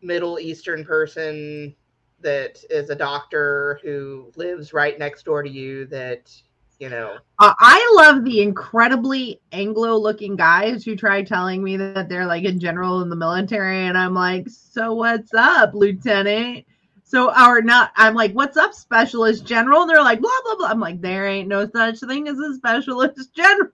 Middle 0.02 0.40
Eastern 0.40 0.84
person 0.84 1.76
that 2.24 2.64
is 2.70 2.90
a 2.90 2.96
doctor 2.96 3.80
who 3.84 4.32
lives 4.36 4.74
right 4.74 4.98
next 4.98 5.24
door 5.24 5.44
to 5.44 5.50
you 5.50 5.86
that 5.88 6.34
you 6.80 6.90
know. 6.90 7.18
Uh, 7.40 7.54
i 7.60 7.94
love 7.96 8.24
the 8.24 8.42
incredibly 8.42 9.40
anglo 9.52 9.96
looking 9.96 10.36
guys 10.36 10.84
who 10.84 10.96
try 10.96 11.22
telling 11.22 11.64
me 11.64 11.78
that 11.78 12.10
they're 12.10 12.26
like 12.26 12.46
a 12.46 12.52
general 12.52 13.02
in 13.02 13.10
the 13.10 13.16
military 13.16 13.86
and 13.86 13.98
i'm 13.98 14.14
like 14.14 14.50
so 14.50 14.94
what's 14.94 15.34
up 15.34 15.74
lieutenant 15.74 16.66
so 17.04 17.32
our 17.32 17.62
not 17.62 17.92
i'm 17.96 18.16
like 18.16 18.34
what's 18.34 18.58
up 18.58 18.74
specialist 18.74 19.46
general? 19.46 19.82
And 19.82 19.90
they're 19.90 20.04
like 20.04 20.22
blah 20.22 20.32
blah 20.44 20.56
blah. 20.56 20.68
I'm 20.68 20.80
like 20.80 21.02
there 21.02 21.28
ain't 21.28 21.48
no 21.48 21.68
such 21.68 22.00
thing 22.00 22.28
as 22.28 22.38
a 22.38 22.56
specialist 22.56 23.34
general. 23.36 23.72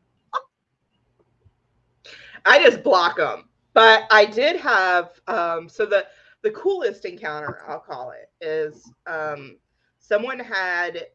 I 2.45 2.63
just 2.63 2.84
block 2.84 3.17
them 3.17 3.45
but 3.73 4.03
i 4.09 4.25
did 4.25 4.55
have 4.55 5.11
um 5.27 5.69
so 5.69 5.86
the 5.86 6.05
the 6.41 6.49
coolest 6.51 7.05
encounter 7.05 7.61
i'll 7.67 7.80
call 7.80 8.11
it 8.11 8.32
is 8.43 8.91
um 9.05 9.57
someone 9.99 10.39
had 10.39 11.05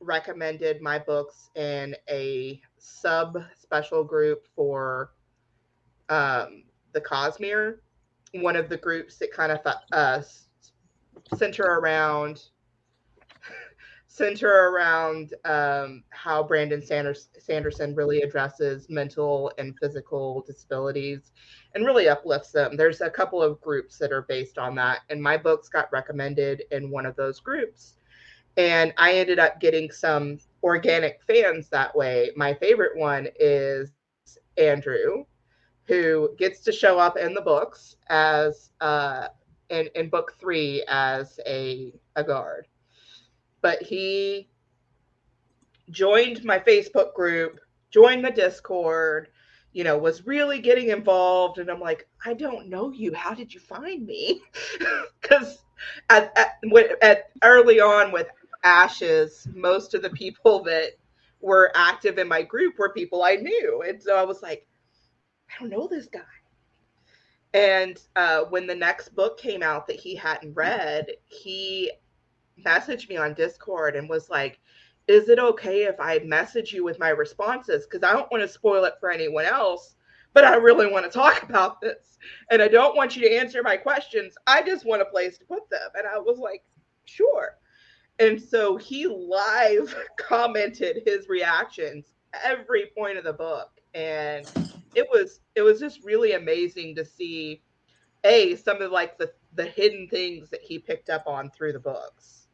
recommended 0.00 0.80
my 0.80 0.98
books 0.98 1.50
in 1.54 1.94
a 2.08 2.60
sub 2.78 3.38
special 3.58 4.02
group 4.02 4.46
for 4.56 5.12
um, 6.08 6.64
the 6.92 7.00
Cosmere, 7.00 7.76
one 8.32 8.56
of 8.56 8.68
the 8.68 8.76
groups 8.76 9.16
that 9.18 9.32
kind 9.32 9.52
of 9.52 9.60
uh, 9.92 10.22
center 11.36 11.64
around 11.64 12.44
center 14.06 14.70
around 14.70 15.34
um, 15.44 16.02
how 16.10 16.42
Brandon 16.42 16.82
Sanders, 16.82 17.28
Sanderson 17.38 17.94
really 17.94 18.22
addresses 18.22 18.88
mental 18.90 19.52
and 19.58 19.76
physical 19.78 20.44
disabilities 20.46 21.32
and 21.74 21.86
really 21.86 22.08
uplifts 22.08 22.52
them. 22.52 22.76
There's 22.76 23.00
a 23.00 23.10
couple 23.10 23.42
of 23.42 23.60
groups 23.60 23.98
that 23.98 24.12
are 24.12 24.22
based 24.22 24.58
on 24.58 24.74
that, 24.76 25.00
and 25.08 25.22
my 25.22 25.36
books 25.36 25.68
got 25.68 25.90
recommended 25.92 26.64
in 26.70 26.90
one 26.90 27.06
of 27.06 27.16
those 27.16 27.40
groups 27.40 27.94
and 28.56 28.92
I 28.96 29.14
ended 29.14 29.38
up 29.38 29.60
getting 29.60 29.90
some 29.90 30.38
organic 30.62 31.22
fans 31.26 31.68
that 31.68 31.94
way. 31.94 32.30
My 32.36 32.54
favorite 32.54 32.96
one 32.96 33.28
is 33.38 33.92
Andrew, 34.56 35.24
who 35.84 36.30
gets 36.38 36.60
to 36.60 36.72
show 36.72 36.98
up 36.98 37.16
in 37.16 37.34
the 37.34 37.40
books 37.40 37.96
as 38.08 38.70
uh, 38.80 39.28
in 39.70 39.88
in 39.94 40.08
book 40.08 40.34
three 40.38 40.84
as 40.88 41.38
a 41.46 41.92
a 42.16 42.24
guard, 42.24 42.66
but 43.62 43.82
he 43.82 44.48
joined 45.90 46.44
my 46.44 46.58
Facebook 46.58 47.14
group, 47.14 47.60
joined 47.90 48.24
the 48.24 48.30
Discord. 48.30 49.28
You 49.72 49.84
know, 49.84 49.96
was 49.96 50.26
really 50.26 50.58
getting 50.58 50.88
involved, 50.88 51.58
and 51.58 51.70
I'm 51.70 51.78
like, 51.78 52.08
I 52.26 52.34
don't 52.34 52.68
know 52.68 52.90
you. 52.90 53.14
How 53.14 53.34
did 53.34 53.54
you 53.54 53.60
find 53.60 54.04
me? 54.06 54.42
Because 55.20 55.58
at, 56.08 56.36
at, 56.36 56.58
at 57.02 57.30
early 57.44 57.78
on 57.78 58.10
with 58.10 58.26
ashes, 58.64 59.46
most 59.54 59.94
of 59.94 60.02
the 60.02 60.10
people 60.10 60.62
that 60.64 60.92
were 61.40 61.72
active 61.74 62.18
in 62.18 62.28
my 62.28 62.42
group 62.42 62.78
were 62.78 62.92
people 62.92 63.22
I 63.22 63.36
knew. 63.36 63.82
And 63.86 64.02
so 64.02 64.16
I 64.16 64.24
was 64.24 64.42
like, 64.42 64.66
I 65.48 65.60
don't 65.60 65.70
know 65.70 65.88
this 65.88 66.06
guy. 66.06 66.20
And 67.52 68.00
uh, 68.14 68.42
when 68.44 68.66
the 68.66 68.74
next 68.74 69.14
book 69.14 69.38
came 69.38 69.62
out 69.62 69.86
that 69.88 69.96
he 69.96 70.14
hadn't 70.14 70.54
read, 70.54 71.06
he 71.26 71.90
messaged 72.64 73.08
me 73.08 73.16
on 73.16 73.34
Discord 73.34 73.96
and 73.96 74.08
was 74.08 74.30
like, 74.30 74.60
Is 75.08 75.28
it 75.28 75.38
okay 75.38 75.84
if 75.84 75.96
I 75.98 76.20
message 76.20 76.72
you 76.72 76.84
with 76.84 76.98
my 76.98 77.08
responses? 77.08 77.86
Because 77.86 78.08
I 78.08 78.12
don't 78.12 78.30
want 78.30 78.42
to 78.42 78.48
spoil 78.48 78.84
it 78.84 78.94
for 79.00 79.10
anyone 79.10 79.46
else, 79.46 79.96
but 80.32 80.44
I 80.44 80.54
really 80.56 80.90
want 80.90 81.04
to 81.04 81.10
talk 81.10 81.42
about 81.48 81.80
this. 81.80 82.18
And 82.50 82.62
I 82.62 82.68
don't 82.68 82.96
want 82.96 83.16
you 83.16 83.22
to 83.22 83.34
answer 83.34 83.62
my 83.62 83.76
questions. 83.76 84.34
I 84.46 84.62
just 84.62 84.86
want 84.86 85.02
a 85.02 85.06
place 85.06 85.38
to 85.38 85.44
put 85.44 85.68
them. 85.70 85.90
And 85.96 86.06
I 86.06 86.18
was 86.18 86.38
like, 86.38 86.62
Sure. 87.04 87.56
And 88.20 88.40
so 88.40 88.76
he 88.76 89.06
live 89.06 89.96
commented 90.18 91.02
his 91.04 91.28
reactions 91.28 92.14
every 92.44 92.90
point 92.96 93.18
of 93.18 93.24
the 93.24 93.32
book. 93.32 93.70
And 93.94 94.46
it 94.94 95.08
was 95.10 95.40
it 95.54 95.62
was 95.62 95.80
just 95.80 96.04
really 96.04 96.32
amazing 96.32 96.94
to 96.96 97.04
see 97.04 97.62
a 98.24 98.56
some 98.56 98.82
of 98.82 98.90
like 98.92 99.18
the 99.18 99.32
the 99.54 99.64
hidden 99.64 100.08
things 100.08 100.50
that 100.50 100.62
he 100.62 100.78
picked 100.78 101.10
up 101.10 101.24
on 101.26 101.50
through 101.50 101.72
the 101.72 101.80
books. 101.80 102.48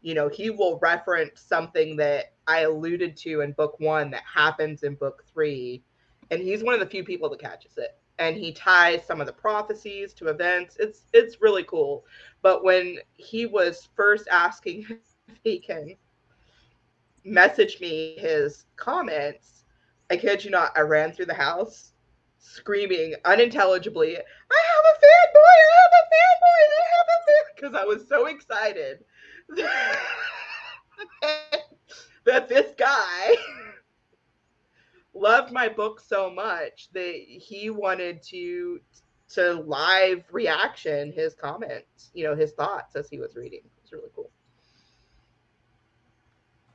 You 0.00 0.14
know, 0.14 0.28
he 0.28 0.50
will 0.50 0.78
reference 0.80 1.40
something 1.40 1.96
that 1.96 2.34
I 2.48 2.60
alluded 2.60 3.16
to 3.18 3.40
in 3.42 3.52
book 3.52 3.76
1 3.78 4.10
that 4.10 4.24
happens 4.24 4.82
in 4.82 4.96
book 4.96 5.24
3 5.32 5.82
and 6.30 6.40
he's 6.40 6.64
one 6.64 6.74
of 6.74 6.80
the 6.80 6.86
few 6.86 7.04
people 7.04 7.28
that 7.30 7.40
catches 7.40 7.78
it 7.78 7.98
and 8.18 8.36
he 8.36 8.52
ties 8.52 9.04
some 9.06 9.20
of 9.20 9.26
the 9.26 9.32
prophecies 9.32 10.12
to 10.14 10.28
events. 10.28 10.76
It's 10.78 11.04
it's 11.12 11.40
really 11.40 11.64
cool. 11.64 12.04
But 12.42 12.64
when 12.64 12.98
he 13.14 13.46
was 13.46 13.88
first 13.94 14.28
asking 14.30 14.86
if 15.28 15.38
he 15.42 15.58
can 15.58 15.96
message 17.24 17.80
me 17.80 18.16
his 18.18 18.64
comments, 18.76 19.61
I 20.12 20.16
kid 20.16 20.44
you 20.44 20.50
not, 20.50 20.72
I 20.76 20.82
ran 20.82 21.12
through 21.12 21.24
the 21.24 21.32
house 21.32 21.94
screaming 22.38 23.14
unintelligibly, 23.24 24.14
I 24.14 24.18
have 24.18 24.84
a 24.84 24.92
fanboy, 24.98 25.40
I 25.40 25.80
have 25.80 25.92
a 25.96 26.04
fanboy, 26.12 26.62
I 26.68 26.84
have 26.96 27.08
a 27.08 27.16
fan 27.26 27.44
because 27.56 27.74
I 27.74 27.84
was 27.86 28.06
so 28.06 28.26
excited 28.26 29.04
that 32.26 32.50
this 32.50 32.74
guy 32.76 33.36
loved 35.14 35.50
my 35.50 35.66
book 35.66 35.98
so 35.98 36.30
much 36.30 36.90
that 36.92 37.14
he 37.14 37.70
wanted 37.70 38.22
to 38.24 38.80
to 39.30 39.54
live 39.66 40.24
reaction 40.30 41.10
his 41.10 41.34
comments, 41.34 42.10
you 42.12 42.24
know, 42.24 42.36
his 42.36 42.52
thoughts 42.52 42.96
as 42.96 43.08
he 43.08 43.18
was 43.18 43.34
reading. 43.34 43.60
It 43.60 43.72
was 43.82 43.92
really 43.92 44.10
cool. 44.14 44.30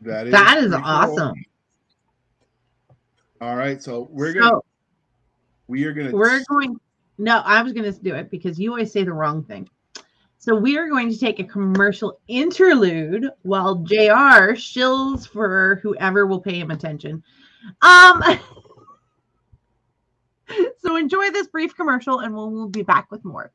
That 0.01 0.25
is 0.25 0.31
that 0.31 0.57
is 0.57 0.73
awesome. 0.73 1.35
Cool. 1.35 1.46
All 3.39 3.55
right, 3.55 3.81
so 3.81 4.07
we're 4.11 4.33
gonna 4.33 4.47
so, 4.47 4.65
we 5.67 5.83
are 5.85 5.93
gonna 5.93 6.11
we're 6.11 6.43
going. 6.49 6.79
No, 7.17 7.39
I 7.39 7.61
was 7.61 7.73
gonna 7.73 7.91
do 7.91 8.15
it 8.15 8.31
because 8.31 8.59
you 8.59 8.71
always 8.71 8.91
say 8.91 9.03
the 9.03 9.13
wrong 9.13 9.43
thing. 9.43 9.69
So 10.39 10.55
we 10.55 10.77
are 10.77 10.87
going 10.87 11.09
to 11.11 11.17
take 11.17 11.39
a 11.39 11.43
commercial 11.43 12.19
interlude 12.27 13.29
while 13.41 13.75
Jr. 13.75 14.53
shills 14.55 15.27
for 15.27 15.79
whoever 15.83 16.25
will 16.25 16.39
pay 16.39 16.59
him 16.59 16.71
attention. 16.71 17.23
Um. 17.81 18.39
so 20.79 20.95
enjoy 20.95 21.31
this 21.31 21.47
brief 21.47 21.75
commercial, 21.75 22.19
and 22.19 22.33
we'll, 22.33 22.49
we'll 22.49 22.69
be 22.69 22.83
back 22.83 23.11
with 23.11 23.25
more. 23.25 23.51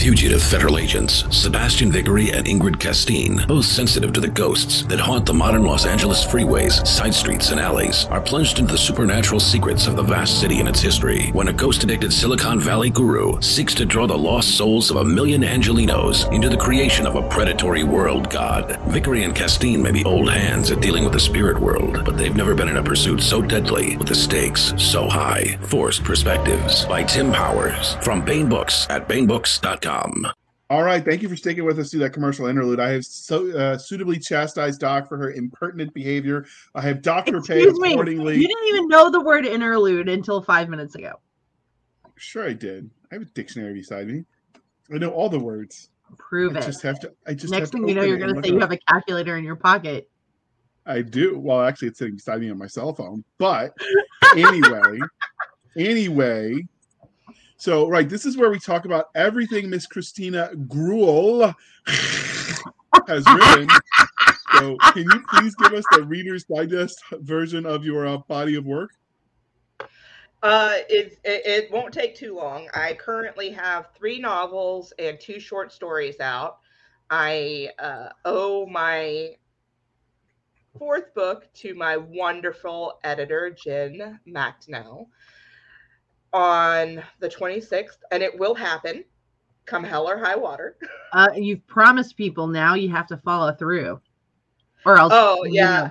Fugitive 0.00 0.42
federal 0.42 0.78
agents 0.78 1.24
Sebastian 1.30 1.92
Vickery 1.92 2.30
and 2.30 2.46
Ingrid 2.46 2.80
Castine, 2.80 3.44
both 3.46 3.66
sensitive 3.66 4.14
to 4.14 4.20
the 4.20 4.28
ghosts 4.28 4.82
that 4.84 4.98
haunt 4.98 5.26
the 5.26 5.34
modern 5.34 5.62
Los 5.62 5.84
Angeles 5.84 6.24
freeways, 6.24 6.86
side 6.86 7.12
streets, 7.12 7.50
and 7.50 7.60
alleys, 7.60 8.06
are 8.06 8.22
plunged 8.22 8.58
into 8.58 8.72
the 8.72 8.78
supernatural 8.78 9.40
secrets 9.40 9.86
of 9.86 9.96
the 9.96 10.02
vast 10.02 10.40
city 10.40 10.58
and 10.58 10.70
its 10.70 10.80
history 10.80 11.26
when 11.32 11.48
a 11.48 11.52
ghost 11.52 11.84
addicted 11.84 12.14
Silicon 12.14 12.58
Valley 12.58 12.88
guru 12.88 13.38
seeks 13.42 13.74
to 13.74 13.84
draw 13.84 14.06
the 14.06 14.16
lost 14.16 14.56
souls 14.56 14.90
of 14.90 14.96
a 14.96 15.04
million 15.04 15.42
Angelenos 15.42 16.32
into 16.32 16.48
the 16.48 16.56
creation 16.56 17.06
of 17.06 17.16
a 17.16 17.28
predatory 17.28 17.84
world 17.84 18.30
god. 18.30 18.80
Vickery 18.86 19.24
and 19.24 19.34
Castine 19.34 19.82
may 19.82 19.92
be 19.92 20.06
old 20.06 20.30
hands 20.30 20.70
at 20.70 20.80
dealing 20.80 21.04
with 21.04 21.12
the 21.12 21.20
spirit 21.20 21.60
world, 21.60 22.06
but 22.06 22.16
they've 22.16 22.34
never 22.34 22.54
been 22.54 22.70
in 22.70 22.78
a 22.78 22.82
pursuit 22.82 23.20
so 23.20 23.42
deadly 23.42 23.98
with 23.98 24.08
the 24.08 24.14
stakes 24.14 24.72
so 24.78 25.06
high. 25.06 25.58
Forced 25.60 26.04
Perspectives 26.04 26.86
by 26.86 27.02
Tim 27.02 27.30
Powers 27.30 27.96
from 27.96 28.24
Baen 28.24 28.48
Books 28.48 28.86
at 28.88 29.06
baenbooks.com. 29.90 30.32
All 30.68 30.84
right, 30.84 31.04
thank 31.04 31.20
you 31.20 31.28
for 31.28 31.34
sticking 31.34 31.64
with 31.64 31.80
us 31.80 31.90
through 31.90 32.00
that 32.00 32.10
commercial 32.10 32.46
interlude. 32.46 32.78
I 32.78 32.90
have 32.90 33.04
so 33.04 33.50
uh, 33.58 33.76
suitably 33.76 34.20
chastised 34.20 34.78
Doc 34.78 35.08
for 35.08 35.16
her 35.16 35.32
impertinent 35.32 35.92
behavior. 35.92 36.46
I 36.76 36.82
have 36.82 37.02
Doctor 37.02 37.38
Excuse 37.38 37.76
me, 37.80 37.94
accordingly. 37.94 38.36
You 38.36 38.46
didn't 38.46 38.68
even 38.68 38.86
know 38.86 39.10
the 39.10 39.20
word 39.20 39.46
interlude 39.46 40.08
until 40.08 40.40
five 40.40 40.68
minutes 40.68 40.94
ago. 40.94 41.14
Sure, 42.14 42.48
I 42.48 42.52
did. 42.52 42.88
I 43.10 43.16
have 43.16 43.22
a 43.22 43.24
dictionary 43.24 43.74
beside 43.74 44.06
me. 44.06 44.24
I 44.94 44.98
know 44.98 45.10
all 45.10 45.28
the 45.28 45.40
words. 45.40 45.90
Prove 46.18 46.54
I 46.54 46.60
it. 46.60 46.66
Just 46.66 46.82
have 46.82 47.00
to. 47.00 47.12
I 47.26 47.34
just 47.34 47.52
next 47.52 47.70
thing 47.70 47.88
you 47.88 47.94
know, 47.94 48.02
you're 48.02 48.18
going 48.18 48.34
to 48.34 48.40
say 48.40 48.52
you 48.52 48.60
have 48.60 48.70
a 48.70 48.78
calculator 48.88 49.36
in 49.36 49.44
your 49.44 49.56
pocket. 49.56 50.08
I 50.86 51.02
do. 51.02 51.36
Well, 51.36 51.62
actually, 51.62 51.88
it's 51.88 51.98
sitting 51.98 52.14
beside 52.14 52.40
me 52.40 52.50
on 52.50 52.58
my 52.58 52.66
cell 52.68 52.94
phone. 52.94 53.24
But 53.38 53.72
anyway, 54.36 55.00
anyway, 55.76 56.64
so, 57.60 57.88
right, 57.88 58.08
this 58.08 58.24
is 58.24 58.38
where 58.38 58.50
we 58.50 58.58
talk 58.58 58.86
about 58.86 59.10
everything 59.14 59.68
Miss 59.68 59.86
Christina 59.86 60.50
Gruell 60.66 61.54
has 63.06 63.26
written. 63.26 63.68
So, 64.54 64.78
can 64.94 65.02
you 65.02 65.22
please 65.28 65.54
give 65.56 65.74
us 65.74 65.84
the 65.92 66.02
Reader's 66.04 66.44
Digest 66.44 67.02
version 67.12 67.66
of 67.66 67.84
your 67.84 68.06
uh, 68.06 68.16
body 68.16 68.54
of 68.54 68.64
work? 68.64 68.92
Uh, 70.42 70.76
it, 70.88 71.18
it, 71.22 71.42
it 71.44 71.70
won't 71.70 71.92
take 71.92 72.16
too 72.16 72.34
long. 72.34 72.66
I 72.72 72.94
currently 72.94 73.50
have 73.50 73.88
three 73.94 74.18
novels 74.18 74.94
and 74.98 75.20
two 75.20 75.38
short 75.38 75.70
stories 75.70 76.18
out. 76.18 76.60
I 77.10 77.68
uh, 77.78 78.08
owe 78.24 78.64
my 78.64 79.34
fourth 80.78 81.12
book 81.14 81.52
to 81.56 81.74
my 81.74 81.98
wonderful 81.98 83.00
editor, 83.04 83.50
Jen 83.50 84.18
MacDonnell, 84.26 85.08
on 86.32 87.02
the 87.18 87.28
26th, 87.28 87.98
and 88.10 88.22
it 88.22 88.38
will 88.38 88.54
happen 88.54 89.04
come 89.66 89.84
hell 89.84 90.08
or 90.08 90.18
high 90.18 90.36
water. 90.36 90.76
Uh, 91.12 91.30
you've 91.34 91.66
promised 91.66 92.16
people 92.16 92.46
now 92.46 92.74
you 92.74 92.90
have 92.90 93.06
to 93.06 93.16
follow 93.18 93.52
through. 93.52 94.00
Or 94.84 94.96
else 94.96 95.12
Oh, 95.14 95.44
yeah. 95.44 95.70
know, 95.70 95.90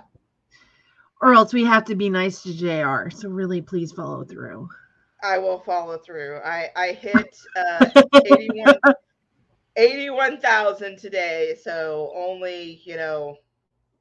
or 1.21 1.33
else 1.33 1.53
we 1.53 1.63
have 1.65 1.85
to 1.85 1.95
be 1.95 2.09
nice 2.09 2.41
to 2.43 2.53
JR. 2.53 3.09
So 3.09 3.29
really 3.29 3.61
please 3.61 3.91
follow 3.91 4.23
through. 4.23 4.67
I 5.21 5.37
will 5.37 5.59
follow 5.59 5.97
through. 5.97 6.39
I, 6.45 6.69
I 6.75 6.91
hit 6.93 7.35
uh, 7.55 7.89
81 8.25 8.79
81,000 9.75 10.97
today, 10.97 11.55
so 11.61 12.11
only, 12.15 12.81
you 12.83 12.97
know, 12.97 13.37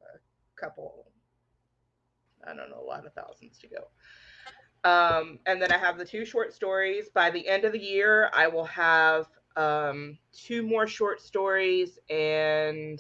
a 0.03 0.61
couple, 0.61 1.07
I 2.45 2.55
don't 2.55 2.71
know, 2.71 2.81
a 2.81 2.89
lot 2.89 3.07
of 3.07 3.13
thousands 3.13 3.59
to 3.59 3.69
go. 3.69 3.85
Um, 4.89 5.39
and 5.45 5.61
then 5.61 5.71
I 5.71 5.77
have 5.77 5.99
the 5.99 6.05
two 6.05 6.25
short 6.25 6.55
stories. 6.55 7.11
By 7.13 7.31
the 7.31 7.47
end 7.47 7.65
of 7.65 7.73
the 7.73 7.79
year, 7.79 8.31
I 8.33 8.47
will 8.47 8.65
have 8.65 9.27
um, 9.57 10.17
two 10.33 10.63
more 10.63 10.87
short 10.87 11.21
stories 11.21 11.99
and 12.09 12.99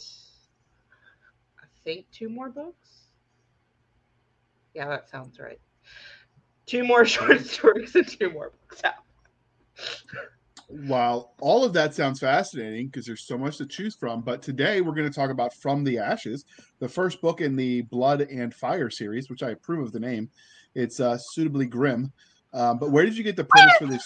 I 1.59 1.67
think 1.85 2.07
two 2.13 2.29
more 2.29 2.51
books. 2.51 3.07
Yeah, 4.75 4.89
that 4.89 5.09
sounds 5.09 5.39
right. 5.39 5.61
Two 6.67 6.85
more 6.85 7.05
short 7.07 7.41
stories 7.47 7.95
and 7.95 8.07
two 8.07 8.31
more 8.31 8.53
books 8.69 8.83
out. 8.85 8.95
While 10.69 11.33
all 11.41 11.65
of 11.65 11.73
that 11.73 11.95
sounds 11.95 12.21
fascinating 12.21 12.89
because 12.89 13.07
there's 13.07 13.27
so 13.27 13.39
much 13.39 13.57
to 13.57 13.67
choose 13.67 13.95
from, 13.95 14.21
but 14.21 14.43
today 14.43 14.83
we're 14.83 14.95
going 14.95 15.11
to 15.11 15.15
talk 15.15 15.31
about 15.31 15.55
From 15.55 15.83
the 15.83 15.97
Ashes, 15.97 16.45
the 16.81 16.89
first 16.89 17.23
book 17.23 17.41
in 17.41 17.57
the 17.57 17.83
Blood 17.83 18.21
and 18.21 18.53
Fire 18.53 18.91
series, 18.91 19.31
which 19.31 19.43
I 19.43 19.51
approve 19.51 19.87
of 19.87 19.93
the 19.93 20.01
name. 20.01 20.29
It's 20.79 21.01
uh, 21.01 21.19
suitably 21.19 21.67
grim. 21.67 22.13
Um, 22.55 22.79
but 22.79 22.93
where 22.93 23.05
did 23.05 23.17
you 23.17 23.25
get 23.25 23.35
the 23.35 23.45
premise 23.45 23.75
for 23.79 23.87
this? 23.87 24.05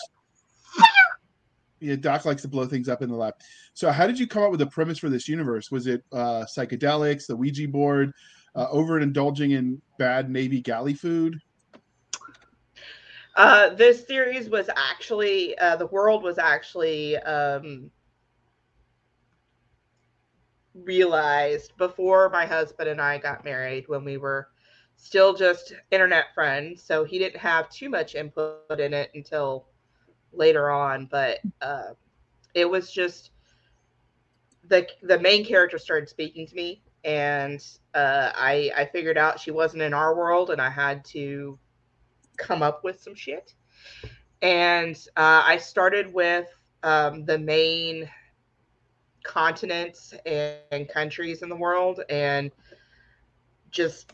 Yeah, 1.80 1.96
Doc 1.96 2.24
likes 2.24 2.42
to 2.42 2.48
blow 2.48 2.64
things 2.64 2.88
up 2.88 3.02
in 3.02 3.10
the 3.10 3.16
lab. 3.16 3.34
So, 3.74 3.90
how 3.90 4.06
did 4.06 4.18
you 4.18 4.26
come 4.26 4.44
up 4.44 4.50
with 4.50 4.60
the 4.60 4.66
premise 4.66 4.98
for 4.98 5.10
this 5.10 5.28
universe? 5.28 5.70
Was 5.70 5.86
it 5.86 6.02
uh, 6.12 6.44
psychedelics, 6.44 7.26
the 7.26 7.36
Ouija 7.36 7.68
board, 7.68 8.12
uh, 8.54 8.68
overindulging 8.68 9.52
in 9.52 9.82
bad 9.98 10.30
Navy 10.30 10.60
galley 10.60 10.94
food? 10.94 11.38
Uh, 13.36 13.70
this 13.70 14.06
series 14.06 14.48
was 14.48 14.70
actually 14.76 15.58
uh, 15.58 15.76
the 15.76 15.88
world 15.88 16.22
was 16.22 16.38
actually 16.38 17.16
um, 17.18 17.90
realized 20.74 21.76
before 21.76 22.30
my 22.30 22.46
husband 22.46 22.88
and 22.88 23.00
I 23.00 23.18
got 23.18 23.44
married 23.44 23.88
when 23.88 24.04
we 24.04 24.16
were 24.16 24.48
still 25.02 25.34
just 25.34 25.74
internet 25.90 26.26
friends. 26.32 26.80
So 26.80 27.02
he 27.02 27.18
didn't 27.18 27.40
have 27.40 27.68
too 27.68 27.90
much 27.90 28.14
input 28.14 28.78
in 28.78 28.94
it 28.94 29.10
until 29.14 29.66
later 30.32 30.70
on. 30.70 31.06
But 31.06 31.40
uh, 31.60 31.94
it 32.54 32.70
was 32.70 32.92
just 32.92 33.30
the 34.68 34.86
the 35.02 35.18
main 35.18 35.44
character 35.44 35.76
started 35.76 36.08
speaking 36.08 36.46
to 36.46 36.54
me, 36.54 36.82
and 37.04 37.60
uh, 37.94 38.30
I 38.34 38.70
I 38.76 38.86
figured 38.86 39.18
out 39.18 39.40
she 39.40 39.50
wasn't 39.50 39.82
in 39.82 39.92
our 39.92 40.14
world, 40.14 40.50
and 40.50 40.60
I 40.60 40.70
had 40.70 41.04
to 41.06 41.58
come 42.36 42.62
up 42.62 42.84
with 42.84 43.00
some 43.00 43.16
shit. 43.16 43.54
And 44.40 44.96
uh, 45.16 45.42
I 45.44 45.56
started 45.56 46.12
with 46.14 46.46
um, 46.84 47.24
the 47.24 47.38
main 47.38 48.08
continents 49.24 50.14
and, 50.26 50.58
and 50.70 50.88
countries 50.88 51.42
in 51.42 51.48
the 51.48 51.56
world 51.56 52.00
and 52.08 52.50
just 53.70 54.12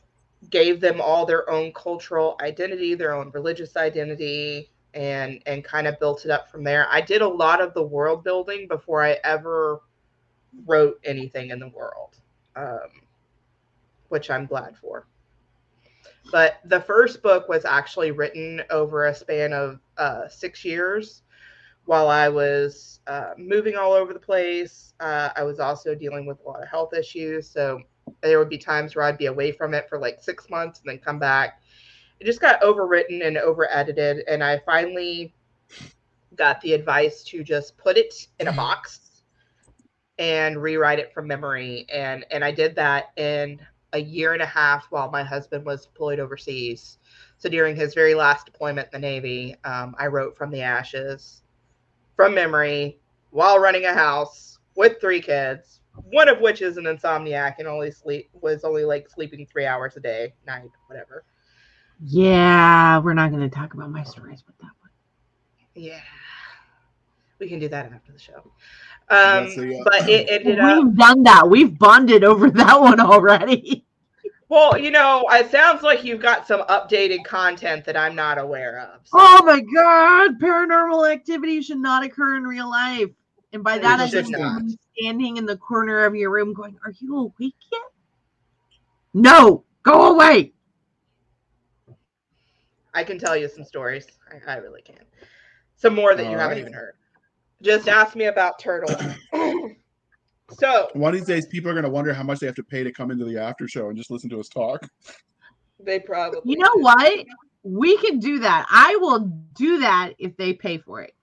gave 0.51 0.81
them 0.81 1.01
all 1.01 1.27
their 1.27 1.49
own 1.51 1.73
cultural 1.73 2.37
identity, 2.41 2.95
their 2.95 3.15
own 3.15 3.31
religious 3.33 3.77
identity, 3.77 4.71
and 4.95 5.41
and 5.47 5.65
kind 5.65 5.87
of 5.87 5.99
built 5.99 6.25
it 6.25 6.31
up 6.31 6.51
from 6.51 6.65
there. 6.65 6.87
I 6.91 7.01
did 7.01 7.23
a 7.23 7.29
lot 7.29 7.61
of 7.61 7.75
the 7.75 7.83
world 7.83 8.25
building 8.25 8.67
before 8.69 9.03
I 9.03 9.19
ever 9.25 9.81
wrote 10.67 10.99
anything 11.05 11.51
in 11.51 11.59
the 11.59 11.69
world, 11.69 12.17
um, 12.57 12.89
which 14.09 14.31
I'm 14.31 14.47
glad 14.47 14.77
for. 14.77 15.07
But 16.31 16.61
the 16.65 16.81
first 16.81 17.23
book 17.23 17.49
was 17.49 17.65
actually 17.65 18.11
written 18.11 18.63
over 18.71 19.07
a 19.07 19.15
span 19.15 19.53
of 19.53 19.81
uh, 19.97 20.29
six 20.29 20.65
years 20.65 21.23
while 21.87 22.09
I 22.09 22.29
was 22.29 23.01
uh, 23.07 23.33
moving 23.39 23.77
all 23.77 23.93
over 23.93 24.13
the 24.13 24.19
place. 24.19 24.93
Uh, 25.01 25.31
I 25.35 25.43
was 25.43 25.59
also 25.59 25.95
dealing 25.95 26.27
with 26.27 26.39
a 26.41 26.49
lot 26.49 26.63
of 26.63 26.69
health 26.69 26.93
issues. 26.93 27.49
So 27.49 27.81
there 28.23 28.39
would 28.39 28.49
be 28.49 28.59
times 28.59 28.95
where 28.95 29.05
I'd 29.05 29.19
be 29.19 29.27
away 29.27 29.53
from 29.53 29.75
it 29.75 29.89
for 29.89 29.99
like 29.99 30.23
six 30.23 30.49
months 30.51 30.81
and 30.81 30.89
then 30.89 30.99
come 30.99 31.19
back. 31.19 31.61
It 32.21 32.25
just 32.25 32.41
got 32.41 32.61
overwritten 32.63 33.27
and 33.27 33.39
over 33.39 33.69
edited. 33.71 34.27
And 34.29 34.43
I 34.43 34.59
finally 34.67 35.35
got 36.35 36.61
the 36.61 36.73
advice 36.73 37.23
to 37.25 37.43
just 37.43 37.77
put 37.77 37.97
it 37.97 38.29
in 38.41 38.49
a 38.49 38.53
box 38.53 39.23
and 40.19 40.61
rewrite 40.61 40.99
it 40.99 41.13
from 41.13 41.27
memory. 41.27 41.87
And, 41.93 42.25
and 42.31 42.45
I 42.45 42.51
did 42.51 42.75
that 42.77 43.13
in 43.17 43.61
a 43.93 43.99
year 43.99 44.33
and 44.33 44.43
a 44.43 44.47
half 44.47 44.87
while 44.91 45.11
my 45.11 45.23
husband 45.23 45.65
was 45.65 45.87
deployed 45.87 46.21
overseas. 46.21 46.99
So 47.39 47.49
during 47.49 47.77
his 47.77 47.95
very 47.95 48.15
last 48.15 48.47
deployment 48.47 48.89
in 48.93 49.01
the 49.01 49.07
Navy, 49.07 49.57
um, 49.65 49.95
I 49.99 50.09
wrote 50.09 50.37
from 50.37 50.51
the 50.51 50.63
ashes, 50.63 51.43
from 52.17 52.35
memory, 52.35 52.99
while 53.31 53.59
running 53.59 53.85
a 53.85 53.95
house 53.95 54.59
with 54.75 55.01
three 55.01 55.21
kids, 55.21 55.81
one 56.05 56.29
of 56.29 56.41
which 56.41 56.63
is 56.63 56.77
an 56.77 56.85
insomniac 56.85 57.55
and 57.59 57.67
only 57.69 57.91
sleep 57.91 58.31
was 58.33 58.65
only 58.65 58.85
like 58.85 59.09
sleeping 59.09 59.47
three 59.47 59.67
hours 59.67 59.97
a 59.97 60.01
day, 60.01 60.35
night, 60.47 60.71
whatever. 60.87 61.25
Yeah, 62.05 62.99
we're 62.99 63.15
not 63.15 63.31
going 63.31 63.49
to 63.49 63.55
talk 63.55 63.75
about 63.75 63.91
my 63.91 64.05
stories 64.05 64.45
with 64.47 64.57
that 64.59 64.71
one. 64.81 64.91
Yeah, 65.75 66.01
we 67.41 67.49
can 67.49 67.59
do 67.59 67.69
that 67.69 67.93
after 67.93 68.13
the 68.13 68.19
show. 68.19 68.43
Um, 69.11 69.45
That's 69.45 69.57
the, 69.57 69.79
uh, 69.81 69.85
but 69.85 70.09
it 70.09 70.29
ended 70.31 70.59
up. 70.61 70.85
We've 70.85 70.97
done 70.97 71.23
that. 71.25 71.49
We've 71.49 71.79
bonded 71.79 72.25
over 72.25 72.51
that 72.53 72.81
one 72.81 73.01
already. 73.01 73.85
Well, 74.51 74.79
you 74.79 74.91
know, 74.91 75.27
it 75.31 75.51
sounds 75.51 75.83
like 75.83 76.05
you've 76.05 76.23
got 76.23 76.47
some 76.47 76.63
updated 76.63 77.23
content 77.25 77.85
that 77.85 77.97
I'm 77.99 78.15
not 78.15 78.39
aware 78.39 78.81
of. 78.81 79.01
so- 79.05 79.19
Oh 79.21 79.43
my 79.45 79.61
god, 79.61 80.39
paranormal 80.41 81.11
activity 81.13 81.61
should 81.63 81.79
not 81.79 82.03
occur 82.05 82.37
in 82.37 82.45
real 82.45 82.69
life. 82.71 83.11
And 83.53 83.65
by 83.65 83.79
that, 83.79 84.01
I 84.01 84.05
It 84.05 84.11
should 84.11 84.29
mean 84.29 84.79
standing 84.99 85.37
in 85.39 85.47
the 85.47 85.57
corner 85.57 86.05
of 86.05 86.15
your 86.15 86.31
room 86.31 86.53
going, 86.53 86.77
Are 86.85 86.93
you 86.99 87.17
awake 87.17 87.55
yet? 87.73 87.83
No, 89.15 89.65
go 89.83 90.13
away. 90.13 90.53
I 92.95 93.05
can 93.05 93.19
tell 93.19 93.37
you 93.37 93.49
some 93.49 93.65
stories. 93.65 94.07
I, 94.31 94.55
I 94.55 94.57
really 94.57 94.83
can. 94.83 94.99
Some 95.77 95.95
more 95.95 96.15
that 96.15 96.25
you 96.25 96.33
All 96.33 96.39
haven't 96.39 96.59
even 96.59 96.73
heard. 96.73 96.95
Just 97.63 97.89
ask 97.89 98.17
me 98.17 98.27
about 98.27 98.59
turtles. 98.59 98.97
so 100.51 100.89
One 100.93 101.15
of 101.15 101.21
these 101.21 101.27
days, 101.27 101.47
people 101.47 101.71
are 101.71 101.75
going 101.75 101.85
to 101.85 101.91
wonder 101.91 102.13
how 102.13 102.23
much 102.23 102.41
they 102.41 102.47
have 102.47 102.57
to 102.57 102.63
pay 102.63 102.85
to 102.85 102.93
come 102.93 103.11
into 103.11 103.25
the 103.25 103.39
after 103.39 103.67
show 103.67 103.89
and 103.89 103.97
just 103.97 104.11
listen 104.11 104.29
to 104.31 104.41
us 104.41 104.49
talk. 104.49 104.87
they 105.81 106.01
probably 106.01 106.41
You 106.45 106.59
know 106.59 106.75
what? 106.75 107.25
We 107.63 107.97
can 107.99 108.19
do 108.19 108.41
that. 108.41 108.67
I 108.71 108.97
will 108.97 109.21
do 109.55 109.79
that 109.79 110.15
if 110.19 110.37
they 110.37 110.53
pay 110.53 110.79
for 110.79 111.01
it. 111.03 111.15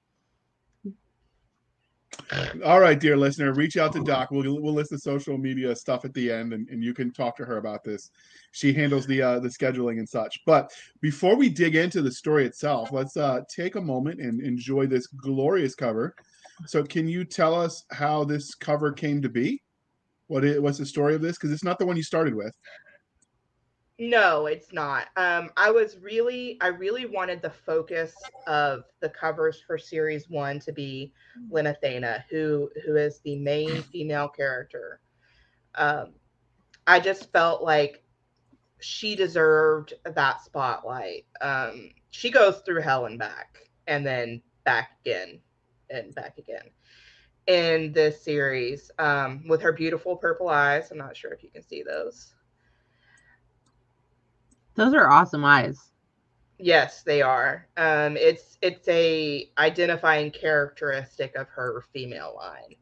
All 2.63 2.79
right, 2.79 2.99
dear 2.99 3.15
listener, 3.15 3.53
reach 3.53 3.77
out 3.77 3.93
to 3.93 4.03
Doc. 4.03 4.31
We'll 4.31 4.61
we'll 4.61 4.73
list 4.73 4.89
the 4.89 4.97
social 4.97 5.37
media 5.37 5.75
stuff 5.75 6.05
at 6.05 6.13
the 6.13 6.31
end, 6.31 6.53
and, 6.53 6.67
and 6.69 6.83
you 6.83 6.93
can 6.93 7.11
talk 7.11 7.35
to 7.37 7.45
her 7.45 7.57
about 7.57 7.83
this. 7.83 8.11
She 8.51 8.73
handles 8.73 9.05
the 9.05 9.21
uh, 9.21 9.39
the 9.39 9.49
scheduling 9.49 9.99
and 9.99 10.07
such. 10.07 10.43
But 10.45 10.71
before 11.01 11.35
we 11.35 11.49
dig 11.49 11.75
into 11.75 12.01
the 12.01 12.11
story 12.11 12.45
itself, 12.45 12.91
let's 12.91 13.17
uh, 13.17 13.41
take 13.49 13.75
a 13.75 13.81
moment 13.81 14.19
and 14.21 14.41
enjoy 14.41 14.87
this 14.87 15.07
glorious 15.07 15.75
cover. 15.75 16.15
So, 16.65 16.83
can 16.83 17.07
you 17.07 17.25
tell 17.25 17.53
us 17.53 17.85
how 17.91 18.23
this 18.23 18.55
cover 18.55 18.91
came 18.91 19.21
to 19.21 19.29
be? 19.29 19.61
What 20.27 20.43
is 20.43 20.59
what's 20.59 20.77
the 20.77 20.85
story 20.85 21.15
of 21.15 21.21
this? 21.21 21.37
Because 21.37 21.51
it's 21.51 21.63
not 21.63 21.77
the 21.77 21.85
one 21.85 21.97
you 21.97 22.03
started 22.03 22.33
with. 22.33 22.55
No, 23.97 24.47
it's 24.47 24.73
not. 24.73 25.07
Um, 25.15 25.49
I 25.55 25.71
was 25.71 25.97
really, 25.99 26.57
I 26.59 26.67
really 26.67 27.05
wanted 27.05 27.41
the 27.41 27.49
focus 27.49 28.13
of 28.45 28.83
the 28.99 29.09
covers 29.09 29.61
for 29.65 29.77
series 29.77 30.29
one 30.29 30.59
to 30.61 30.73
be 30.73 31.13
Lenathena, 31.49 32.25
who 32.29 32.69
who 32.85 32.97
is 32.97 33.19
the 33.19 33.37
main 33.37 33.81
female 33.91 34.27
character. 34.27 34.99
Um, 35.75 36.13
I 36.87 36.99
just 36.99 37.31
felt 37.31 37.63
like 37.63 38.03
she 38.81 39.15
deserved 39.15 39.93
that 40.03 40.41
spotlight. 40.43 41.25
Um, 41.39 41.91
she 42.11 42.29
goes 42.29 42.59
through 42.65 42.81
hell 42.81 43.05
and 43.05 43.17
back, 43.17 43.69
and 43.87 44.05
then 44.05 44.41
back 44.65 44.91
again, 45.05 45.39
and 45.89 46.13
back 46.13 46.37
again 46.37 46.69
in 47.47 47.93
this 47.93 48.21
series 48.23 48.91
um, 48.99 49.47
with 49.47 49.61
her 49.61 49.71
beautiful 49.71 50.17
purple 50.17 50.49
eyes. 50.49 50.91
I'm 50.91 50.97
not 50.97 51.15
sure 51.15 51.31
if 51.31 51.43
you 51.43 51.49
can 51.49 51.63
see 51.63 51.81
those. 51.81 52.34
Those 54.75 54.93
are 54.93 55.09
awesome 55.09 55.45
eyes. 55.45 55.91
Yes, 56.57 57.03
they 57.03 57.21
are. 57.21 57.67
Um, 57.77 58.15
it's 58.17 58.57
it's 58.61 58.87
a 58.87 59.49
identifying 59.57 60.31
characteristic 60.31 61.35
of 61.35 61.47
her 61.49 61.83
female 61.91 62.33
line. 62.37 62.75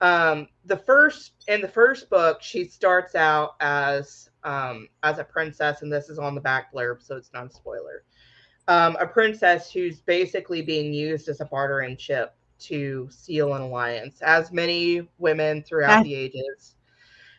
Um, 0.00 0.48
the 0.64 0.76
first 0.76 1.32
in 1.48 1.60
the 1.60 1.68
first 1.68 2.08
book, 2.08 2.42
she 2.42 2.64
starts 2.64 3.14
out 3.14 3.56
as 3.60 4.30
um, 4.44 4.88
as 5.02 5.18
a 5.18 5.24
princess, 5.24 5.82
and 5.82 5.92
this 5.92 6.08
is 6.08 6.18
on 6.18 6.34
the 6.34 6.40
back 6.40 6.72
blurb, 6.72 7.02
so 7.02 7.16
it's 7.16 7.32
not 7.32 7.46
a 7.46 7.50
spoiler. 7.50 8.04
Um, 8.68 8.96
a 9.00 9.06
princess 9.06 9.72
who's 9.72 10.00
basically 10.00 10.62
being 10.62 10.92
used 10.92 11.28
as 11.28 11.40
a 11.40 11.44
bartering 11.44 11.96
chip 11.96 12.34
to 12.60 13.08
seal 13.10 13.54
an 13.54 13.62
alliance, 13.62 14.22
as 14.22 14.52
many 14.52 15.08
women 15.18 15.62
throughout 15.62 16.04
the 16.04 16.14
ages 16.14 16.76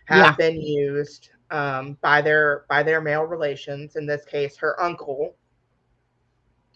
have 0.05 0.17
yeah. 0.17 0.35
been 0.35 0.59
used 0.59 1.29
um, 1.51 1.97
by 2.01 2.21
their 2.21 2.65
by 2.69 2.81
their 2.81 3.01
male 3.01 3.23
relations. 3.23 3.95
In 3.95 4.05
this 4.05 4.25
case, 4.25 4.57
her 4.57 4.81
uncle, 4.81 5.35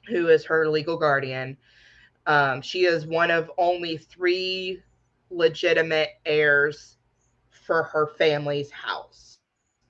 who 0.07 0.28
is 0.28 0.45
her 0.45 0.69
legal 0.69 0.97
guardian. 0.97 1.57
Um, 2.28 2.61
she 2.61 2.86
is 2.86 3.05
one 3.05 3.32
of 3.32 3.49
only 3.57 3.97
three 3.97 4.82
legitimate 5.30 6.09
heirs 6.26 6.97
for 7.49 7.84
her 7.84 8.07
family's 8.17 8.71
house 8.71 9.39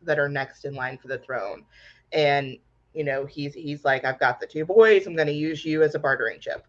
that 0.02 0.20
are 0.20 0.30
next 0.30 0.66
in 0.66 0.76
line 0.76 0.98
for 0.98 1.08
the 1.08 1.18
throne. 1.18 1.66
And 2.14 2.58
you 2.94 3.04
know, 3.04 3.26
he's 3.26 3.54
he's 3.54 3.84
like, 3.84 4.06
I've 4.06 4.20
got 4.20 4.40
the 4.40 4.48
two 4.48 4.66
boys. 4.66 5.06
I'm 5.06 5.16
going 5.16 5.28
to 5.28 5.34
use 5.34 5.66
you 5.66 5.84
as 5.84 5.96
a 5.96 6.00
bartering 6.00 6.40
chip. 6.40 6.66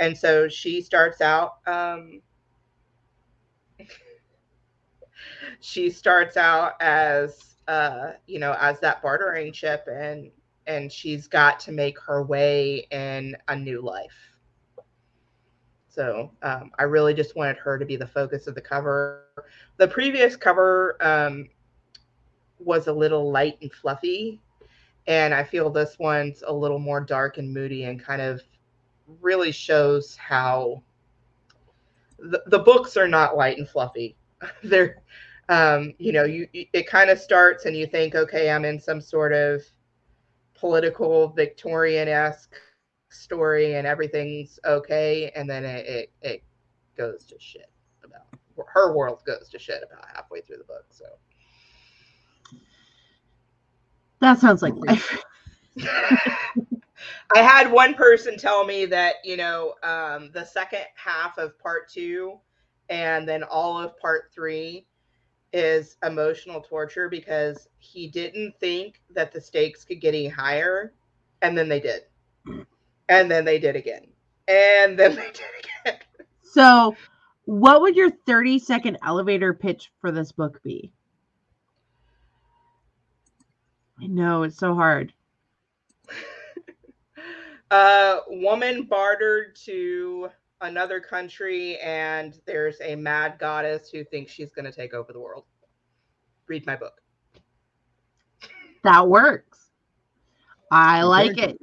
And 0.00 0.16
so 0.16 0.48
she 0.48 0.80
starts 0.80 1.20
out. 1.20 1.58
Um, 1.66 2.22
she 5.60 5.90
starts 5.90 6.36
out 6.36 6.74
as 6.80 7.56
uh, 7.66 8.12
you 8.26 8.38
know 8.38 8.56
as 8.60 8.80
that 8.80 9.02
bartering 9.02 9.52
chip, 9.52 9.86
and 9.90 10.30
and 10.66 10.92
she's 10.92 11.26
got 11.26 11.58
to 11.60 11.72
make 11.72 11.98
her 12.00 12.22
way 12.22 12.86
in 12.90 13.36
a 13.48 13.56
new 13.56 13.80
life. 13.80 14.36
So 15.88 16.30
um, 16.42 16.70
I 16.78 16.84
really 16.84 17.14
just 17.14 17.34
wanted 17.34 17.56
her 17.56 17.78
to 17.78 17.84
be 17.84 17.96
the 17.96 18.06
focus 18.06 18.46
of 18.46 18.54
the 18.54 18.60
cover. 18.60 19.24
The 19.78 19.88
previous 19.88 20.36
cover 20.36 20.96
um, 21.00 21.48
was 22.58 22.86
a 22.86 22.92
little 22.92 23.32
light 23.32 23.58
and 23.62 23.72
fluffy, 23.72 24.40
and 25.06 25.34
I 25.34 25.42
feel 25.42 25.70
this 25.70 25.98
one's 25.98 26.44
a 26.46 26.52
little 26.52 26.78
more 26.78 27.00
dark 27.00 27.38
and 27.38 27.52
moody 27.52 27.84
and 27.84 28.02
kind 28.02 28.22
of 28.22 28.42
really 29.20 29.50
shows 29.50 30.14
how 30.16 30.82
the, 32.18 32.42
the 32.46 32.58
books 32.58 32.96
are 32.96 33.08
not 33.08 33.36
light 33.36 33.58
and 33.58 33.68
fluffy. 33.68 34.16
They're, 34.62 35.02
um, 35.48 35.94
you 35.98 36.12
know, 36.12 36.24
you 36.24 36.48
it 36.52 36.86
kind 36.86 37.10
of 37.10 37.18
starts 37.18 37.64
and 37.64 37.76
you 37.76 37.86
think, 37.86 38.14
okay, 38.14 38.50
I'm 38.50 38.64
in 38.64 38.80
some 38.80 39.00
sort 39.00 39.32
of 39.32 39.62
political 40.54 41.28
Victorian 41.28 42.08
esque 42.08 42.54
story 43.10 43.74
and 43.74 43.86
everything's 43.86 44.58
okay, 44.64 45.30
and 45.34 45.48
then 45.48 45.64
it, 45.64 45.86
it, 45.86 46.12
it 46.22 46.42
goes 46.96 47.24
to 47.26 47.36
shit 47.38 47.70
about 48.04 48.22
her 48.66 48.94
world 48.94 49.22
goes 49.24 49.48
to 49.50 49.58
shit 49.58 49.82
about 49.88 50.04
halfway 50.14 50.40
through 50.40 50.58
the 50.58 50.64
book. 50.64 50.84
So 50.90 51.04
that 54.20 54.38
sounds 54.38 54.62
like 54.62 54.74
life. 54.76 55.22
I 57.34 57.40
had 57.40 57.70
one 57.70 57.94
person 57.94 58.36
tell 58.36 58.64
me 58.64 58.86
that, 58.86 59.16
you 59.22 59.36
know, 59.36 59.74
um, 59.82 60.30
the 60.32 60.44
second 60.44 60.82
half 60.96 61.38
of 61.38 61.58
part 61.58 61.88
two 61.88 62.38
and 62.88 63.28
then 63.28 63.42
all 63.42 63.78
of 63.78 63.98
part 63.98 64.30
three 64.34 64.86
is 65.52 65.96
emotional 66.04 66.60
torture 66.60 67.08
because 67.08 67.68
he 67.78 68.08
didn't 68.08 68.54
think 68.60 69.00
that 69.10 69.32
the 69.32 69.40
stakes 69.40 69.84
could 69.84 70.00
get 70.00 70.14
any 70.14 70.28
higher. 70.28 70.92
And 71.42 71.56
then 71.56 71.68
they 71.68 71.80
did. 71.80 72.02
And 73.10 73.30
then 73.30 73.46
they 73.46 73.58
did 73.58 73.74
again. 73.74 74.06
And 74.48 74.98
then 74.98 75.16
they 75.16 75.28
did 75.28 75.46
again. 75.86 76.00
So, 76.42 76.94
what 77.44 77.80
would 77.80 77.96
your 77.96 78.10
30 78.10 78.58
second 78.58 78.98
elevator 79.02 79.54
pitch 79.54 79.90
for 80.00 80.12
this 80.12 80.30
book 80.32 80.62
be? 80.62 80.92
I 84.00 84.06
know 84.06 84.42
it's 84.42 84.58
so 84.58 84.74
hard. 84.74 85.12
uh, 87.70 88.18
woman 88.28 88.84
bartered 88.84 89.56
to 89.64 90.28
another 90.60 91.00
country, 91.00 91.78
and 91.78 92.38
there's 92.46 92.80
a 92.80 92.96
mad 92.96 93.36
goddess 93.38 93.90
who 93.90 94.04
thinks 94.04 94.32
she's 94.32 94.50
going 94.52 94.64
to 94.64 94.72
take 94.72 94.94
over 94.94 95.12
the 95.12 95.20
world. 95.20 95.44
Read 96.46 96.66
my 96.66 96.76
book. 96.76 97.00
That 98.84 99.08
works. 99.08 99.70
I 100.70 101.02
like 101.02 101.38
it. 101.38 101.58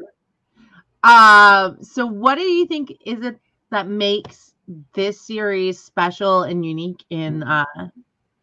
Um, 1.04 1.78
so 1.84 2.06
what 2.06 2.36
do 2.36 2.42
you 2.42 2.66
think 2.66 2.92
is 3.06 3.24
it 3.24 3.40
that 3.70 3.88
makes 3.88 4.54
this 4.94 5.22
series 5.22 5.80
special 5.80 6.44
and 6.44 6.66
unique 6.66 7.04
in 7.10 7.44
uh 7.44 7.66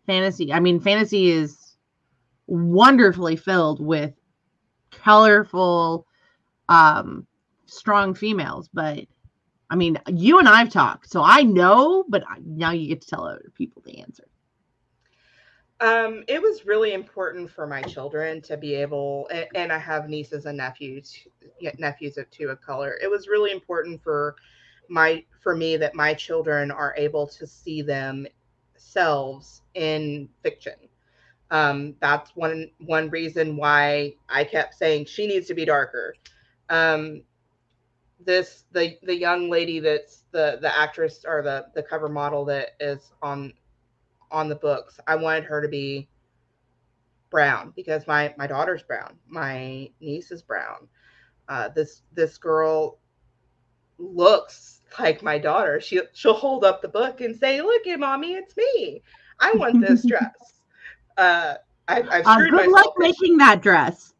fantasy? 0.07 0.53
I 0.53 0.61
mean, 0.61 0.79
fantasy 0.79 1.31
is 1.31 1.77
wonderfully 2.47 3.37
filled 3.37 3.85
with 3.85 4.13
colorful, 4.91 6.07
um, 6.69 7.27
strong 7.67 8.15
females. 8.15 8.69
But 8.73 9.07
I 9.73 9.75
mean, 9.75 9.99
you 10.09 10.39
and 10.39 10.49
I've 10.49 10.69
talked, 10.69 11.11
so 11.11 11.23
I 11.23 11.43
know, 11.43 12.05
but 12.09 12.23
now 12.45 12.73
you 12.73 12.89
get 12.89 13.01
to 13.01 13.09
tell 13.09 13.27
other 13.27 13.51
people 13.55 13.83
the 13.85 14.01
answer. 14.01 14.25
Um, 15.81 16.25
it 16.29 16.41
was 16.41 16.67
really 16.67 16.93
important 16.93 17.51
for 17.51 17.67
my 17.67 17.83
children 17.83 18.43
to 18.43 18.57
be 18.57 18.75
able, 18.75 19.29
and, 19.55 19.73
I 19.73 19.79
have 19.79 20.09
nieces 20.09 20.47
and 20.47 20.59
nephews, 20.59 21.27
nephews 21.79 22.19
of 22.19 22.31
two 22.31 22.49
of 22.51 22.61
color. 22.61 22.99
It 23.03 23.11
was 23.11 23.29
really 23.29 23.51
important 23.51 24.03
for 24.03 24.37
my 24.89 25.25
for 25.41 25.57
me 25.57 25.77
that 25.79 25.95
my 25.95 26.13
children 26.13 26.71
are 26.71 26.95
able 26.97 27.27
to 27.27 27.47
see 27.47 27.83
themselves 27.83 29.63
in 29.75 30.29
fiction 30.43 30.75
um, 31.53 31.95
that's 32.01 32.35
one 32.35 32.71
one 32.79 33.11
reason 33.11 33.57
why 33.57 34.15
I 34.29 34.43
kept 34.43 34.75
saying 34.75 35.05
she 35.05 35.27
needs 35.27 35.47
to 35.49 35.55
be 35.55 35.67
darker. 35.67 36.15
Um, 36.71 37.23
this 38.25 38.65
the 38.73 38.97
the 39.03 39.17
young 39.17 39.51
lady 39.51 39.81
that's 39.81 40.25
the 40.33 40.59
the 40.61 40.79
actress 40.79 41.25
or 41.27 41.43
the 41.43 41.67
the 41.75 41.83
cover 41.83 42.09
model 42.09 42.45
that 42.47 42.71
is 42.81 43.13
on 43.23 43.53
on 44.31 44.49
the 44.49 44.57
books. 44.57 44.99
I 45.07 45.17
wanted 45.17 45.45
her 45.45 45.61
to 45.61 45.69
be 45.69 46.09
brown 47.31 47.73
because 47.77 48.07
my 48.07 48.35
my 48.39 48.47
daughter's 48.47 48.83
brown, 48.83 49.19
my 49.29 49.91
niece 50.01 50.31
is 50.31 50.43
brown. 50.43 50.89
Uh, 51.49 51.69
this 51.69 52.03
this 52.13 52.39
girl 52.39 52.99
looks 53.99 54.83
like 54.99 55.23
my 55.23 55.39
daughter. 55.39 55.81
She 55.81 56.01
she'll 56.13 56.35
hold 56.35 56.65
up 56.65 56.83
the 56.83 56.89
book 56.89 57.21
and 57.21 57.37
say, 57.37 57.61
"Look 57.63 57.87
at 57.87 57.99
mommy, 58.01 58.35
it's 58.35 58.57
me. 58.57 59.03
I 59.41 59.53
want 59.55 59.81
this 59.81 60.05
dress." 60.07 60.63
uh, 61.17 61.55
I, 61.89 62.03
I've 62.11 62.27
uh, 62.27 62.35
screwed 62.35 62.51
good 62.51 62.57
myself. 62.57 62.73
luck 62.73 62.95
making 62.99 63.39
that 63.39 63.63
dress. 63.63 64.15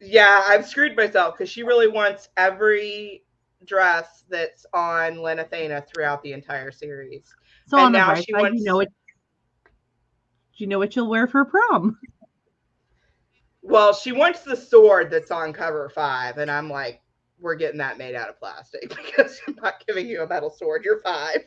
Yeah, 0.00 0.42
I've 0.46 0.66
screwed 0.66 0.96
myself 0.96 1.34
because 1.34 1.50
she 1.50 1.62
really 1.62 1.88
wants 1.88 2.28
every 2.36 3.24
dress 3.66 4.24
that's 4.28 4.66
on 4.72 5.16
Lenathena 5.16 5.84
throughout 5.86 6.22
the 6.22 6.32
entire 6.32 6.70
series. 6.70 7.34
So 7.68 7.78
and 7.78 7.92
now 7.92 8.14
she 8.14 8.32
wants. 8.32 8.58
You 8.58 8.64
know 8.64 8.76
what? 8.76 8.88
You 10.54 10.66
know 10.66 10.78
what 10.78 10.96
you'll 10.96 11.10
wear 11.10 11.26
for 11.26 11.44
prom. 11.44 11.98
Well, 13.62 13.92
she 13.92 14.12
wants 14.12 14.42
the 14.42 14.56
sword 14.56 15.10
that's 15.10 15.30
on 15.30 15.52
cover 15.52 15.90
five, 15.90 16.38
and 16.38 16.50
I'm 16.50 16.70
like, 16.70 17.02
we're 17.40 17.56
getting 17.56 17.78
that 17.78 17.98
made 17.98 18.14
out 18.14 18.28
of 18.28 18.38
plastic 18.38 18.88
because 18.96 19.40
I'm 19.46 19.56
not 19.62 19.84
giving 19.86 20.06
you 20.06 20.22
a 20.22 20.26
metal 20.26 20.50
sword. 20.50 20.84
You're 20.84 21.02
five. 21.02 21.44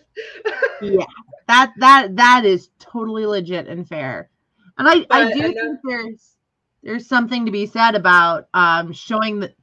yeah, 0.82 1.05
that 1.47 1.72
that 1.78 2.15
that 2.15 2.45
is 2.45 2.70
totally 2.80 3.26
legit 3.26 3.67
and 3.67 3.88
fair. 3.88 4.30
And 4.78 4.88
I, 4.88 4.99
but, 4.99 5.11
I 5.11 5.34
do 5.34 5.41
think 5.53 5.80
there's 5.84 6.36
there's 6.84 7.07
something 7.07 7.45
to 7.45 7.51
be 7.51 7.65
said 7.65 7.95
about 7.95 8.47
um, 8.53 8.93
showing 8.93 9.39
that 9.41 9.55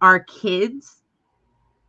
our 0.00 0.20
kids 0.20 1.01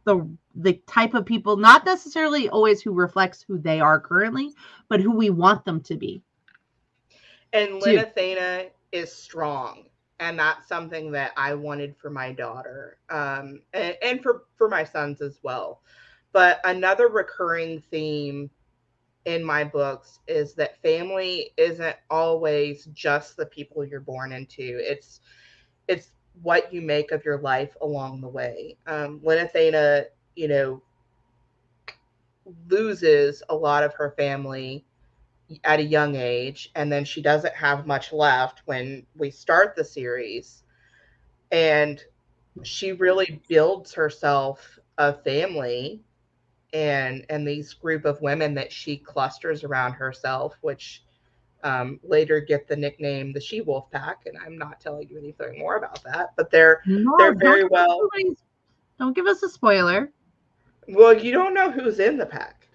the 0.05 0.27
the 0.55 0.73
type 0.87 1.13
of 1.13 1.25
people, 1.25 1.57
not 1.57 1.85
necessarily 1.85 2.49
always 2.49 2.81
who 2.81 2.91
reflects 2.91 3.41
who 3.41 3.57
they 3.57 3.79
are 3.79 3.99
currently, 3.99 4.51
but 4.89 5.01
who 5.01 5.11
we 5.11 5.29
want 5.29 5.65
them 5.65 5.81
to 5.81 5.95
be. 5.95 6.21
And 7.51 7.81
Lenathena 7.81 8.69
is 8.91 9.13
strong. 9.13 9.85
And 10.19 10.39
that's 10.39 10.67
something 10.67 11.11
that 11.11 11.31
I 11.35 11.53
wanted 11.53 11.95
for 11.97 12.09
my 12.09 12.31
daughter, 12.31 12.97
um, 13.09 13.61
and, 13.73 13.97
and 14.01 14.21
for 14.21 14.45
for 14.55 14.69
my 14.69 14.83
sons 14.83 15.21
as 15.21 15.39
well. 15.43 15.81
But 16.31 16.61
another 16.63 17.07
recurring 17.07 17.83
theme 17.91 18.49
in 19.25 19.43
my 19.43 19.63
books 19.63 20.19
is 20.27 20.53
that 20.55 20.81
family 20.81 21.51
isn't 21.57 21.95
always 22.09 22.85
just 22.93 23.37
the 23.37 23.45
people 23.45 23.83
you're 23.83 23.99
born 24.01 24.31
into. 24.31 24.79
It's 24.81 25.21
it's 25.87 26.11
what 26.41 26.73
you 26.73 26.81
make 26.81 27.11
of 27.11 27.23
your 27.23 27.39
life 27.39 27.75
along 27.81 28.21
the 28.21 28.27
way. 28.27 28.77
Um, 28.87 29.19
Lenathena, 29.23 30.05
you 30.35 30.47
know, 30.47 30.81
loses 32.67 33.43
a 33.49 33.55
lot 33.55 33.83
of 33.83 33.93
her 33.93 34.11
family 34.17 34.85
at 35.63 35.79
a 35.79 35.83
young 35.83 36.15
age, 36.15 36.71
and 36.75 36.91
then 36.91 37.05
she 37.05 37.21
doesn't 37.21 37.53
have 37.53 37.85
much 37.85 38.11
left 38.11 38.61
when 38.65 39.05
we 39.15 39.29
start 39.29 39.75
the 39.75 39.83
series. 39.83 40.63
And 41.51 42.03
she 42.63 42.91
really 42.93 43.41
builds 43.47 43.93
herself 43.93 44.79
a 44.97 45.13
family 45.13 46.01
and 46.73 47.25
and 47.29 47.47
these 47.47 47.73
group 47.73 48.05
of 48.05 48.21
women 48.21 48.53
that 48.55 48.71
she 48.71 48.97
clusters 48.97 49.63
around 49.63 49.93
herself 49.93 50.55
which 50.61 51.03
um, 51.63 51.99
later 52.03 52.39
get 52.39 52.67
the 52.67 52.75
nickname 52.75 53.33
the 53.33 53.39
She 53.41 53.61
Wolf 53.61 53.89
Pack, 53.91 54.23
and 54.25 54.37
I'm 54.45 54.57
not 54.57 54.79
telling 54.79 55.07
you 55.09 55.17
anything 55.17 55.57
more 55.59 55.77
about 55.77 56.03
that. 56.03 56.31
But 56.35 56.51
they're 56.51 56.81
No, 56.85 57.15
they're 57.17 57.33
don't 57.33 57.39
very 57.39 57.61
give 57.63 57.71
well. 57.71 58.09
Don't 58.99 59.15
give 59.15 59.25
us 59.27 59.41
a 59.43 59.49
spoiler. 59.49 60.11
Well, 60.89 61.17
you 61.17 61.31
don't 61.31 61.53
know 61.53 61.71
who's 61.71 61.99
in 61.99 62.17
the 62.17 62.25
pack, 62.25 62.67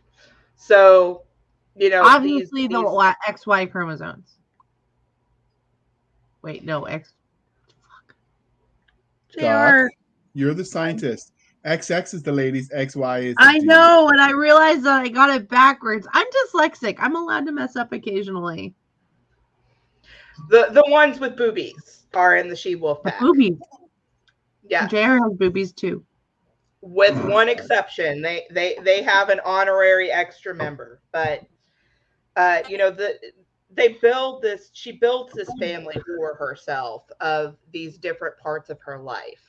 so 0.57 1.23
you 1.77 1.91
know 1.91 2.03
Obviously, 2.03 2.63
these, 2.63 2.71
the 2.71 2.79
these- 2.79 2.89
XY 3.29 3.71
chromosomes. 3.71 4.39
Wait, 6.43 6.65
no, 6.65 6.85
X. 6.85 7.13
They 9.37 9.43
Doc, 9.43 9.51
are. 9.75 9.91
You're 10.33 10.55
the 10.55 10.65
scientist. 10.65 11.33
XX 11.65 12.15
is 12.15 12.23
the 12.23 12.33
ladies, 12.33 12.69
XY 12.71 13.25
is. 13.25 13.35
the 13.35 13.43
I 13.43 13.55
dudes. 13.55 13.65
know, 13.67 14.09
and 14.09 14.21
I 14.21 14.31
realized 14.31 14.85
that 14.85 15.03
I 15.03 15.09
got 15.09 15.31
it 15.31 15.49
backwards. 15.49 16.07
I'm 16.13 16.27
dyslexic. 16.47 16.97
I'm 16.99 17.17
allowed 17.17 17.47
to 17.47 17.53
mess 17.53 17.77
up 17.77 17.93
occasionally. 17.93 18.75
the 20.51 20.69
the 20.71 20.85
ones 20.89 21.19
with 21.19 21.37
boobies 21.37 22.07
are 22.15 22.37
in 22.37 22.49
the 22.49 22.57
She 22.57 22.75
Wolf 22.77 23.03
The 23.03 23.11
Pack. 23.11 23.21
boobies. 23.21 23.59
Yeah, 24.69 24.87
JR 24.87 25.19
has 25.23 25.33
boobies 25.35 25.73
too. 25.73 26.05
with 26.81 27.17
one 27.25 27.49
exception 27.49 28.23
they 28.23 28.47
they 28.51 28.77
they 28.85 29.03
have 29.03 29.31
an 29.31 29.41
honorary 29.45 30.11
extra 30.13 30.55
member 30.55 31.01
but 31.11 31.43
uh 32.37 32.63
you 32.69 32.79
know 32.79 32.91
the 32.91 33.19
they 33.75 33.95
build 34.01 34.43
this 34.43 34.71
she 34.75 34.93
builds 34.93 35.33
this 35.35 35.49
family 35.59 35.97
for 36.17 36.35
herself 36.37 37.03
of 37.21 37.57
these 37.73 37.99
different 37.99 38.37
parts 38.39 38.71
of 38.71 38.79
her 38.81 38.99
life 38.99 39.48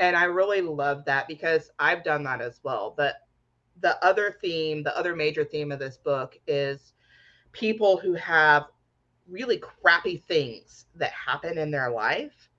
and 0.00 0.16
i 0.16 0.24
really 0.24 0.60
love 0.60 1.04
that 1.04 1.28
because 1.28 1.70
i've 1.78 2.02
done 2.02 2.24
that 2.24 2.40
as 2.40 2.60
well 2.64 2.94
but 2.96 3.16
the 3.80 4.02
other 4.04 4.36
theme 4.42 4.82
the 4.82 4.96
other 4.98 5.14
major 5.14 5.44
theme 5.44 5.70
of 5.70 5.78
this 5.78 5.96
book 5.96 6.36
is 6.48 6.94
people 7.52 7.96
who 7.96 8.14
have 8.14 8.64
really 9.28 9.58
crappy 9.58 10.24
things 10.26 10.86
that 10.96 11.12
happen 11.12 11.56
in 11.58 11.70
their 11.70 11.90
life 11.90 12.50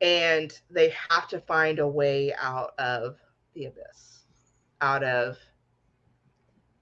and 0.00 0.60
they 0.70 0.92
have 1.10 1.28
to 1.28 1.40
find 1.40 1.78
a 1.78 1.86
way 1.86 2.32
out 2.40 2.72
of 2.78 3.16
the 3.54 3.66
abyss, 3.66 4.24
out 4.80 5.02
of 5.02 5.36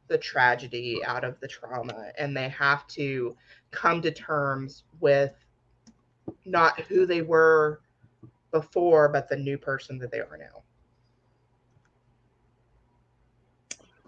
the 0.08 0.18
tragedy, 0.18 1.00
out 1.04 1.24
of 1.24 1.38
the 1.40 1.48
trauma, 1.48 2.12
and 2.18 2.36
they 2.36 2.48
have 2.48 2.86
to 2.88 3.36
come 3.70 4.00
to 4.02 4.10
terms 4.10 4.84
with 5.00 5.32
not 6.44 6.80
who 6.82 7.06
they 7.06 7.22
were 7.22 7.80
before, 8.50 9.08
but 9.08 9.28
the 9.28 9.36
new 9.36 9.58
person 9.58 9.98
that 9.98 10.10
they 10.10 10.20
are 10.20 10.38
now. 10.38 10.62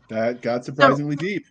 That 0.09 0.43
got 0.43 0.65
surprisingly 0.65 1.17
deep. 1.17 1.47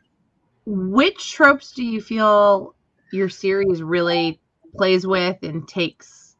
Which 0.65 1.31
tropes 1.31 1.71
do 1.71 1.83
you 1.83 2.01
feel 2.01 2.75
your 3.11 3.29
series 3.29 3.81
really 3.81 4.39
plays 4.75 5.07
with 5.07 5.41
and 5.43 5.67
takes 5.67 6.35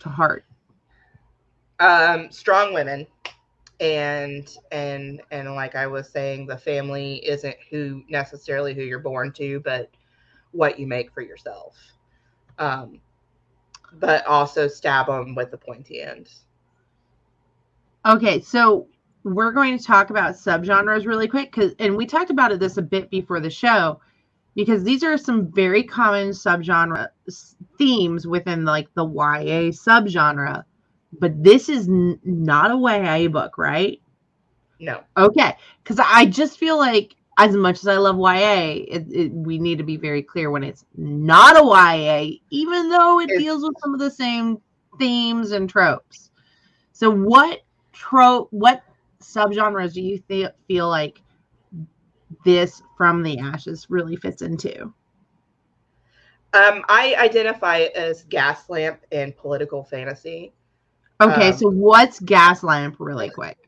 to 0.00 0.08
heart? 0.08 0.44
Um, 1.80 2.30
strong 2.30 2.74
women, 2.74 3.06
and 3.80 4.48
and 4.70 5.22
and 5.30 5.54
like 5.54 5.74
I 5.74 5.86
was 5.86 6.08
saying, 6.10 6.46
the 6.46 6.58
family 6.58 7.26
isn't 7.26 7.56
who 7.70 8.02
necessarily 8.08 8.74
who 8.74 8.82
you're 8.82 8.98
born 8.98 9.32
to, 9.32 9.60
but 9.60 9.90
what 10.52 10.78
you 10.78 10.86
make 10.86 11.12
for 11.12 11.22
yourself. 11.22 11.76
Um, 12.58 13.00
but 13.94 14.26
also 14.26 14.68
stab 14.68 15.06
them 15.06 15.34
with 15.34 15.50
the 15.50 15.56
pointy 15.56 16.02
end. 16.02 16.30
Okay, 18.06 18.40
so 18.40 18.86
we're 19.24 19.52
going 19.52 19.76
to 19.76 19.84
talk 19.84 20.10
about 20.10 20.34
subgenres 20.34 21.06
really 21.06 21.28
quick 21.28 21.50
because 21.52 21.74
and 21.78 21.96
we 21.96 22.06
talked 22.06 22.30
about 22.30 22.52
it 22.52 22.60
this 22.60 22.76
a 22.76 22.82
bit 22.82 23.10
before 23.10 23.40
the 23.40 23.50
show 23.50 24.00
because 24.54 24.82
these 24.82 25.02
are 25.04 25.18
some 25.18 25.50
very 25.52 25.82
common 25.82 26.30
subgenre 26.30 27.08
themes 27.76 28.26
within 28.26 28.64
like 28.64 28.92
the 28.94 29.04
YA 29.04 29.70
subgenre. 29.70 30.64
But 31.20 31.42
this 31.42 31.68
is 31.68 31.88
n- 31.88 32.18
not 32.24 32.70
a 32.70 32.76
YA 32.76 33.28
book, 33.28 33.56
right? 33.56 34.00
No, 34.80 35.02
Okay, 35.16 35.56
because 35.82 35.98
I 35.98 36.26
just 36.26 36.58
feel 36.58 36.78
like 36.78 37.14
as 37.38 37.54
much 37.54 37.78
as 37.78 37.86
I 37.86 37.96
love 37.96 38.18
YA, 38.18 38.84
it, 38.88 39.06
it, 39.10 39.32
we 39.32 39.58
need 39.58 39.78
to 39.78 39.84
be 39.84 39.96
very 39.96 40.22
clear 40.22 40.50
when 40.50 40.64
it's 40.64 40.84
not 40.96 41.56
a 41.56 41.64
YA, 41.64 42.38
even 42.50 42.88
though 42.90 43.20
it 43.20 43.28
deals 43.38 43.62
with 43.62 43.74
some 43.80 43.94
of 43.94 44.00
the 44.00 44.10
same 44.10 44.58
themes 44.98 45.52
and 45.52 45.70
tropes. 45.70 46.30
So, 46.92 47.08
what 47.10 47.60
trope, 47.92 48.48
what 48.50 48.82
subgenres 49.22 49.94
do 49.94 50.02
you 50.02 50.18
th- 50.28 50.50
feel 50.66 50.88
like 50.88 51.22
this 52.44 52.82
from 52.96 53.22
the 53.22 53.38
ashes 53.38 53.86
really 53.88 54.16
fits 54.16 54.42
into? 54.42 54.92
um, 56.54 56.82
I 56.88 57.14
identify 57.18 57.78
it 57.78 57.92
as 57.94 58.24
gas 58.24 58.68
lamp 58.68 59.00
and 59.12 59.36
political 59.36 59.84
fantasy. 59.84 60.52
Okay, 61.20 61.50
Um, 61.52 61.58
so 61.58 61.70
what's 61.70 62.20
Gaslamp, 62.20 62.96
really 62.98 63.30
quick, 63.30 63.58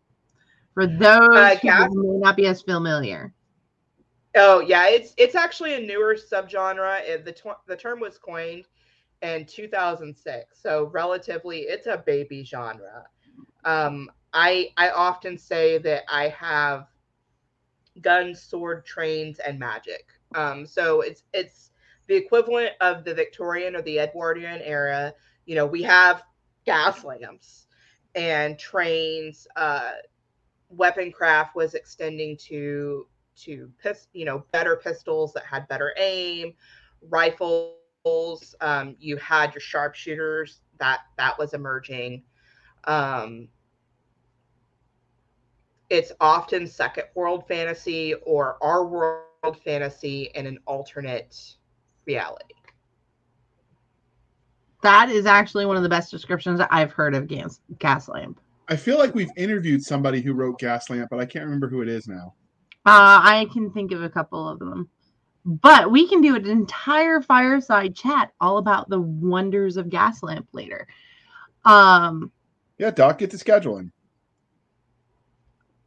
for 0.75 0.87
those 0.87 1.19
Uh, 1.37 1.57
who 1.57 1.69
Gas- 1.69 1.91
may 1.95 2.19
not 2.19 2.37
be 2.37 2.47
as 2.47 2.63
familiar? 2.63 3.33
Oh 4.37 4.61
yeah, 4.61 4.89
it's 4.89 5.15
it's 5.17 5.35
actually 5.35 5.75
a 5.75 5.81
newer 5.81 6.15
subgenre. 6.15 7.25
The 7.25 7.33
tw- 7.33 7.67
the 7.67 7.77
term 7.77 8.01
was 8.01 8.19
coined 8.19 8.67
in 9.23 9.47
2006, 9.47 10.61
so 10.63 10.85
relatively 10.87 11.61
it's 11.61 11.87
a 11.87 11.99
baby 11.99 12.45
genre. 12.45 13.05
Um, 13.65 14.11
I 14.33 14.71
I 14.77 14.91
often 14.91 15.39
say 15.39 15.79
that 15.79 16.05
I 16.09 16.29
have 16.29 16.87
guns, 18.01 18.43
sword, 18.43 18.85
trains, 18.85 19.39
and 19.41 19.59
magic. 19.59 20.07
Um, 20.35 20.67
so 20.67 21.01
it's 21.01 21.25
it's 21.33 21.71
the 22.07 22.15
equivalent 22.15 22.73
of 22.81 23.05
the 23.05 23.15
Victorian 23.15 23.77
or 23.77 23.83
the 23.83 23.99
Edwardian 24.01 24.61
era. 24.63 25.15
You 25.47 25.57
know, 25.57 25.67
we 25.67 25.83
have 25.83 26.23
gas 26.65 27.05
lamps 27.05 27.67
and 28.15 28.59
trains. 28.59 29.47
Uh, 29.57 29.93
weapon 30.71 31.11
craft 31.13 31.55
was 31.57 31.75
extending 31.75 32.37
to 32.37 33.07
to 33.45 33.71
pis- 33.83 34.09
you 34.13 34.25
know 34.25 34.45
better 34.53 34.77
pistols 34.77 35.33
that 35.33 35.45
had 35.45 35.67
better 35.69 35.95
aim 35.99 36.53
rifles 37.09 37.75
um, 38.61 38.97
you 38.99 39.17
had 39.17 39.53
your 39.55 39.61
sharpshooters 39.61 40.61
that 40.79 41.01
that 41.17 41.39
was 41.39 41.55
emerging 41.55 42.23
um, 42.85 43.49
it's 45.91 46.13
often 46.21 46.67
second 46.67 47.05
world 47.15 47.47
fantasy 47.47 48.15
or 48.27 48.57
our 48.63 48.87
world 48.87 49.61
fantasy 49.65 50.31
in 50.35 50.47
an 50.47 50.59
alternate 50.67 51.57
reality 52.07 52.55
That 54.83 55.11
is 55.11 55.27
actually 55.27 55.67
one 55.67 55.77
of 55.77 55.83
the 55.83 55.89
best 55.89 56.11
descriptions 56.11 56.61
I've 56.71 56.93
heard 56.93 57.15
of 57.15 57.27
gas 57.27 57.61
Gaslamp. 57.77 58.37
I 58.69 58.77
feel 58.77 58.99
like 58.99 59.15
we've 59.15 59.31
interviewed 59.37 59.83
somebody 59.83 60.21
who 60.21 60.33
wrote 60.33 60.61
Gaslamp, 60.61 61.09
but 61.11 61.19
I 61.19 61.27
can't 61.27 61.45
remember 61.45 61.69
who 61.69 61.83
it 61.83 61.89
is 61.89 62.09
now. 62.09 62.35
Uh, 62.87 63.21
I 63.23 63.47
can 63.53 63.71
think 63.71 63.93
of 63.93 64.03
a 64.03 64.09
couple 64.09 64.49
of 64.49 64.59
them. 64.59 64.89
But 65.45 65.91
we 65.91 66.07
can 66.09 66.21
do 66.21 66.37
an 66.37 66.47
entire 66.47 67.21
fireside 67.21 67.95
chat 67.95 68.33
all 68.41 68.59
about 68.59 68.89
the 68.91 69.01
wonders 69.01 69.77
of 69.77 69.89
gas 69.89 70.23
lamp 70.23 70.49
later. 70.53 70.87
Um, 71.65 72.31
Yeah, 72.79 72.91
Doc, 72.91 73.19
get 73.19 73.31
to 73.31 73.37
scheduling. 73.37 73.91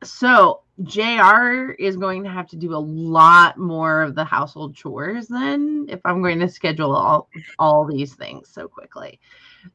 so 0.03 0.61
JR 0.83 1.71
is 1.79 1.97
going 1.97 2.23
to 2.23 2.29
have 2.29 2.47
to 2.47 2.55
do 2.57 2.75
a 2.75 2.77
lot 2.77 3.57
more 3.57 4.01
of 4.01 4.15
the 4.15 4.25
household 4.25 4.75
chores 4.75 5.27
then 5.27 5.85
if 5.87 5.99
I'm 6.03 6.21
going 6.21 6.39
to 6.39 6.49
schedule 6.49 6.95
all 6.95 7.29
all 7.59 7.85
these 7.85 8.15
things 8.15 8.49
so 8.49 8.67
quickly. 8.67 9.19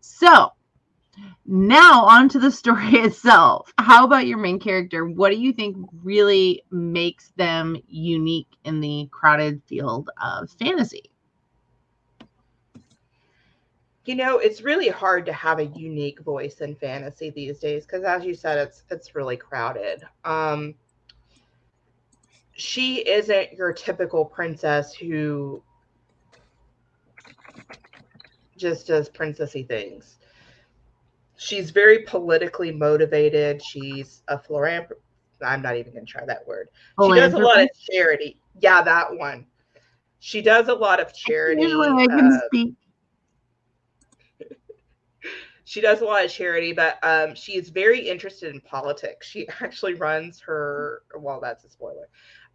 So 0.01 0.51
now 1.47 2.05
on 2.05 2.29
to 2.31 2.39
the 2.39 2.51
story 2.53 2.95
itself. 2.95 3.73
How 3.79 4.05
about 4.05 4.27
your 4.27 4.39
main 4.39 4.59
character? 4.59 5.05
What 5.07 5.31
do 5.31 5.39
you 5.39 5.53
think 5.53 5.77
really 6.03 6.63
makes 6.71 7.31
them 7.37 7.77
unique 7.89 8.49
in 8.65 8.81
the 8.81 9.09
crowded 9.11 9.63
field 9.67 10.11
of 10.23 10.51
fantasy? 10.51 11.11
you 14.09 14.15
know 14.15 14.39
it's 14.39 14.63
really 14.63 14.89
hard 14.89 15.27
to 15.27 15.33
have 15.35 15.59
a 15.59 15.67
unique 15.67 16.21
voice 16.21 16.63
in 16.63 16.75
fantasy 16.77 17.29
these 17.29 17.59
days 17.59 17.85
because 17.85 18.05
as 18.05 18.25
you 18.25 18.35
said 18.35 18.57
it's 18.57 18.83
it's 18.91 19.15
really 19.15 19.37
crowded 19.37 20.03
um 20.25 20.75
she 22.55 23.07
isn't 23.07 23.53
your 23.53 23.71
typical 23.71 24.25
princess 24.25 24.95
who 24.95 25.63
just 28.57 28.87
does 28.87 29.11
princessy 29.11 29.69
things 29.69 30.18
she's 31.39 31.71
very 31.71 32.01
politically 32.01 32.71
motivated 32.71 33.63
she's 33.65 34.23
a 34.29 34.39
philanthropist 34.39 35.01
i'm 35.43 35.63
not 35.63 35.77
even 35.77 35.93
going 35.93 36.05
to 36.05 36.13
try 36.13 36.25
that 36.27 36.47
word 36.47 36.69
she 37.03 37.15
does 37.15 37.33
a 37.33 37.39
lot 37.39 37.59
of 37.61 37.69
charity 37.91 38.39
yeah 38.61 38.83
that 38.83 39.17
one 39.17 39.47
she 40.21 40.43
does 40.43 40.69
a 40.69 40.75
lot 40.75 41.01
of 41.01 41.15
charity 41.15 41.63
Usually 41.63 41.89
I 41.89 42.07
can 42.07 42.33
uh, 42.33 42.41
speak. 42.47 42.75
she 45.65 45.81
does 45.81 46.01
a 46.01 46.05
lot 46.05 46.25
of 46.25 46.31
charity, 46.31 46.73
but 46.73 46.99
um, 47.03 47.35
she 47.35 47.57
is 47.57 47.69
very 47.69 48.09
interested 48.09 48.55
in 48.55 48.61
politics. 48.63 49.29
She 49.29 49.49
actually 49.61 49.95
runs 49.95 50.41
her. 50.41 51.03
Well, 51.17 51.41
that's 51.41 51.65
a 51.65 51.71
spoiler. 51.71 52.09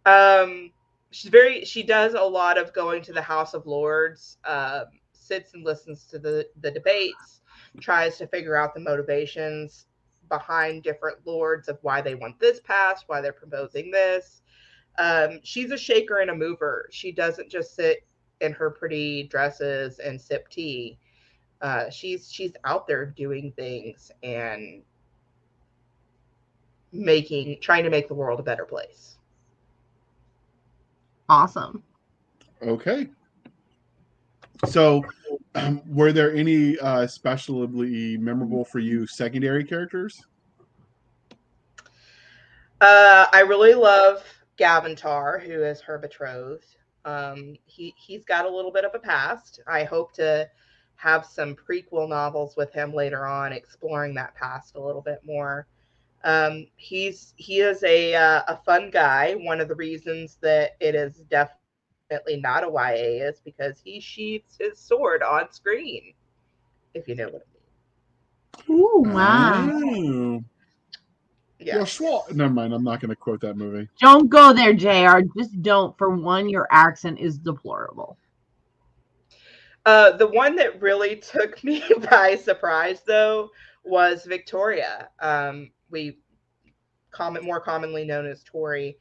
Um, 0.04 0.72
she's 1.10 1.30
very 1.30 1.64
she 1.64 1.82
does 1.82 2.14
a 2.14 2.22
lot 2.22 2.58
of 2.58 2.72
going 2.74 3.02
to 3.02 3.12
the 3.12 3.22
House 3.22 3.54
of 3.54 3.66
Lords, 3.66 4.36
um, 4.44 4.84
sits 5.12 5.54
and 5.54 5.64
listens 5.64 6.04
to 6.06 6.18
the 6.18 6.46
the 6.60 6.70
debates, 6.70 7.33
tries 7.80 8.18
to 8.18 8.26
figure 8.26 8.56
out 8.56 8.74
the 8.74 8.80
motivations 8.80 9.86
behind 10.28 10.82
different 10.82 11.18
lords 11.26 11.68
of 11.68 11.78
why 11.82 12.00
they 12.00 12.14
want 12.14 12.38
this 12.38 12.60
passed, 12.60 13.04
why 13.08 13.20
they're 13.20 13.32
proposing 13.32 13.90
this. 13.90 14.42
Um, 14.98 15.40
she's 15.42 15.70
a 15.70 15.76
shaker 15.76 16.18
and 16.18 16.30
a 16.30 16.34
mover. 16.34 16.88
She 16.90 17.12
doesn't 17.12 17.50
just 17.50 17.74
sit 17.74 18.06
in 18.40 18.52
her 18.52 18.70
pretty 18.70 19.24
dresses 19.24 19.98
and 19.98 20.20
sip 20.20 20.48
tea. 20.48 20.98
Uh, 21.60 21.88
she's 21.90 22.30
she's 22.30 22.52
out 22.64 22.86
there 22.86 23.06
doing 23.06 23.52
things 23.52 24.10
and 24.22 24.82
making 26.92 27.58
trying 27.60 27.84
to 27.84 27.90
make 27.90 28.08
the 28.08 28.14
world 28.14 28.38
a 28.38 28.42
better 28.42 28.64
place. 28.64 29.16
Awesome. 31.28 31.82
Okay. 32.62 33.08
So, 34.68 35.02
were 35.86 36.12
there 36.12 36.34
any 36.34 36.78
uh, 36.78 37.00
especially 37.00 38.16
memorable 38.16 38.64
for 38.64 38.78
you 38.78 39.06
secondary 39.06 39.64
characters? 39.64 40.24
Uh, 42.80 43.26
I 43.32 43.40
really 43.40 43.74
love 43.74 44.24
Gavantar, 44.58 45.40
who 45.40 45.62
is 45.62 45.80
her 45.80 45.98
betrothed. 45.98 46.76
Um, 47.04 47.56
he 47.66 47.94
he's 47.96 48.24
got 48.24 48.46
a 48.46 48.48
little 48.48 48.72
bit 48.72 48.84
of 48.84 48.94
a 48.94 48.98
past. 48.98 49.60
I 49.66 49.84
hope 49.84 50.12
to 50.14 50.48
have 50.96 51.26
some 51.26 51.54
prequel 51.54 52.08
novels 52.08 52.56
with 52.56 52.72
him 52.72 52.92
later 52.92 53.26
on, 53.26 53.52
exploring 53.52 54.14
that 54.14 54.34
past 54.34 54.76
a 54.76 54.80
little 54.80 55.02
bit 55.02 55.20
more. 55.24 55.66
Um, 56.24 56.66
he's 56.76 57.34
he 57.36 57.60
is 57.60 57.82
a 57.84 58.14
uh, 58.14 58.42
a 58.48 58.56
fun 58.64 58.90
guy. 58.90 59.34
One 59.34 59.60
of 59.60 59.68
the 59.68 59.74
reasons 59.74 60.38
that 60.40 60.76
it 60.80 60.94
is 60.94 61.22
definitely 61.30 61.63
not 62.10 62.64
a 62.64 62.68
YA 62.68 63.26
is 63.26 63.40
because 63.44 63.80
he 63.82 64.00
sheathes 64.00 64.56
his 64.58 64.78
sword 64.78 65.22
on 65.22 65.52
screen. 65.52 66.14
If 66.94 67.08
you 67.08 67.16
know 67.16 67.28
what 67.28 67.42
I 68.68 68.72
mean. 68.72 68.80
Ooh, 68.80 69.02
wow. 69.04 69.70
Oh. 69.72 70.44
Yeah. 71.58 71.76
Yeah, 71.78 71.82
Schwa- 71.82 72.30
Never 72.32 72.52
mind. 72.52 72.74
I'm 72.74 72.84
not 72.84 73.00
going 73.00 73.10
to 73.10 73.16
quote 73.16 73.40
that 73.40 73.56
movie. 73.56 73.88
Don't 74.00 74.28
go 74.28 74.52
there, 74.52 74.74
JR. 74.74 75.20
Just 75.36 75.62
don't. 75.62 75.96
For 75.98 76.10
one, 76.10 76.48
your 76.48 76.68
accent 76.70 77.18
is 77.18 77.38
deplorable. 77.38 78.18
Uh, 79.86 80.12
the 80.16 80.26
one 80.26 80.56
that 80.56 80.80
really 80.80 81.16
took 81.32 81.62
me 81.64 81.82
by 82.10 82.36
surprise, 82.36 83.02
though, 83.06 83.50
was 83.84 84.24
Victoria. 84.24 85.08
Um, 85.20 85.70
we 85.90 86.18
common, 87.10 87.44
more 87.44 87.60
commonly 87.60 88.04
known 88.04 88.26
as 88.26 88.42
Tori. 88.44 88.98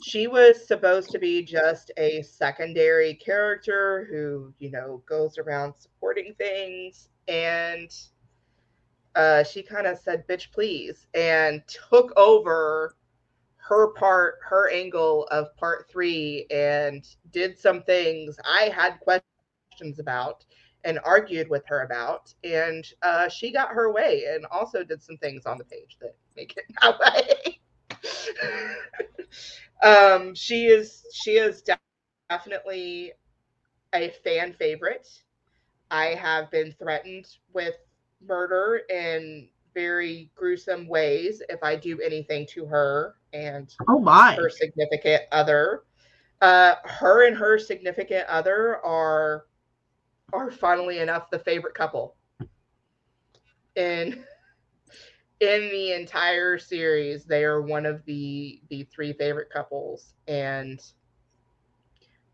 She 0.00 0.26
was 0.26 0.66
supposed 0.66 1.10
to 1.10 1.18
be 1.18 1.42
just 1.42 1.90
a 1.96 2.22
secondary 2.22 3.14
character 3.14 4.06
who, 4.10 4.52
you 4.58 4.70
know, 4.70 5.02
goes 5.06 5.38
around 5.38 5.74
supporting 5.78 6.34
things, 6.34 7.08
and 7.28 7.90
uh, 9.14 9.42
she 9.44 9.62
kind 9.62 9.86
of 9.86 9.98
said, 9.98 10.26
"Bitch, 10.28 10.52
please," 10.52 11.06
and 11.14 11.62
took 11.68 12.12
over 12.16 12.96
her 13.56 13.88
part, 13.94 14.38
her 14.42 14.70
angle 14.70 15.24
of 15.30 15.56
part 15.56 15.88
three, 15.90 16.46
and 16.50 17.06
did 17.32 17.58
some 17.58 17.82
things 17.82 18.38
I 18.44 18.70
had 18.74 19.00
questions 19.00 19.98
about 19.98 20.44
and 20.84 21.00
argued 21.04 21.48
with 21.50 21.64
her 21.66 21.82
about, 21.82 22.32
and 22.44 22.86
uh, 23.02 23.28
she 23.28 23.52
got 23.52 23.70
her 23.70 23.90
way, 23.92 24.24
and 24.30 24.46
also 24.46 24.84
did 24.84 25.02
some 25.02 25.16
things 25.18 25.46
on 25.46 25.58
the 25.58 25.64
page 25.64 25.96
that 26.00 26.16
make 26.36 26.56
it 26.56 26.64
that 26.82 26.98
way. 27.00 27.55
um, 29.82 30.34
she 30.34 30.66
is 30.66 31.04
she 31.12 31.32
is 31.32 31.62
de- 31.62 31.78
definitely 32.28 33.12
a 33.94 34.10
fan 34.24 34.52
favorite. 34.52 35.08
I 35.90 36.06
have 36.06 36.50
been 36.50 36.72
threatened 36.72 37.26
with 37.52 37.74
murder 38.26 38.80
in 38.90 39.48
very 39.74 40.30
gruesome 40.34 40.88
ways 40.88 41.42
if 41.48 41.62
I 41.62 41.76
do 41.76 42.00
anything 42.00 42.46
to 42.54 42.64
her 42.66 43.14
and 43.32 43.72
Oh 43.88 43.98
my. 43.98 44.36
her 44.36 44.48
significant 44.48 45.22
other. 45.32 45.82
Uh, 46.40 46.74
her 46.84 47.26
and 47.26 47.36
her 47.36 47.58
significant 47.58 48.26
other 48.28 48.84
are 48.84 49.46
are 50.32 50.50
funnily 50.50 50.98
enough 50.98 51.30
the 51.30 51.38
favorite 51.38 51.74
couple 51.74 52.16
in 53.76 54.24
in 55.40 55.68
the 55.70 55.92
entire 55.92 56.58
series. 56.58 57.24
They 57.24 57.44
are 57.44 57.62
one 57.62 57.86
of 57.86 58.04
the 58.04 58.60
the 58.70 58.84
three 58.84 59.12
favorite 59.12 59.50
couples, 59.50 60.14
and 60.28 60.80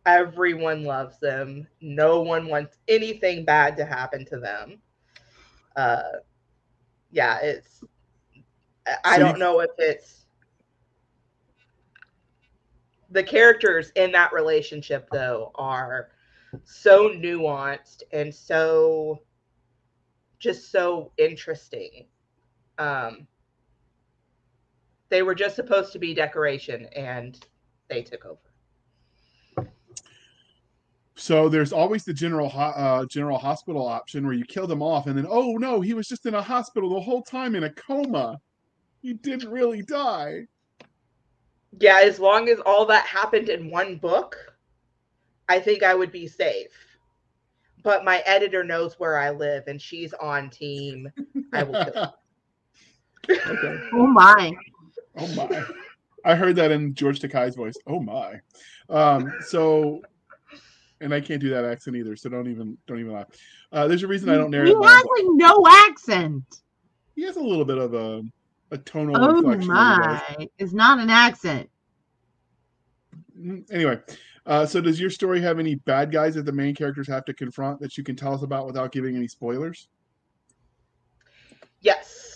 everyone 0.06 0.84
loves 0.84 1.18
them. 1.18 1.66
No 1.80 2.20
one 2.22 2.46
wants 2.48 2.78
anything 2.88 3.44
bad 3.44 3.76
to 3.76 3.84
happen 3.84 4.24
to 4.26 4.38
them. 4.38 4.80
Uh, 5.76 6.02
yeah, 7.10 7.38
it's. 7.40 7.82
I- 9.04 9.16
So 9.16 9.18
don't 9.18 9.34
you- 9.34 9.38
know 9.38 9.60
if 9.60 9.70
it's 9.78 10.26
the 13.10 13.22
characters 13.22 13.90
in 13.96 14.12
that 14.12 14.32
relationship 14.32 15.08
though 15.10 15.50
are 15.54 16.10
so 16.64 17.10
nuanced 17.10 18.02
and 18.12 18.34
so 18.34 19.22
just 20.38 20.70
so 20.70 21.12
interesting 21.18 22.06
um 22.78 23.26
they 25.10 25.22
were 25.22 25.34
just 25.34 25.54
supposed 25.56 25.92
to 25.92 25.98
be 25.98 26.14
decoration 26.14 26.86
and 26.96 27.46
they 27.88 28.02
took 28.02 28.24
over 28.24 28.40
So 31.16 31.48
there's 31.48 31.72
always 31.72 32.04
the 32.04 32.14
general 32.14 32.50
uh, 32.54 33.04
general 33.06 33.38
hospital 33.38 33.86
option 33.86 34.24
where 34.24 34.34
you 34.34 34.44
kill 34.44 34.66
them 34.66 34.82
off, 34.82 35.06
and 35.06 35.16
then 35.16 35.26
oh 35.28 35.56
no, 35.56 35.80
he 35.80 35.94
was 35.94 36.08
just 36.08 36.26
in 36.26 36.34
a 36.34 36.42
hospital 36.42 36.90
the 36.94 37.00
whole 37.00 37.22
time 37.22 37.54
in 37.54 37.64
a 37.64 37.72
coma. 37.74 38.40
He 39.02 39.14
didn't 39.14 39.50
really 39.50 39.82
die. 39.82 40.46
yeah 41.78 42.00
as 42.02 42.18
long 42.18 42.48
as 42.48 42.58
all 42.60 42.86
that 42.86 43.06
happened 43.06 43.48
in 43.48 43.70
one 43.70 43.96
book 43.96 44.36
i 45.48 45.58
think 45.58 45.82
i 45.82 45.94
would 45.94 46.12
be 46.12 46.26
safe 46.26 46.72
but 47.82 48.04
my 48.04 48.18
editor 48.26 48.62
knows 48.64 48.98
where 48.98 49.18
i 49.18 49.30
live 49.30 49.64
and 49.66 49.80
she's 49.80 50.12
on 50.14 50.50
team 50.50 51.08
i 51.52 51.62
will 51.62 51.76
kill 51.76 51.94
okay. 53.30 53.80
Oh 53.92 54.06
my. 54.06 54.52
Oh 55.16 55.34
my. 55.34 55.64
I 56.24 56.34
heard 56.34 56.56
that 56.56 56.70
in 56.70 56.94
George 56.94 57.20
Takei's 57.20 57.56
voice. 57.56 57.74
Oh 57.86 58.00
my. 58.00 58.40
Um, 58.88 59.32
so 59.46 60.00
and 61.00 61.12
I 61.12 61.20
can't 61.20 61.40
do 61.40 61.50
that 61.50 61.64
accent 61.64 61.96
either, 61.96 62.14
so 62.16 62.28
don't 62.28 62.48
even 62.48 62.78
don't 62.86 63.00
even 63.00 63.12
laugh. 63.12 63.26
Uh, 63.72 63.88
there's 63.88 64.02
a 64.02 64.06
reason 64.06 64.28
I 64.28 64.36
don't 64.36 64.50
narrate. 64.50 64.68
He 64.68 64.74
has 64.74 65.04
like 65.04 65.24
no 65.32 65.66
accent. 65.88 66.44
He 67.16 67.22
has 67.22 67.36
a 67.36 67.40
little 67.42 67.64
bit 67.64 67.78
of 67.78 67.94
a 67.94 68.22
a 68.70 68.78
tonal 68.78 69.16
Oh 69.16 69.36
inflection. 69.36 69.62
he 69.62 69.68
my. 69.68 70.48
It's 70.58 70.72
not 70.72 70.98
an 70.98 71.10
accent. 71.10 71.68
Mm, 73.38 73.64
Anyway, 73.72 73.98
uh, 74.46 74.64
so 74.64 74.80
does 74.80 75.00
your 75.00 75.10
story 75.10 75.40
have 75.40 75.58
any 75.58 75.74
bad 75.74 76.10
guys 76.12 76.34
that 76.36 76.46
the 76.46 76.52
main 76.52 76.74
characters 76.74 77.08
have 77.08 77.24
to 77.26 77.34
confront 77.34 77.80
that 77.80 77.98
you 77.98 78.04
can 78.04 78.16
tell 78.16 78.34
us 78.34 78.42
about 78.42 78.66
without 78.66 78.92
giving 78.92 79.16
any 79.16 79.28
spoilers? 79.28 79.88
Yes. 81.80 82.31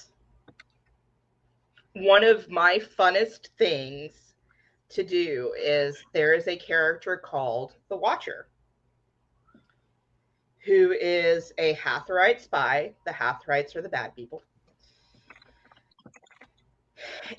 One 1.99 2.25
of 2.25 2.51
my 2.51 2.79
funnest 2.99 3.49
things 3.57 4.35
to 4.91 5.03
do 5.03 5.55
is 5.59 5.97
there 6.13 6.35
is 6.35 6.47
a 6.47 6.55
character 6.55 7.17
called 7.17 7.73
the 7.89 7.97
Watcher 7.97 8.49
who 10.67 10.93
is 10.93 11.55
a 11.57 11.75
Hathorite 11.77 12.43
spy. 12.43 12.93
The 13.07 13.13
Hathorites 13.13 13.75
are 13.77 13.81
the 13.81 13.89
bad 13.89 14.15
people. 14.15 14.43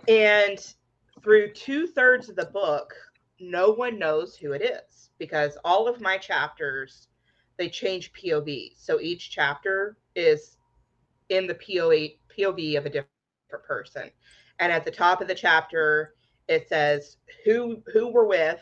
And 0.08 0.58
through 1.22 1.53
two 1.53 1.86
thirds 1.86 2.28
of 2.28 2.36
the 2.36 2.45
book, 2.45 2.95
no 3.39 3.70
one 3.70 3.99
knows 3.99 4.36
who 4.36 4.53
it 4.53 4.64
is 4.64 5.12
because 5.20 5.55
all 5.66 5.88
of 5.88 6.01
my 6.01 6.18
chapters 6.18 7.10
they 7.58 7.70
change 7.70 8.12
POV. 8.14 8.72
So 8.76 8.99
each 8.99 9.30
chapter 9.30 9.97
is 10.16 10.58
in 11.30 11.45
the 11.45 11.53
POV 11.53 12.78
of 12.78 12.88
a 12.88 12.89
different 12.89 13.12
person. 13.49 14.10
And 14.60 14.72
at 14.72 14.86
the 14.86 14.91
top 14.91 15.22
of 15.22 15.28
the 15.28 15.36
chapter, 15.36 16.16
it 16.47 16.68
says 16.68 17.18
who 17.45 17.82
who 17.93 18.08
we're 18.12 18.26
with, 18.26 18.60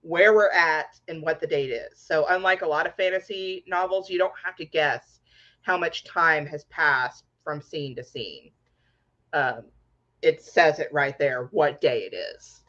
where 0.00 0.34
we're 0.34 0.50
at, 0.50 0.98
and 1.08 1.22
what 1.22 1.40
the 1.40 1.46
date 1.46 1.70
is. 1.70 1.98
So 1.98 2.26
unlike 2.28 2.62
a 2.62 2.66
lot 2.66 2.86
of 2.86 2.94
fantasy 2.96 3.64
novels, 3.66 4.10
you 4.10 4.18
don't 4.18 4.32
have 4.44 4.56
to 4.56 4.64
guess 4.64 5.20
how 5.62 5.76
much 5.76 6.04
time 6.04 6.46
has 6.46 6.64
passed 6.64 7.24
from 7.44 7.60
scene 7.60 7.94
to 7.96 8.04
scene. 8.04 8.50
Um, 9.32 9.64
it 10.22 10.42
says 10.42 10.78
it 10.78 10.88
right 10.92 11.18
there 11.18 11.48
what 11.52 11.80
day 11.80 12.08
it 12.10 12.14
is. 12.14 12.62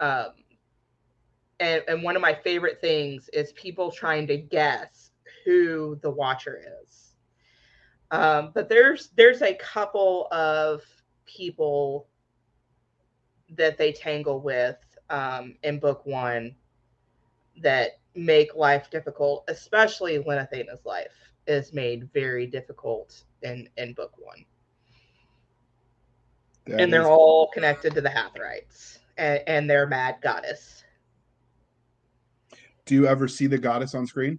Um, 0.00 0.32
and 1.60 1.82
and 1.88 2.02
one 2.02 2.16
of 2.16 2.22
my 2.22 2.34
favorite 2.34 2.80
things 2.80 3.28
is 3.32 3.52
people 3.52 3.90
trying 3.90 4.26
to 4.26 4.36
guess 4.36 5.10
who 5.44 5.98
the 6.02 6.10
watcher 6.10 6.60
is. 6.82 7.14
Um, 8.10 8.52
but 8.54 8.68
there's 8.68 9.10
there's 9.16 9.42
a 9.42 9.54
couple 9.54 10.28
of 10.30 10.82
people 11.26 12.08
that 13.50 13.78
they 13.78 13.92
tangle 13.92 14.40
with 14.40 14.76
um, 15.10 15.54
in 15.62 15.78
book 15.78 16.04
one 16.06 16.54
that 17.62 17.98
make 18.14 18.54
life 18.54 18.90
difficult, 18.90 19.44
especially 19.48 20.18
when 20.18 20.38
Athena's 20.38 20.84
life 20.84 21.12
is 21.46 21.72
made 21.72 22.10
very 22.12 22.46
difficult 22.46 23.24
in 23.42 23.68
in 23.76 23.92
book 23.92 24.12
one. 24.18 24.44
That 26.66 26.80
and 26.80 26.92
they're 26.92 27.06
all 27.06 27.48
connected 27.52 27.94
to 27.94 28.00
the 28.00 28.08
Hathorites 28.08 28.98
and, 29.18 29.42
and 29.46 29.70
their 29.70 29.86
mad 29.86 30.16
goddess. 30.22 30.84
Do 32.86 32.94
you 32.94 33.06
ever 33.06 33.28
see 33.28 33.46
the 33.46 33.58
goddess 33.58 33.94
on 33.94 34.06
screen? 34.06 34.38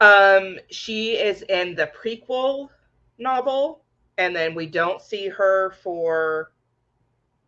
Um, 0.00 0.58
she 0.70 1.12
is 1.12 1.42
in 1.42 1.74
the 1.74 1.90
prequel 2.00 2.68
novel, 3.18 3.82
and 4.18 4.34
then 4.34 4.54
we 4.54 4.66
don't 4.66 5.00
see 5.00 5.28
her 5.28 5.70
for 5.82 6.52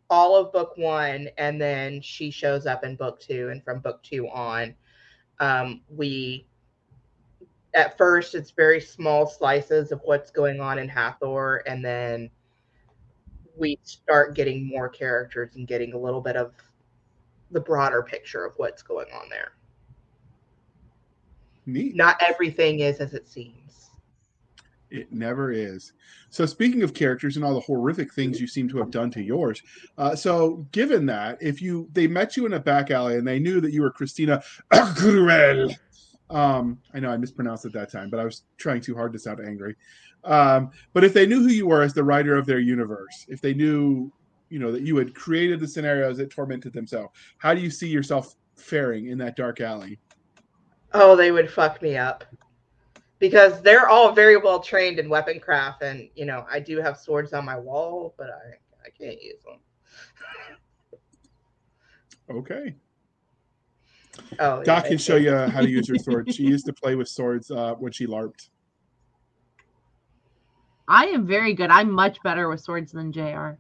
all 0.08 0.36
of 0.36 0.52
book 0.52 0.76
one, 0.76 1.28
and 1.36 1.60
then 1.60 2.00
she 2.00 2.30
shows 2.30 2.66
up 2.66 2.84
in 2.84 2.96
book 2.96 3.20
two, 3.20 3.48
and 3.50 3.62
from 3.62 3.80
book 3.80 4.02
two 4.02 4.28
on, 4.28 4.74
um, 5.40 5.82
we 5.88 6.46
at 7.74 7.96
first 7.96 8.34
it's 8.34 8.50
very 8.50 8.80
small 8.80 9.26
slices 9.26 9.92
of 9.92 10.00
what's 10.04 10.30
going 10.30 10.60
on 10.60 10.78
in 10.78 10.88
Hathor, 10.88 11.58
and 11.66 11.84
then 11.84 12.30
we 13.56 13.78
start 13.82 14.34
getting 14.34 14.66
more 14.66 14.88
characters 14.88 15.54
and 15.54 15.68
getting 15.68 15.92
a 15.92 15.98
little 15.98 16.20
bit 16.20 16.36
of 16.36 16.52
the 17.50 17.60
broader 17.60 18.02
picture 18.02 18.44
of 18.44 18.52
what's 18.56 18.82
going 18.82 19.08
on 19.12 19.28
there. 19.28 19.52
Neat. 21.66 21.94
Not 21.94 22.20
everything 22.26 22.80
is 22.80 22.98
as 22.98 23.14
it 23.14 23.28
seems. 23.28 23.89
It 24.91 25.12
never 25.12 25.53
is. 25.53 25.93
So, 26.30 26.47
speaking 26.47 26.82
of 26.82 26.95
characters 26.95 27.36
and 27.36 27.45
all 27.45 27.55
the 27.55 27.61
horrific 27.61 28.12
things 28.12 28.41
you 28.41 28.47
seem 28.47 28.68
to 28.70 28.78
have 28.78 28.91
done 28.91 29.11
to 29.12 29.22
yours, 29.22 29.62
uh, 29.99 30.16
so 30.16 30.66
given 30.72 31.07
that, 31.07 31.38
if 31.41 31.62
you 31.62 31.88
they 31.93 32.07
met 32.07 32.36
you 32.36 32.47
in 32.47 32.55
a 32.55 32.61
back 32.61 32.91
alley 32.91 33.16
and 33.16 33.26
they 33.26 33.38
knew 33.38 33.61
that 33.61 33.72
you 33.72 33.82
were 33.82 33.91
Christina 33.91 34.43
Cruel, 34.97 35.70
um, 36.28 36.78
I 36.93 37.01
know 37.01 37.11
I 37.11 37.16
mispronounced 37.16 37.64
it 37.66 37.72
that 37.72 37.93
time, 37.93 38.11
but 38.11 38.18
I 38.18 38.24
was 38.24 38.43
trying 38.57 38.80
too 38.80 38.95
hard 38.95 39.12
to 39.12 39.18
sound 39.18 39.41
angry. 39.47 39.76
Um, 40.24 40.70
but 40.93 41.05
if 41.05 41.14
they 41.14 41.26
knew 41.26 41.41
who 41.41 41.49
you 41.49 41.66
were 41.66 41.82
as 41.82 41.95
the 41.95 42.05
writer 42.05 42.36
of 42.36 42.47
their 42.47 42.61
universe, 42.61 43.26
if 43.28 43.41
they 43.41 43.55
knew, 43.55 44.12
you 44.49 44.59
know, 44.59 44.72
that 44.72 44.82
you 44.82 44.97
had 44.97 45.14
created 45.14 45.61
the 45.61 45.68
scenarios 45.68 46.18
that 46.18 46.30
tormented 46.30 46.72
them, 46.72 46.86
so 46.86 47.11
how 47.38 47.55
do 47.55 47.61
you 47.61 47.70
see 47.70 47.88
yourself 47.88 48.34
faring 48.57 49.07
in 49.07 49.18
that 49.18 49.36
dark 49.36 49.61
alley? 49.61 49.99
Oh, 50.93 51.14
they 51.14 51.30
would 51.30 51.51
fuck 51.51 51.80
me 51.80 51.97
up. 51.97 52.24
Because 53.20 53.62
they're 53.62 53.88
all 53.88 54.12
very 54.12 54.36
well 54.36 54.58
trained 54.58 54.98
in 54.98 55.08
weapon 55.08 55.38
craft, 55.38 55.82
and 55.82 56.08
you 56.16 56.24
know, 56.24 56.44
I 56.50 56.58
do 56.58 56.78
have 56.80 56.98
swords 56.98 57.32
on 57.32 57.44
my 57.44 57.58
wall, 57.58 58.14
but 58.18 58.30
I, 58.30 58.56
I 58.84 58.90
can't 58.90 59.22
use 59.22 59.40
them. 59.44 59.58
Okay. 62.36 62.74
Oh, 64.38 64.62
Doc 64.62 64.84
yeah, 64.84 64.88
can 64.88 64.98
show 64.98 65.16
you 65.16 65.34
how 65.34 65.60
to 65.60 65.68
use 65.68 65.88
your 65.88 65.98
sword. 65.98 66.28
She 66.32 66.44
used 66.44 66.66
to 66.66 66.72
play 66.72 66.94
with 66.94 67.08
swords 67.08 67.50
uh, 67.50 67.74
when 67.74 67.92
she 67.92 68.06
LARPed. 68.06 68.48
I 70.88 71.06
am 71.06 71.26
very 71.26 71.54
good. 71.54 71.70
I'm 71.70 71.90
much 71.90 72.20
better 72.22 72.48
with 72.48 72.60
swords 72.60 72.92
than 72.92 73.12
JR. 73.12 73.52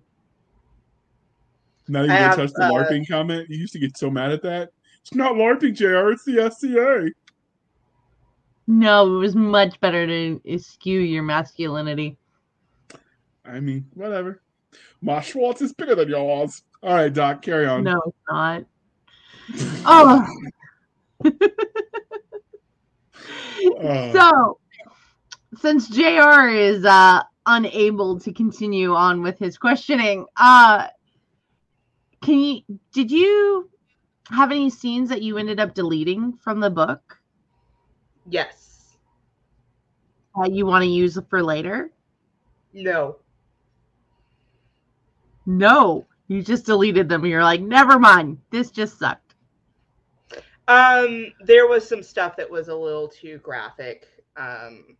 Not 1.88 2.04
even 2.04 2.10
I 2.10 2.18
gonna 2.18 2.18
have, 2.18 2.36
touch 2.36 2.52
the 2.52 2.64
uh, 2.64 2.70
LARPing 2.70 3.08
comment. 3.08 3.48
You 3.48 3.58
used 3.58 3.72
to 3.74 3.78
get 3.78 3.96
so 3.96 4.10
mad 4.10 4.32
at 4.32 4.42
that. 4.42 4.70
It's 5.02 5.14
not 5.14 5.34
LARPing, 5.34 5.74
JR. 5.74 6.10
It's 6.10 6.24
the 6.24 6.50
SCA. 6.50 7.10
No, 8.70 9.16
it 9.16 9.18
was 9.18 9.34
much 9.34 9.80
better 9.80 10.06
to 10.06 10.40
eschew 10.46 11.00
your 11.00 11.24
masculinity. 11.24 12.16
I 13.44 13.58
mean, 13.58 13.84
whatever. 13.94 14.42
My 15.02 15.20
Schwartz 15.20 15.60
is 15.60 15.72
bigger 15.72 15.96
than 15.96 16.08
yours. 16.08 16.62
All 16.80 16.94
right, 16.94 17.12
Doc, 17.12 17.42
carry 17.42 17.66
on. 17.66 17.82
No, 17.82 18.00
it's 18.06 18.16
not. 18.28 18.64
Oh, 19.84 20.24
Uh, 23.82 24.12
so 24.12 24.58
since 25.58 25.88
JR 25.88 26.48
is 26.48 26.84
uh 26.84 27.22
unable 27.46 28.18
to 28.20 28.32
continue 28.32 28.94
on 28.94 29.20
with 29.20 29.38
his 29.38 29.58
questioning, 29.58 30.24
uh 30.36 30.86
can 32.22 32.38
you 32.38 32.62
did 32.92 33.10
you 33.10 33.68
have 34.30 34.50
any 34.50 34.70
scenes 34.70 35.08
that 35.08 35.22
you 35.22 35.36
ended 35.36 35.60
up 35.60 35.74
deleting 35.74 36.32
from 36.34 36.60
the 36.60 36.70
book 36.70 37.20
Yes. 38.30 38.59
That 40.36 40.52
you 40.52 40.66
want 40.66 40.82
to 40.82 40.88
use 40.88 41.18
for 41.28 41.42
later? 41.42 41.90
No. 42.72 43.16
No, 45.46 46.06
you 46.28 46.42
just 46.42 46.66
deleted 46.66 47.08
them. 47.08 47.24
You're 47.26 47.42
like, 47.42 47.60
never 47.60 47.98
mind. 47.98 48.38
This 48.50 48.70
just 48.70 48.98
sucked. 48.98 49.34
Um, 50.68 51.32
there 51.40 51.66
was 51.66 51.88
some 51.88 52.02
stuff 52.02 52.36
that 52.36 52.48
was 52.48 52.68
a 52.68 52.74
little 52.74 53.08
too 53.08 53.38
graphic. 53.38 54.06
Um, 54.36 54.96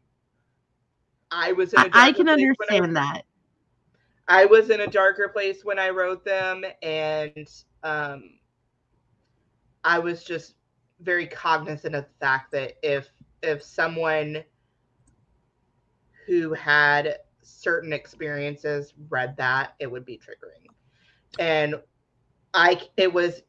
I 1.31 1.53
was 1.53 1.73
in 1.73 1.81
a 1.81 1.83
I, 1.85 1.87
I 1.87 2.11
darker 2.11 2.17
can 2.17 2.27
place 2.27 2.27
when 2.27 2.29
I 2.29 2.33
understand 2.33 2.83
wrote- 2.83 2.95
that. 2.95 3.23
I 4.27 4.45
was 4.45 4.71
in 4.71 4.81
a 4.81 4.87
darker 4.87 5.29
place 5.29 5.65
when 5.65 5.79
I 5.79 5.91
wrote 5.91 6.25
them, 6.25 6.65
and 6.83 7.49
um, 7.83 8.35
I 9.83 9.99
was 9.99 10.23
just 10.23 10.55
very 11.01 11.27
cognizant 11.27 11.95
of 11.97 12.05
the 12.05 12.25
fact 12.25 12.53
that 12.53 12.75
if 12.83 13.09
if 13.43 13.63
someone 13.63 14.45
who 16.31 16.53
had 16.55 17.17
certain 17.43 17.93
experiences 17.93 18.95
read 19.09 19.37
that, 19.37 19.75
it 19.81 19.91
would 19.91 20.05
be 20.05 20.17
triggering, 20.17 20.69
and 21.41 21.75
I 22.55 22.81
it 22.97 23.13
was 23.13 23.43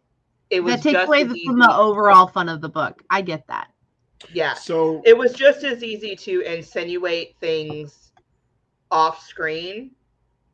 it 0.50 0.62
was 0.62 0.76
That 0.76 0.82
takes 0.82 1.08
away 1.08 1.22
as 1.22 1.30
easy- 1.36 1.46
from 1.46 1.60
the 1.60 1.72
overall 1.72 2.26
fun 2.26 2.50
of 2.50 2.60
the 2.60 2.70
book. 2.70 3.04
I 3.12 3.22
get 3.22 3.46
that. 3.48 3.68
yeah 4.34 4.54
so 4.56 5.02
it 5.06 5.16
was 5.18 5.34
just 5.34 5.64
as 5.64 5.84
easy 5.84 6.16
to 6.16 6.42
insinuate 6.42 7.36
things 7.40 8.12
off 8.90 9.22
screen 9.24 9.92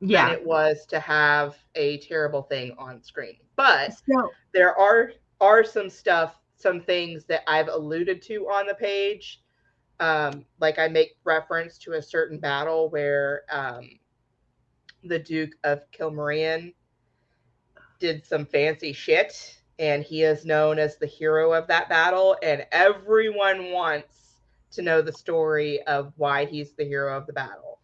Yeah. 0.01 0.25
than 0.29 0.35
it 0.39 0.45
was 0.45 0.85
to 0.87 0.99
have 0.99 1.55
a 1.75 1.97
terrible 1.99 2.41
thing 2.43 2.75
on 2.77 3.01
screen. 3.01 3.37
But 3.55 3.93
So 4.09 4.31
there 4.53 4.75
are 4.77 5.13
are 5.39 5.63
some 5.63 5.89
stuff, 5.89 6.35
some 6.57 6.81
things 6.81 7.23
that 7.25 7.41
I've 7.47 7.69
alluded 7.69 8.21
to 8.23 8.47
on 8.49 8.67
the 8.67 8.75
page. 8.75 9.41
Um, 9.99 10.45
like 10.59 10.77
I 10.77 10.87
make 10.87 11.17
reference 11.23 11.77
to 11.79 11.93
a 11.93 12.01
certain 12.01 12.39
battle 12.39 12.89
where 12.89 13.43
um, 13.51 13.89
the 15.03 15.19
Duke 15.19 15.55
of 15.63 15.81
Kilmarian 15.91 16.73
did 17.99 18.25
some 18.25 18.45
fancy 18.45 18.93
shit, 18.93 19.59
and 19.79 20.03
he 20.03 20.21
is 20.23 20.45
known 20.45 20.77
as 20.77 20.97
the 20.97 21.07
hero 21.07 21.53
of 21.53 21.67
that 21.67 21.89
battle, 21.89 22.37
and 22.43 22.65
everyone 22.71 23.71
wants 23.71 24.33
to 24.71 24.81
know 24.81 25.01
the 25.01 25.13
story 25.13 25.81
of 25.83 26.13
why 26.17 26.45
he's 26.45 26.73
the 26.73 26.85
hero 26.85 27.17
of 27.17 27.25
the 27.25 27.33
battle. 27.33 27.79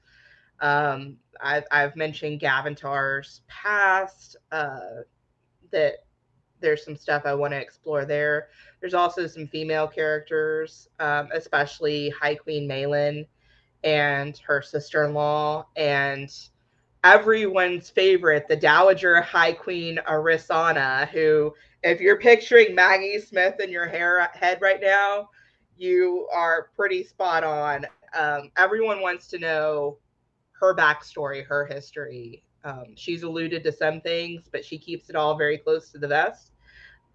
Um, 0.60 1.18
I've, 1.42 1.66
I've 1.72 1.96
mentioned 1.96 2.40
Gavantar's 2.40 3.42
past, 3.48 4.36
uh, 4.52 5.02
that 5.72 6.03
there's 6.64 6.84
some 6.84 6.96
stuff 6.96 7.24
I 7.26 7.36
want 7.36 7.52
to 7.52 7.60
explore 7.60 8.06
there. 8.06 8.48
There's 8.80 8.96
also 8.96 9.28
some 9.28 9.48
female 9.48 9.88
characters, 9.88 10.90
um, 11.00 11.30
especially 11.34 12.10
High 12.10 12.36
Queen 12.36 12.68
Malin 12.68 13.28
and 13.84 14.36
her 14.40 14.62
sister 14.62 15.04
in 15.06 15.14
law, 15.14 15.68
and 15.76 16.34
everyone's 17.04 17.90
favorite, 17.90 18.48
the 18.48 18.56
Dowager 18.56 19.22
High 19.22 19.52
Queen 19.52 20.00
Arisana, 20.08 21.08
who, 21.10 21.54
if 21.84 22.00
you're 22.00 22.20
picturing 22.20 22.74
Maggie 22.74 23.20
Smith 23.20 23.60
in 23.60 23.70
your 23.70 23.86
hair, 23.86 24.32
head 24.34 24.60
right 24.62 24.82
now, 24.82 25.30
you 25.78 26.28
are 26.34 26.70
pretty 26.76 27.04
spot 27.04 27.44
on. 27.44 27.86
Um, 28.18 28.52
everyone 28.58 29.02
wants 29.02 29.28
to 29.28 29.38
know 29.38 29.98
her 30.54 30.74
backstory, 30.74 31.46
her 31.46 31.66
history. 31.66 32.46
Um, 32.64 32.96
she's 32.96 33.24
alluded 33.24 33.66
to 33.66 33.72
some 33.74 34.00
things, 34.00 34.44
but 34.50 34.64
she 34.64 34.78
keeps 34.78 35.10
it 35.10 35.18
all 35.18 35.38
very 35.38 35.58
close 35.58 35.90
to 35.90 35.98
the 35.98 36.08
vest. 36.08 36.53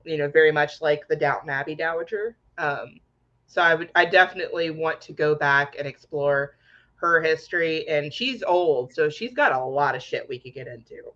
You 0.08 0.18
know, 0.18 0.28
very 0.28 0.50
much 0.52 0.80
like 0.80 1.06
the 1.08 1.16
Downton 1.16 1.50
Abbey 1.50 1.74
Dowager. 1.74 2.36
Um, 2.56 3.00
so 3.46 3.62
I 3.62 3.74
would, 3.74 3.90
I 3.94 4.04
definitely 4.04 4.70
want 4.70 5.00
to 5.02 5.12
go 5.12 5.34
back 5.34 5.76
and 5.78 5.86
explore 5.86 6.56
her 6.96 7.20
history. 7.22 7.86
And 7.88 8.12
she's 8.12 8.42
old, 8.42 8.92
so 8.92 9.08
she's 9.08 9.32
got 9.34 9.52
a 9.52 9.64
lot 9.64 9.94
of 9.94 10.02
shit 10.02 10.28
we 10.28 10.38
could 10.38 10.54
get 10.54 10.66
into. 10.66 11.12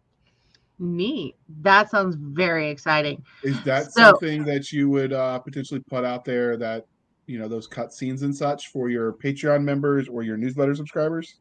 neat. 0.78 1.36
That 1.62 1.90
sounds 1.90 2.16
very 2.18 2.68
exciting. 2.70 3.24
is 3.42 3.62
that 3.64 3.92
So- 3.92 4.02
something 4.10 4.44
that 4.44 4.72
you 4.72 4.88
would 4.90 5.12
uh, 5.12 5.38
potentially 5.38 5.80
put 5.80 6.04
out 6.04 6.24
there 6.24 6.56
that 6.56 6.86
you 7.26 7.38
know 7.38 7.46
those 7.48 7.68
cutscenes 7.68 8.22
and 8.22 8.34
such 8.34 8.68
for 8.68 8.88
your 8.90 9.12
Patreon 9.12 9.62
members 9.62 10.08
or 10.08 10.22
your 10.22 10.36
newsletter 10.36 10.74
subscribers? 10.74 11.36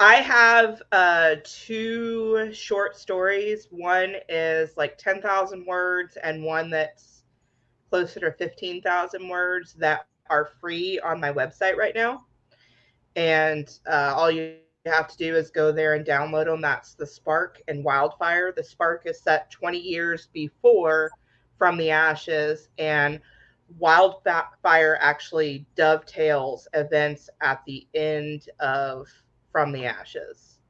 I 0.00 0.16
have 0.16 0.82
uh, 0.92 1.36
two 1.44 2.52
short 2.52 2.96
stories. 2.96 3.66
One 3.70 4.14
is 4.28 4.76
like 4.76 4.96
10,000 4.96 5.66
words, 5.66 6.16
and 6.22 6.44
one 6.44 6.70
that's 6.70 7.24
closer 7.90 8.20
to 8.20 8.32
15,000 8.32 9.28
words 9.28 9.74
that 9.74 10.06
are 10.30 10.50
free 10.60 11.00
on 11.00 11.20
my 11.20 11.32
website 11.32 11.76
right 11.76 11.94
now. 11.94 12.26
And 13.16 13.68
uh, 13.90 14.14
all 14.16 14.30
you 14.30 14.58
have 14.86 15.08
to 15.08 15.16
do 15.16 15.34
is 15.34 15.50
go 15.50 15.72
there 15.72 15.94
and 15.94 16.06
download 16.06 16.46
them. 16.46 16.60
That's 16.60 16.94
The 16.94 17.06
Spark 17.06 17.60
and 17.68 17.84
Wildfire. 17.84 18.52
The 18.52 18.62
Spark 18.62 19.02
is 19.06 19.20
set 19.20 19.50
20 19.50 19.78
years 19.78 20.28
before 20.32 21.10
from 21.58 21.76
the 21.76 21.90
ashes 21.90 22.68
and 22.78 23.20
wildfire 23.78 24.96
actually 25.00 25.66
dovetails 25.74 26.68
events 26.72 27.28
at 27.40 27.62
the 27.66 27.86
end 27.94 28.48
of 28.60 29.08
from 29.58 29.72
the 29.72 29.84
ashes. 29.84 30.60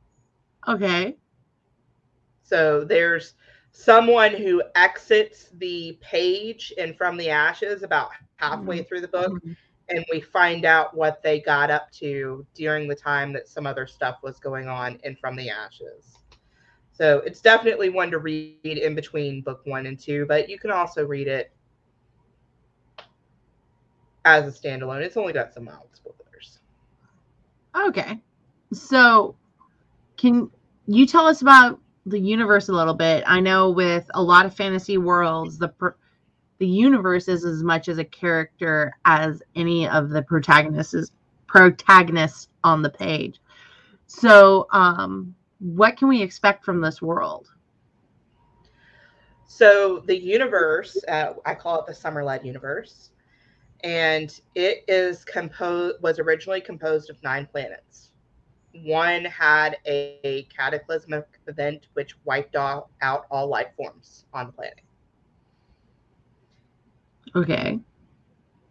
Okay. 0.67 1.15
so 2.43 2.85
there's 2.85 3.35
someone 3.71 4.33
who 4.33 4.63
exits 4.77 5.51
the 5.59 5.99
page 6.01 6.73
and 6.79 6.97
from 6.97 7.19
the 7.19 7.29
ashes 7.29 7.83
about 7.83 8.09
halfway 8.37 8.79
mm-hmm. 8.79 8.89
through 8.89 9.03
the 9.03 9.09
book 9.09 9.31
mm-hmm. 9.31 9.53
and 9.91 10.07
we 10.11 10.23
find 10.23 10.65
out 10.65 10.97
what 10.97 11.23
they 11.23 11.39
got 11.39 11.71
up 11.71 11.93
to 11.93 12.47
during 12.55 12.89
the 12.89 12.95
time 12.95 13.31
that 13.35 13.47
some 13.47 13.67
other 13.67 13.87
stuff 13.87 14.17
was 14.23 14.39
going 14.39 14.69
on 14.69 14.99
in 15.05 15.15
from 15.17 15.37
the 15.37 15.51
ashes. 15.51 16.17
So 16.93 17.19
it's 17.27 17.43
definitely 17.43 17.91
one 17.91 18.11
to 18.11 18.19
read 18.19 18.57
in 18.65 18.95
between 18.95 19.43
book 19.43 19.61
one 19.65 19.85
and 19.85 19.99
two 19.99 20.25
but 20.27 20.49
you 20.49 20.59
can 20.59 20.71
also 20.71 21.05
read 21.07 21.29
it 21.29 21.53
as 24.25 24.47
a 24.47 24.59
standalone. 24.59 25.03
It's 25.03 25.19
only 25.19 25.35
got 25.35 25.53
some 25.53 25.65
mild 25.65 25.89
spoilers. 25.93 26.61
Okay. 27.77 28.19
So, 28.73 29.35
can 30.17 30.51
you 30.87 31.07
tell 31.07 31.27
us 31.27 31.43
about 31.43 31.81
the 32.07 32.19
universe 32.19 32.69
a 32.69 32.73
little 32.73 32.95
bit? 32.95 33.25
I 33.27 33.41
know 33.41 33.71
with 33.71 34.11
a 34.15 34.23
lot 34.23 34.47
of 34.47 34.55
fantasy 34.55 34.99
worlds, 34.99 35.59
the 35.59 35.69
per- 35.69 35.97
the 36.59 36.67
universe 36.67 37.29
is 37.29 37.45
as 37.45 37.63
much 37.63 37.89
as 37.89 37.99
a 37.99 38.05
character 38.05 38.93
as 39.05 39.43
any 39.55 39.89
of 39.89 40.11
the 40.11 40.23
protagonists 40.23 41.13
protagonists 41.47 42.49
on 42.63 42.83
the 42.83 42.91
page. 42.91 43.41
So, 44.07 44.67
um, 44.73 45.35
what 45.61 45.97
can 45.97 46.09
we 46.09 46.23
expect 46.23 46.65
from 46.65 46.81
this 46.81 47.01
world? 47.01 47.49
So 49.47 50.01
the 50.07 50.17
universe, 50.17 50.97
uh, 51.09 51.33
I 51.45 51.55
call 51.55 51.81
it 51.81 51.87
the 51.87 51.95
Summerled 51.95 52.45
universe, 52.45 53.11
and 53.83 54.39
it 54.55 54.85
is 54.87 55.25
composed 55.25 56.03
was 56.03 56.19
originally 56.19 56.61
composed 56.61 57.09
of 57.11 57.21
nine 57.23 57.49
planets. 57.51 58.11
One 58.73 59.25
had 59.25 59.79
a, 59.87 60.19
a 60.25 60.43
cataclysmic 60.45 61.27
event 61.47 61.87
which 61.95 62.15
wiped 62.25 62.57
all, 62.57 62.91
out 63.03 63.27
all 63.31 63.49
life 63.49 63.69
forms 63.77 64.25
on 64.33 64.47
the 64.47 64.53
planet. 64.53 64.81
Okay. 67.35 67.79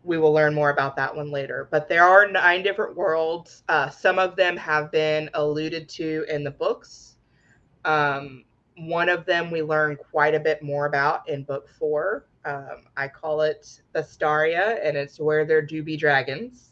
We 0.03 0.17
will 0.17 0.31
learn 0.31 0.53
more 0.53 0.69
about 0.69 0.95
that 0.95 1.13
one 1.13 1.31
later. 1.31 1.67
But 1.69 1.89
there 1.89 2.03
are 2.03 2.29
nine 2.29 2.63
different 2.63 2.95
worlds. 2.95 3.63
Uh, 3.67 3.89
some 3.89 4.19
of 4.19 4.35
them 4.35 4.55
have 4.57 4.91
been 4.91 5.29
alluded 5.33 5.89
to 5.89 6.25
in 6.29 6.43
the 6.43 6.51
books. 6.51 7.17
Um, 7.83 8.45
one 8.77 9.09
of 9.09 9.25
them 9.25 9.49
we 9.51 9.61
learn 9.61 9.95
quite 9.95 10.35
a 10.35 10.39
bit 10.39 10.61
more 10.61 10.85
about 10.85 11.27
in 11.27 11.43
book 11.43 11.67
four. 11.79 12.27
Um, 12.45 12.85
I 12.95 13.07
call 13.07 13.41
it 13.41 13.81
Astaria, 13.95 14.79
and 14.83 14.95
it's 14.95 15.19
where 15.19 15.45
there 15.45 15.61
do 15.61 15.83
be 15.83 15.97
dragons. 15.97 16.71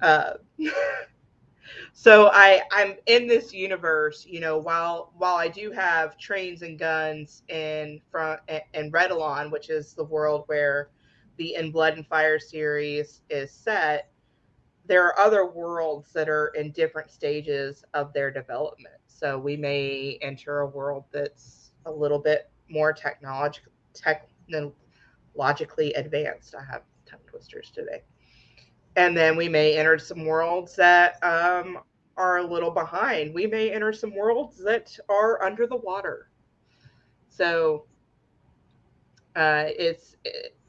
Uh, 0.00 0.34
so 1.96 2.28
I 2.32 2.62
I'm 2.72 2.96
in 3.06 3.28
this 3.28 3.54
universe, 3.54 4.26
you 4.28 4.40
know, 4.40 4.58
while 4.58 5.12
while 5.16 5.36
I 5.36 5.46
do 5.46 5.70
have 5.70 6.18
trains 6.18 6.62
and 6.62 6.76
guns 6.76 7.44
in 7.48 8.00
front 8.10 8.40
in 8.48 8.90
Redalon, 8.90 9.50
which 9.52 9.70
is 9.70 9.94
the 9.94 10.02
world 10.04 10.42
where 10.46 10.90
the 11.36 11.54
In 11.54 11.70
Blood 11.70 11.94
and 11.94 12.04
Fire 12.06 12.40
series 12.40 13.22
is 13.30 13.52
set, 13.52 14.10
there 14.86 15.04
are 15.04 15.18
other 15.18 15.46
worlds 15.46 16.12
that 16.12 16.28
are 16.28 16.48
in 16.48 16.72
different 16.72 17.12
stages 17.12 17.84
of 17.94 18.12
their 18.12 18.30
development. 18.30 18.96
So 19.06 19.38
we 19.38 19.56
may 19.56 20.18
enter 20.20 20.60
a 20.60 20.66
world 20.66 21.04
that's 21.12 21.70
a 21.86 21.92
little 21.92 22.18
bit 22.18 22.50
more 22.68 22.92
technologically 22.92 23.62
advanced. 25.94 26.54
I 26.56 26.64
have 26.64 26.82
tongue 27.06 27.20
twisters 27.26 27.70
today. 27.70 28.02
And 28.96 29.16
then 29.16 29.36
we 29.36 29.48
may 29.48 29.76
enter 29.76 29.98
some 29.98 30.24
worlds 30.24 30.76
that 30.76 31.22
um, 31.22 31.78
are 32.16 32.38
a 32.38 32.46
little 32.46 32.70
behind. 32.70 33.34
We 33.34 33.46
may 33.46 33.70
enter 33.70 33.92
some 33.92 34.14
worlds 34.14 34.62
that 34.64 34.96
are 35.08 35.42
under 35.42 35.66
the 35.66 35.76
water. 35.76 36.28
So 37.28 37.86
uh, 39.34 39.64
it's 39.66 40.16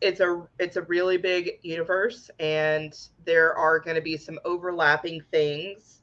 it's 0.01 0.19
a 0.19 0.47
it's 0.59 0.75
a 0.75 0.81
really 0.83 1.17
big 1.17 1.59
universe, 1.61 2.29
and 2.39 2.97
there 3.25 3.55
are 3.55 3.79
going 3.79 3.95
to 3.95 4.01
be 4.01 4.17
some 4.17 4.39
overlapping 4.43 5.21
things. 5.31 6.01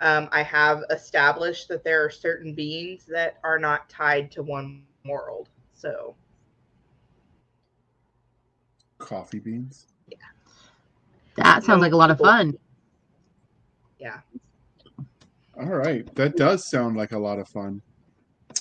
Um, 0.00 0.28
I 0.32 0.42
have 0.42 0.82
established 0.90 1.68
that 1.68 1.84
there 1.84 2.04
are 2.04 2.10
certain 2.10 2.54
beings 2.54 3.06
that 3.06 3.38
are 3.44 3.58
not 3.58 3.88
tied 3.88 4.30
to 4.32 4.42
one 4.42 4.82
world. 5.04 5.48
So 5.72 6.16
Coffee 8.98 9.38
beans. 9.38 9.86
That 11.36 11.64
sounds 11.64 11.80
like 11.80 11.92
a 11.92 11.96
lot 11.96 12.10
of 12.10 12.18
fun. 12.18 12.54
yeah, 13.98 14.20
All 15.58 15.66
right, 15.66 16.12
that 16.14 16.36
does 16.36 16.68
sound 16.68 16.96
like 16.96 17.12
a 17.12 17.18
lot 17.18 17.38
of 17.38 17.48
fun. 17.48 17.82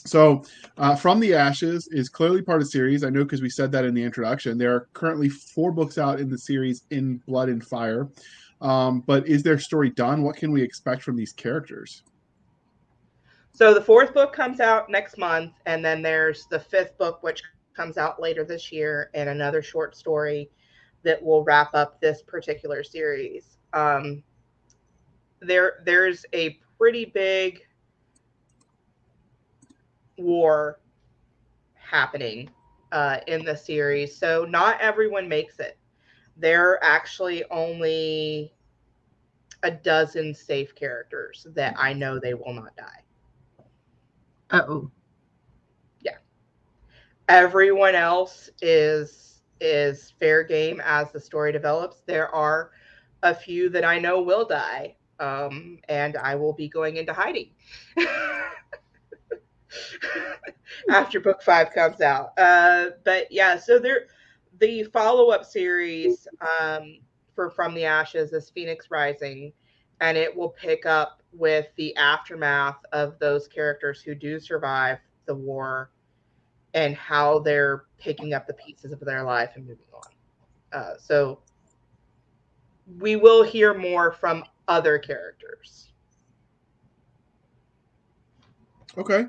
So, 0.06 0.44
uh, 0.78 0.96
From 0.96 1.20
the 1.20 1.34
Ashes 1.34 1.88
is 1.92 2.10
clearly 2.10 2.42
part 2.42 2.62
of 2.62 2.68
the 2.68 2.72
series. 2.72 3.04
I 3.04 3.10
know 3.10 3.24
because 3.24 3.42
we 3.42 3.50
said 3.50 3.72
that 3.72 3.86
in 3.86 3.94
the 3.94 4.04
introduction. 4.04 4.58
There 4.58 4.74
are 4.76 4.88
currently 4.94 5.30
four 5.30 5.72
books 5.72 5.98
out 5.98 6.20
in 6.20 6.30
the 6.30 6.38
series 6.38 6.84
in 6.90 7.18
Blood 7.28 7.50
and 7.50 7.64
Fire. 7.64 8.10
Um, 8.60 9.02
but 9.02 9.28
is 9.28 9.44
their 9.44 9.60
story 9.60 9.92
done? 9.92 10.24
What 10.24 10.36
can 10.36 10.52
we 10.52 10.62
expect 10.62 11.04
from 11.04 11.16
these 11.16 11.32
characters? 11.32 12.04
So 13.54 13.74
the 13.74 13.82
fourth 13.82 14.14
book 14.14 14.34
comes 14.34 14.60
out 14.60 14.90
next 14.90 15.18
month, 15.18 15.54
and 15.66 15.86
then 15.86 16.02
there's 16.02 16.48
the 16.48 16.60
fifth 16.60 16.98
book, 16.98 17.22
which 17.22 17.44
comes 17.76 17.98
out 17.98 18.22
later 18.22 18.44
this 18.44 18.72
year, 18.72 19.10
and 19.14 19.30
another 19.30 19.62
short 19.62 19.96
story 19.96 20.50
that 21.04 21.22
will 21.22 21.44
wrap 21.44 21.74
up 21.74 22.00
this 22.02 22.22
particular 22.22 22.84
series. 22.84 23.58
Um, 23.74 24.24
there, 25.42 25.82
there's 25.86 26.26
a 26.34 26.60
pretty 26.78 27.06
big 27.06 27.62
war 30.18 30.80
happening 31.76 32.50
uh, 32.92 33.20
in 33.28 33.44
the 33.44 33.56
series, 33.56 34.16
so 34.16 34.46
not 34.46 34.80
everyone 34.80 35.28
makes 35.28 35.60
it. 35.60 35.78
There 36.38 36.72
are 36.72 36.84
actually 36.84 37.44
only 37.52 38.54
a 39.64 39.72
dozen 39.72 40.34
safe 40.34 40.76
characters 40.76 41.48
that 41.52 41.76
I 41.78 41.94
know 41.94 42.20
they 42.20 42.34
will 42.34 42.54
not 42.54 42.76
die. 42.76 43.66
Oh. 44.52 44.92
Yeah. 46.02 46.18
Everyone 47.30 47.96
else 47.96 48.50
is 48.62 49.33
is 49.64 50.14
fair 50.20 50.44
game 50.44 50.82
as 50.86 51.12
the 51.12 51.20
story 51.20 51.52
develops. 51.52 52.02
There 52.06 52.34
are 52.36 52.72
a 53.24 53.34
few 53.34 53.70
that 53.70 53.84
i 53.84 53.98
know 53.98 54.22
will 54.22 54.46
die 54.46 54.96
um, 55.20 55.80
and 55.90 56.18
i 56.18 56.36
will 56.36 56.54
be 56.54 56.68
going 56.68 56.98
into 56.98 57.14
hiding 57.14 57.50
after 60.90 61.20
book 61.20 61.42
five 61.42 61.72
comes 61.72 62.02
out. 62.02 62.38
Uh, 62.38 62.90
but 63.04 63.32
yeah 63.32 63.58
so 63.58 63.80
there 63.80 64.06
the 64.60 64.84
follow-up 64.84 65.44
series 65.46 66.28
um, 66.62 67.00
for 67.34 67.50
from 67.50 67.74
the 67.74 67.86
ashes 67.86 68.34
is 68.34 68.50
phoenix 68.50 68.92
rising 68.92 69.52
and 70.02 70.18
it 70.18 70.36
will 70.36 70.50
pick 70.50 70.86
up 70.86 71.24
with 71.32 71.68
the 71.78 71.96
aftermath 71.96 72.78
of 72.92 73.18
those 73.20 73.48
characters 73.48 74.02
who 74.02 74.14
do 74.14 74.40
survive 74.40 75.00
the 75.26 75.34
war 75.34 75.90
and 76.74 76.96
how 76.96 77.40
they're 77.40 77.86
picking 78.00 78.34
up 78.34 78.48
the 78.48 78.54
pieces 78.54 78.92
of 78.92 79.00
their 79.02 79.24
life 79.24 79.52
and 79.56 79.68
moving 79.68 79.86
on. 79.94 80.80
Uh, 80.80 80.94
so 80.98 81.40
we 83.00 83.16
will 83.16 83.44
hear 83.44 83.74
more 83.74 84.12
from 84.12 84.44
other 84.68 84.98
characters. 84.98 85.90
Okay. 88.98 89.26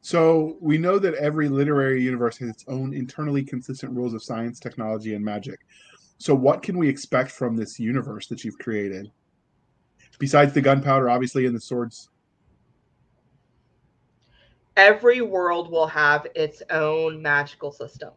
So 0.00 0.56
we 0.60 0.78
know 0.78 0.98
that 0.98 1.14
every 1.14 1.48
literary 1.48 2.02
universe 2.02 2.38
has 2.38 2.48
its 2.48 2.64
own 2.68 2.94
internally 2.94 3.42
consistent 3.42 3.92
rules 3.92 4.14
of 4.14 4.22
science, 4.22 4.58
technology, 4.60 5.14
and 5.14 5.24
magic. 5.24 5.60
So 6.18 6.34
what 6.34 6.62
can 6.62 6.78
we 6.78 6.88
expect 6.88 7.30
from 7.30 7.56
this 7.56 7.78
universe 7.78 8.26
that 8.28 8.44
you've 8.44 8.58
created? 8.58 9.10
Besides 10.18 10.52
the 10.52 10.60
gunpowder, 10.60 11.10
obviously, 11.10 11.46
and 11.46 11.54
the 11.54 11.60
swords. 11.60 12.10
Every 14.78 15.20
world 15.20 15.70
will 15.70 15.88
have 15.88 16.26
its 16.34 16.62
own 16.70 17.20
magical 17.20 17.72
system. 17.72 18.12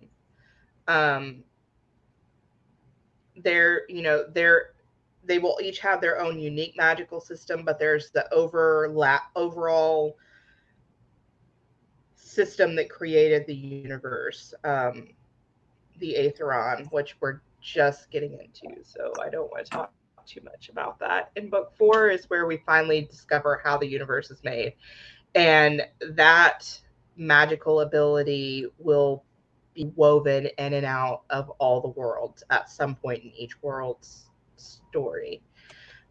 Um, 0.87 1.43
they're, 3.35 3.81
you 3.89 4.01
know, 4.01 4.25
they're 4.33 4.73
they 5.23 5.39
will 5.39 5.57
each 5.61 5.79
have 5.79 6.01
their 6.01 6.19
own 6.21 6.39
unique 6.39 6.75
magical 6.77 7.19
system, 7.19 7.63
but 7.65 7.79
there's 7.79 8.11
the 8.11 8.31
overlap 8.33 9.23
overall 9.35 10.17
system 12.15 12.75
that 12.75 12.89
created 12.89 13.45
the 13.47 13.55
universe, 13.55 14.53
um, 14.63 15.09
the 15.99 16.15
Aetheron, 16.15 16.91
which 16.91 17.17
we're 17.21 17.41
just 17.61 18.09
getting 18.11 18.33
into. 18.33 18.83
So 18.83 19.13
I 19.21 19.29
don't 19.29 19.51
want 19.51 19.65
to 19.65 19.71
talk 19.71 19.93
too 20.25 20.41
much 20.43 20.69
about 20.69 20.99
that. 20.99 21.31
In 21.35 21.49
book 21.49 21.73
four 21.77 22.09
is 22.09 22.29
where 22.29 22.45
we 22.45 22.57
finally 22.65 23.01
discover 23.01 23.61
how 23.63 23.77
the 23.77 23.87
universe 23.87 24.31
is 24.31 24.43
made. 24.43 24.73
And 25.35 25.81
that 26.11 26.79
magical 27.15 27.81
ability 27.81 28.67
will 28.77 29.23
be 29.73 29.85
woven 29.95 30.47
in 30.57 30.73
and 30.73 30.85
out 30.85 31.21
of 31.29 31.49
all 31.59 31.81
the 31.81 31.87
worlds 31.89 32.43
at 32.49 32.69
some 32.69 32.95
point 32.95 33.23
in 33.23 33.31
each 33.35 33.61
world's 33.61 34.29
story. 34.57 35.41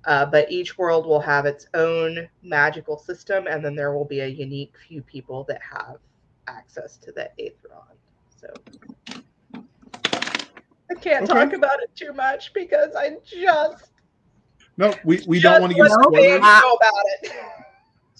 Uh, 0.06 0.24
but 0.24 0.50
each 0.50 0.78
world 0.78 1.06
will 1.06 1.20
have 1.20 1.44
its 1.44 1.66
own 1.74 2.26
magical 2.42 2.96
system, 2.98 3.46
and 3.46 3.62
then 3.62 3.74
there 3.76 3.92
will 3.94 4.06
be 4.06 4.20
a 4.20 4.26
unique 4.26 4.74
few 4.88 5.02
people 5.02 5.44
that 5.44 5.60
have 5.62 5.96
access 6.48 6.96
to 6.96 7.12
the 7.12 7.28
Aetheron. 7.38 7.96
So 8.34 8.46
I 10.90 10.94
can't 10.94 11.28
Okay. 11.30 11.40
talk 11.40 11.52
about 11.52 11.82
it 11.82 11.94
too 11.94 12.14
much 12.14 12.52
because 12.54 12.94
I 12.96 13.16
just 13.24 13.90
No, 14.78 14.94
we, 15.04 15.20
we 15.26 15.38
don't 15.38 15.60
want 15.60 15.72
to 15.72 15.76
give 15.76 15.92
spoilers. 15.92 16.40
know 16.40 16.72
about 16.72 17.04
it. 17.22 17.32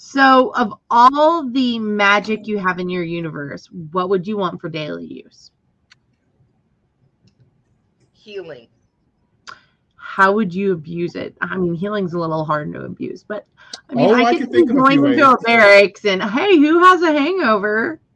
So, 0.03 0.51
of 0.55 0.73
all 0.91 1.47
the 1.51 1.79
magic 1.79 2.47
you 2.47 2.57
have 2.57 2.79
in 2.79 2.89
your 2.89 3.05
universe, 3.05 3.69
what 3.93 4.09
would 4.09 4.27
you 4.27 4.39
want 4.39 4.59
for 4.59 4.71
daily 4.71 5.05
use? 5.05 5.51
Healing. 8.11 8.69
How 9.97 10.33
would 10.33 10.55
you 10.55 10.73
abuse 10.73 11.17
it? 11.17 11.37
I 11.43 11.55
mean, 11.59 11.75
healing's 11.75 12.15
a 12.15 12.19
little 12.19 12.47
hard 12.47 12.73
to 12.73 12.81
abuse, 12.81 13.23
but 13.23 13.47
I 13.91 13.95
mean, 13.95 14.15
I, 14.15 14.23
I 14.23 14.33
could 14.33 14.45
can 14.45 14.51
think 14.51 14.71
see 14.71 14.77
of 14.79 14.83
a 14.83 14.89
few 14.89 15.01
going 15.03 15.13
into 15.13 15.31
a 15.31 15.41
barracks 15.43 16.07
and 16.07 16.23
hey, 16.23 16.57
who 16.57 16.83
has 16.83 17.03
a 17.03 17.13
hangover? 17.13 18.01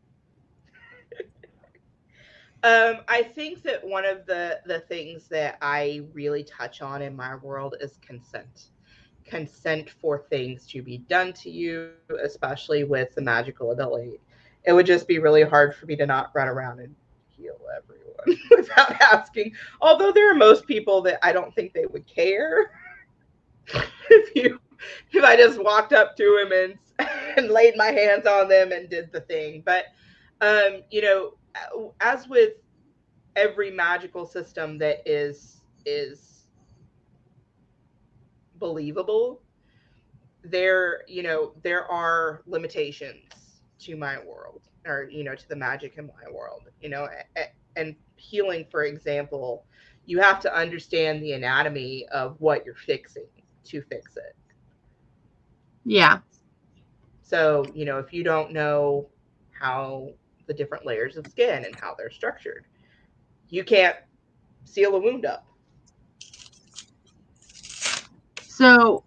Um, 2.62 3.00
I 3.08 3.22
think 3.22 3.62
that 3.64 3.86
one 3.86 4.06
of 4.06 4.24
the 4.24 4.58
the 4.64 4.80
things 4.80 5.28
that 5.28 5.58
I 5.60 6.00
really 6.14 6.44
touch 6.44 6.80
on 6.80 7.02
in 7.02 7.14
my 7.14 7.34
world 7.34 7.76
is 7.78 7.98
consent. 7.98 8.68
Consent 9.24 9.90
for 9.90 10.18
things 10.30 10.66
to 10.68 10.82
be 10.82 10.98
done 10.98 11.32
to 11.34 11.50
you, 11.50 11.92
especially 12.22 12.52
with 12.54 12.84
the 12.88 12.90
magical 12.90 13.42
ability. 13.44 13.92
It 14.38 14.46
would 14.48 14.62
just 14.62 14.84
be 14.84 14.94
really 14.96 15.20
hard 15.20 15.58
for 15.58 15.70
me 15.70 15.84
to 15.84 15.94
not 15.94 16.20
run 16.24 16.38
around 16.38 16.78
and 16.78 16.94
heal 17.26 17.56
everyone 17.76 18.40
without 18.50 19.00
asking. 19.00 19.52
Although 19.80 20.12
there 20.12 20.30
are 20.30 20.34
most 20.34 20.66
people 20.66 21.02
that 21.02 21.18
I 21.24 21.32
don't 21.32 21.54
think 21.54 21.72
they 21.72 21.86
would 21.86 22.06
care 22.06 22.70
if 24.10 24.34
you 24.34 24.58
if 25.12 25.24
I 25.24 25.36
just 25.36 25.62
walked 25.62 25.92
up 25.92 26.16
to 26.16 26.38
him 26.42 26.52
and 26.52 26.78
and 27.36 27.50
laid 27.50 27.74
my 27.76 27.86
hands 27.86 28.26
on 28.26 28.48
them 28.48 28.72
and 28.72 28.88
did 28.88 29.10
the 29.12 29.20
thing. 29.20 29.62
But 29.64 29.86
um, 30.40 30.82
you 30.90 31.02
know, 31.02 31.34
as 32.00 32.28
with 32.28 32.52
every 33.36 33.70
magical 33.70 34.24
system 34.26 34.78
that 34.78 35.02
is 35.06 35.62
is 35.84 36.33
believable 38.64 39.42
there 40.44 41.02
you 41.08 41.22
know 41.22 41.52
there 41.62 41.90
are 41.90 42.42
limitations 42.46 43.62
to 43.78 43.96
my 43.96 44.18
world 44.24 44.62
or 44.86 45.08
you 45.10 45.24
know 45.24 45.34
to 45.34 45.48
the 45.48 45.56
magic 45.56 45.96
in 45.98 46.06
my 46.06 46.32
world 46.32 46.68
you 46.80 46.88
know 46.90 47.08
and 47.76 47.96
healing 48.16 48.66
for 48.70 48.84
example 48.84 49.66
you 50.06 50.20
have 50.20 50.40
to 50.40 50.54
understand 50.56 51.22
the 51.22 51.32
anatomy 51.32 52.06
of 52.12 52.40
what 52.40 52.64
you're 52.64 52.74
fixing 52.74 53.28
to 53.64 53.82
fix 53.82 54.16
it 54.16 54.36
Yeah. 55.84 56.20
so, 57.22 57.70
you 57.74 57.84
know, 57.86 57.98
if 57.98 58.12
you 58.12 58.24
don't 58.24 58.52
know 58.52 59.08
how 59.52 60.10
the 60.46 60.54
different 60.54 60.86
layers 60.86 61.16
of 61.16 61.26
skin 61.26 61.64
and 61.64 61.76
how 61.80 61.94
they're 61.98 62.10
structured, 62.10 62.66
you 63.48 63.64
can't 63.64 63.96
seal 64.64 64.94
a 64.96 65.00
wound 65.00 65.26
up. 65.26 65.46
So, 68.54 69.02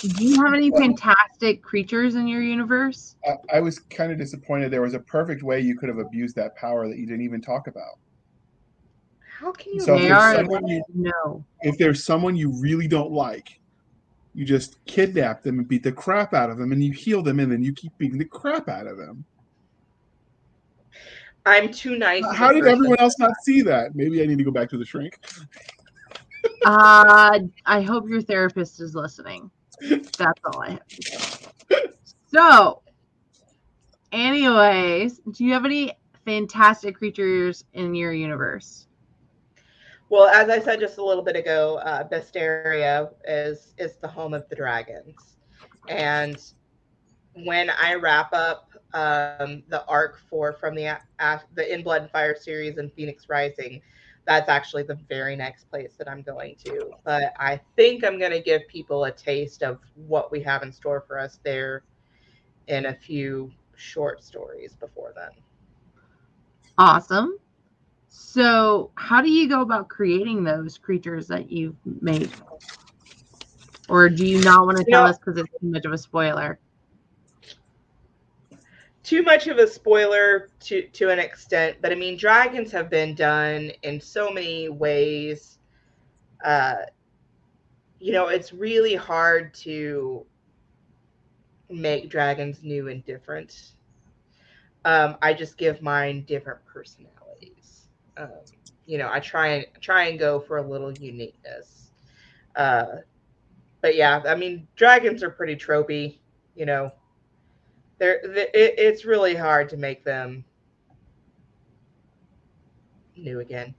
do 0.00 0.24
you 0.24 0.40
have 0.44 0.54
any 0.54 0.70
fantastic 0.70 1.60
creatures 1.60 2.14
in 2.14 2.28
your 2.28 2.40
universe? 2.40 3.16
I, 3.26 3.56
I 3.56 3.60
was 3.60 3.80
kind 3.80 4.12
of 4.12 4.18
disappointed. 4.18 4.70
There 4.70 4.82
was 4.82 4.94
a 4.94 5.00
perfect 5.00 5.42
way 5.42 5.60
you 5.60 5.76
could 5.76 5.88
have 5.88 5.98
abused 5.98 6.36
that 6.36 6.54
power 6.54 6.86
that 6.86 6.96
you 6.96 7.04
didn't 7.04 7.24
even 7.24 7.40
talk 7.40 7.66
about. 7.66 7.98
How 9.40 9.50
can 9.50 9.74
you? 9.74 9.80
So 9.80 9.94
if 9.96 10.02
they 10.02 10.08
there's 10.08 10.22
are 10.22 10.34
someone 10.36 10.68
you- 10.68 10.84
no. 10.94 11.44
If 11.62 11.78
there's 11.78 12.04
someone 12.04 12.36
you 12.36 12.52
really 12.60 12.86
don't 12.86 13.10
like, 13.10 13.48
you 14.34 14.44
just 14.44 14.76
kidnap 14.84 15.42
them 15.42 15.58
and 15.58 15.66
beat 15.66 15.82
the 15.82 15.90
crap 15.90 16.32
out 16.32 16.50
of 16.50 16.58
them, 16.58 16.70
and 16.70 16.80
you 16.84 16.92
heal 16.92 17.22
them, 17.22 17.40
and 17.40 17.50
then 17.50 17.64
you 17.64 17.72
keep 17.72 17.90
beating 17.98 18.18
the 18.18 18.24
crap 18.24 18.68
out 18.68 18.86
of 18.86 18.98
them. 18.98 19.24
I'm 21.44 21.72
too 21.72 21.98
nice. 21.98 22.22
of 22.24 22.30
a 22.30 22.34
How 22.34 22.52
did 22.52 22.66
everyone 22.66 23.00
else 23.00 23.18
not 23.18 23.32
see 23.42 23.62
that? 23.62 23.96
Maybe 23.96 24.22
I 24.22 24.26
need 24.26 24.38
to 24.38 24.44
go 24.44 24.52
back 24.52 24.70
to 24.70 24.78
the 24.78 24.84
shrink. 24.84 25.12
Uh, 26.64 27.38
I 27.66 27.80
hope 27.82 28.08
your 28.08 28.22
therapist 28.22 28.80
is 28.80 28.94
listening. 28.94 29.50
That's 30.18 30.40
all 30.44 30.60
I 30.62 30.70
have 30.70 30.88
to 30.96 31.02
say. 31.02 31.26
So, 32.26 32.82
anyways, 34.12 35.20
do 35.30 35.44
you 35.44 35.52
have 35.52 35.64
any 35.64 35.92
fantastic 36.24 36.96
creatures 36.96 37.64
in 37.72 37.94
your 37.94 38.12
universe? 38.12 38.86
Well, 40.10 40.28
as 40.28 40.48
I 40.48 40.58
said 40.60 40.80
just 40.80 40.98
a 40.98 41.04
little 41.04 41.22
bit 41.24 41.36
ago, 41.36 41.78
uh, 41.78 42.08
Besteria 42.08 43.10
is 43.26 43.74
is 43.78 43.84
the 43.84 44.08
home 44.08 44.20
of 44.20 44.34
the 44.38 44.44
dragons, 44.44 45.36
and 45.88 46.38
when 47.34 47.70
I 47.70 47.94
wrap 47.94 48.32
up 48.32 48.70
um, 48.94 49.62
the 49.68 49.84
arc 49.86 50.18
for 50.30 50.52
from 50.54 50.74
the 50.74 50.84
a- 50.86 51.40
the 51.54 51.72
In 51.74 51.82
Blood 51.82 52.02
and 52.02 52.10
Fire 52.10 52.34
series 52.34 52.76
and 52.78 52.92
Phoenix 52.92 53.26
Rising, 53.28 53.80
that's 54.26 54.48
actually 54.48 54.82
the 54.82 54.98
very 55.08 55.36
next 55.36 55.70
place 55.70 55.94
that 55.98 56.08
I'm 56.08 56.22
going 56.22 56.56
to. 56.64 56.90
But 57.04 57.32
I 57.38 57.60
think 57.76 58.04
I'm 58.04 58.18
going 58.18 58.32
to 58.32 58.40
give 58.40 58.66
people 58.68 59.04
a 59.04 59.12
taste 59.12 59.62
of 59.62 59.78
what 59.94 60.32
we 60.32 60.40
have 60.42 60.62
in 60.62 60.72
store 60.72 61.04
for 61.06 61.18
us 61.18 61.38
there 61.44 61.84
in 62.66 62.86
a 62.86 62.94
few 62.94 63.52
short 63.76 64.24
stories 64.24 64.74
before 64.74 65.12
then. 65.14 65.30
Awesome. 66.78 67.38
So, 68.08 68.90
how 68.96 69.20
do 69.20 69.30
you 69.30 69.48
go 69.48 69.60
about 69.60 69.88
creating 69.88 70.42
those 70.42 70.76
creatures 70.78 71.26
that 71.28 71.50
you've 71.50 71.76
made? 72.02 72.32
Or 73.88 74.08
do 74.08 74.24
you 74.24 74.38
not 74.42 74.66
want 74.66 74.78
to 74.78 74.84
You 74.84 74.92
tell 74.92 75.04
know- 75.04 75.10
us 75.10 75.18
because 75.18 75.38
it's 75.38 75.48
too 75.60 75.68
much 75.68 75.84
of 75.84 75.92
a 75.92 75.98
spoiler? 75.98 76.58
Too 79.06 79.22
much 79.22 79.46
of 79.46 79.58
a 79.58 79.66
spoiler 79.68 80.50
to 80.58 80.82
to 80.88 81.10
an 81.10 81.20
extent 81.20 81.76
but 81.80 81.92
i 81.92 81.94
mean 81.94 82.16
dragons 82.16 82.72
have 82.72 82.90
been 82.90 83.14
done 83.14 83.70
in 83.82 84.00
so 84.00 84.30
many 84.30 84.68
ways. 84.68 85.58
Uh 86.44 86.74
you 88.00 88.12
know 88.12 88.28
it's 88.28 88.52
really 88.52 88.96
hard 88.96 89.54
to 89.54 90.26
make 91.70 92.10
dragons 92.10 92.62
new 92.64 92.88
and 92.88 93.04
different. 93.04 93.72
Um 94.84 95.16
i 95.22 95.32
just 95.32 95.56
give 95.56 95.80
mine 95.80 96.24
different 96.24 96.64
personalities. 96.66 97.86
Um 98.16 98.30
you 98.86 98.98
know 98.98 99.08
i 99.12 99.20
try 99.20 99.46
and 99.48 99.66
try 99.80 100.08
and 100.08 100.18
go 100.18 100.40
for 100.40 100.58
a 100.58 100.68
little 100.68 100.92
uniqueness. 100.92 101.92
Uh 102.56 102.86
but 103.82 103.94
yeah 103.94 104.20
i 104.26 104.34
mean 104.34 104.66
dragons 104.74 105.22
are 105.22 105.30
pretty 105.30 105.54
tropey 105.54 106.18
you 106.56 106.66
know 106.66 106.90
they're, 107.98 108.20
th 108.20 108.48
it, 108.54 108.74
it's 108.78 109.04
really 109.04 109.34
hard 109.34 109.68
to 109.70 109.76
make 109.76 110.04
them 110.04 110.44
new 113.16 113.40
again. 113.40 113.74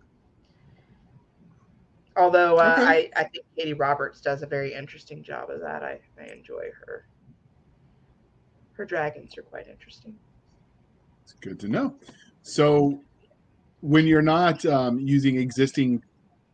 Although 2.15 2.57
uh, 2.57 2.75
Okay. 2.79 2.83
I, 2.83 3.09
I 3.15 3.23
think 3.25 3.45
Katie 3.55 3.73
Roberts 3.73 4.21
does 4.21 4.41
a 4.41 4.47
very 4.47 4.73
interesting 4.73 5.21
job 5.21 5.49
of 5.51 5.61
that. 5.61 5.83
I, 5.83 5.99
I 6.19 6.25
enjoy 6.25 6.71
her. 6.85 7.05
Her 8.73 8.85
dragons 8.85 9.37
are 9.37 9.43
quite 9.43 9.67
interesting. 9.67 10.15
It's 11.23 11.33
good 11.33 11.59
to 11.59 11.67
know. 11.67 11.95
So, 12.41 13.01
when 13.81 14.07
you're 14.07 14.23
not 14.23 14.65
um, 14.65 14.99
using 14.99 15.37
existing 15.37 16.01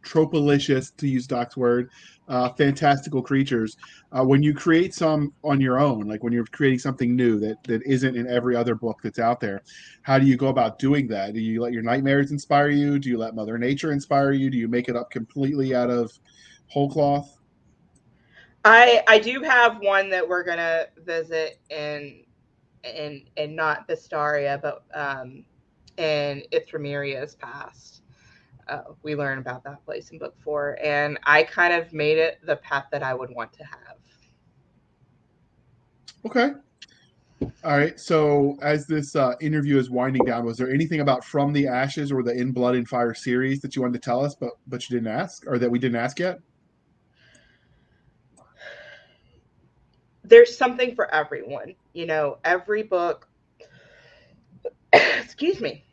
tropolicious, 0.03 0.91
to 0.97 1.07
use 1.07 1.27
Doc's 1.27 1.55
word, 1.55 1.89
uh, 2.27 2.49
fantastical 2.49 3.21
creatures, 3.21 3.77
uh, 4.11 4.23
when 4.23 4.41
you 4.41 4.53
create 4.53 4.93
some 4.93 5.33
on 5.43 5.59
your 5.59 5.79
own, 5.79 6.07
like 6.07 6.23
when 6.23 6.31
you're 6.31 6.45
creating 6.45 6.79
something 6.79 7.15
new 7.15 7.39
that 7.39 7.61
that 7.63 7.83
isn't 7.83 8.15
in 8.15 8.27
every 8.27 8.55
other 8.55 8.75
book 8.75 8.99
that's 9.03 9.19
out 9.19 9.39
there, 9.39 9.61
how 10.03 10.17
do 10.17 10.25
you 10.25 10.37
go 10.37 10.47
about 10.47 10.79
doing 10.79 11.07
that? 11.07 11.33
Do 11.33 11.41
you 11.41 11.61
let 11.61 11.73
your 11.73 11.83
nightmares 11.83 12.31
inspire 12.31 12.69
you? 12.69 12.99
Do 12.99 13.09
you 13.09 13.17
let 13.17 13.35
Mother 13.35 13.57
Nature 13.57 13.91
inspire 13.91 14.31
you? 14.31 14.49
Do 14.49 14.57
you 14.57 14.67
make 14.67 14.87
it 14.87 14.95
up 14.95 15.11
completely 15.11 15.75
out 15.75 15.89
of 15.89 16.11
whole 16.67 16.89
cloth? 16.89 17.37
I 18.65 19.03
I 19.07 19.19
do 19.19 19.41
have 19.41 19.79
one 19.81 20.09
that 20.09 20.27
we're 20.27 20.43
gonna 20.43 20.85
visit 21.05 21.59
in 21.69 22.23
in 22.83 23.25
in 23.35 23.55
not 23.55 23.87
Vistaria, 23.87 24.59
but 24.61 24.85
um 24.93 25.43
in 25.97 26.43
Ithromiria's 26.51 27.35
past. 27.35 28.02
Uh, 28.67 28.81
we 29.01 29.15
learn 29.15 29.37
about 29.37 29.63
that 29.63 29.83
place 29.85 30.09
in 30.09 30.17
book 30.17 30.35
four, 30.43 30.77
and 30.83 31.19
I 31.23 31.43
kind 31.43 31.73
of 31.73 31.93
made 31.93 32.17
it 32.17 32.39
the 32.45 32.55
path 32.57 32.85
that 32.91 33.03
I 33.03 33.13
would 33.13 33.29
want 33.31 33.53
to 33.53 33.63
have. 33.63 33.97
Okay. 36.25 36.51
All 37.63 37.77
right. 37.77 37.99
So, 37.99 38.57
as 38.61 38.87
this 38.87 39.15
uh, 39.15 39.33
interview 39.41 39.77
is 39.77 39.89
winding 39.89 40.25
down, 40.25 40.45
was 40.45 40.57
there 40.57 40.71
anything 40.71 41.01
about 41.01 41.25
From 41.25 41.51
the 41.51 41.67
Ashes 41.67 42.11
or 42.11 42.23
the 42.23 42.31
In 42.31 42.51
Blood 42.51 42.75
and 42.75 42.87
Fire 42.87 43.13
series 43.13 43.59
that 43.61 43.75
you 43.75 43.81
wanted 43.81 44.01
to 44.01 44.05
tell 44.05 44.23
us, 44.23 44.35
but 44.35 44.51
but 44.67 44.89
you 44.89 44.97
didn't 44.97 45.11
ask, 45.11 45.43
or 45.47 45.59
that 45.59 45.69
we 45.69 45.79
didn't 45.79 45.97
ask 45.97 46.19
yet? 46.19 46.39
There's 50.23 50.57
something 50.57 50.95
for 50.95 51.13
everyone, 51.13 51.75
you 51.91 52.05
know. 52.05 52.37
Every 52.45 52.83
book, 52.83 53.27
excuse 54.93 55.59
me, 55.59 55.83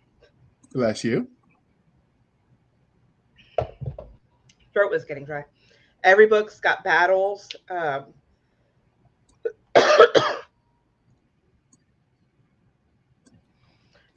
Bless 0.72 1.02
you. 1.02 1.28
Throat 4.72 4.90
was 4.90 5.04
getting 5.04 5.24
dry. 5.24 5.44
Every 6.04 6.26
book's 6.26 6.60
got 6.60 6.82
battles. 6.84 7.48
Um, 7.68 8.06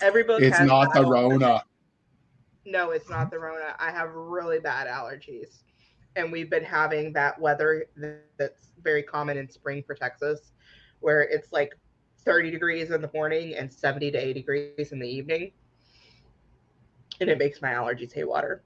every 0.02 0.24
book. 0.24 0.42
It's 0.42 0.60
not 0.62 0.94
the. 0.94 1.06
Rona. 1.06 1.64
No, 2.66 2.92
it's 2.92 3.10
not 3.10 3.30
the 3.30 3.40
Rona. 3.40 3.76
I 3.80 3.92
have 3.92 4.14
really 4.14 4.60
bad 4.60 4.88
allergies. 4.88 5.64
And 6.16 6.32
we've 6.32 6.50
been 6.50 6.64
having 6.64 7.12
that 7.14 7.40
weather 7.40 7.88
that's 8.38 8.72
very 8.82 9.04
common 9.04 9.38
in 9.38 9.50
spring 9.50 9.84
for 9.86 9.96
Texas, 9.96 10.54
where 11.00 11.24
it's 11.24 11.52
like 11.52 11.74
30 12.24 12.52
degrees 12.52 12.92
in 12.92 13.02
the 13.02 13.10
morning 13.14 13.56
and 13.56 13.74
70 13.74 14.12
to 14.12 14.18
80 14.18 14.34
degrees 14.34 14.92
in 14.92 15.00
the 15.00 15.08
evening. 15.08 15.52
And 17.20 17.30
it 17.30 17.38
makes 17.38 17.62
my 17.62 17.72
allergies 17.72 18.14
haywire. 18.14 18.62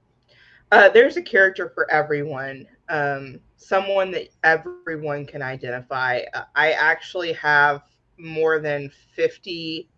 Uh, 0.70 0.88
there's 0.88 1.16
a 1.16 1.22
character 1.22 1.70
for 1.70 1.90
everyone, 1.90 2.66
um, 2.90 3.40
someone 3.56 4.10
that 4.10 4.28
everyone 4.44 5.24
can 5.24 5.42
identify. 5.42 6.20
Uh, 6.34 6.42
I 6.54 6.72
actually 6.72 7.32
have 7.34 7.82
more 8.18 8.58
than 8.60 8.90
50 9.14 9.88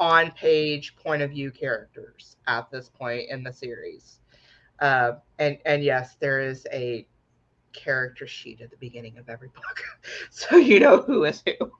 on 0.00 0.30
page 0.32 0.96
point 0.96 1.22
of 1.22 1.30
view 1.30 1.50
characters 1.50 2.36
at 2.46 2.70
this 2.70 2.88
point 2.88 3.30
in 3.30 3.42
the 3.42 3.52
series. 3.52 4.20
Uh, 4.80 5.12
and 5.38 5.58
and 5.64 5.82
yes, 5.82 6.16
there 6.20 6.40
is 6.40 6.66
a 6.72 7.06
character 7.72 8.26
sheet 8.26 8.60
at 8.60 8.70
the 8.70 8.76
beginning 8.76 9.16
of 9.18 9.28
every 9.28 9.48
book, 9.54 9.82
so 10.30 10.56
you 10.56 10.80
know 10.80 11.00
who 11.00 11.24
is 11.24 11.42
who 11.46 11.70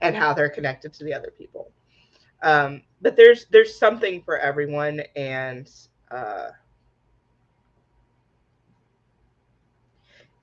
and 0.00 0.14
how 0.16 0.34
they're 0.34 0.50
connected 0.50 0.92
to 0.94 1.04
the 1.04 1.14
other 1.14 1.32
people. 1.36 1.70
Um, 2.42 2.82
but 3.00 3.16
there's 3.16 3.46
there's 3.46 3.78
something 3.78 4.22
for 4.22 4.38
everyone, 4.38 5.02
and 5.14 5.70
uh, 6.10 6.48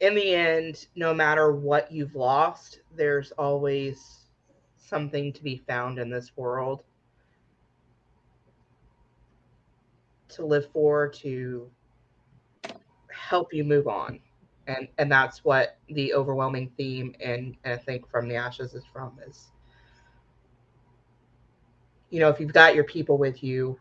in 0.04 0.16
the 0.16 0.36
end, 0.36 0.88
no 0.98 1.14
matter 1.14 1.54
what 1.54 1.90
you've 1.90 2.14
lost, 2.14 2.82
there's 2.94 3.32
always 3.32 4.26
something 4.76 5.32
to 5.32 5.42
be 5.42 5.64
found 5.66 5.98
in 5.98 6.10
this 6.10 6.36
world 6.36 6.84
to 10.28 10.46
live 10.46 10.68
for 10.74 11.08
to 11.08 11.72
help 13.10 13.54
you 13.54 13.64
move 13.64 13.88
on. 13.88 14.20
And 14.68 14.90
and 14.98 15.10
that's 15.10 15.46
what 15.46 15.78
the 15.88 16.14
overwhelming 16.14 16.72
theme 16.78 17.14
and, 17.22 17.56
and 17.66 17.74
i 17.74 17.78
think 17.78 18.10
from 18.10 18.30
the 18.30 18.36
ashes 18.36 18.74
is 18.74 18.86
from 18.94 19.12
is 19.28 19.52
you 22.10 22.22
know 22.22 22.30
if 22.30 22.40
you've 22.40 22.54
got 22.54 22.74
your 22.74 22.86
people 22.86 23.18
with 23.18 23.44
you 23.44 23.78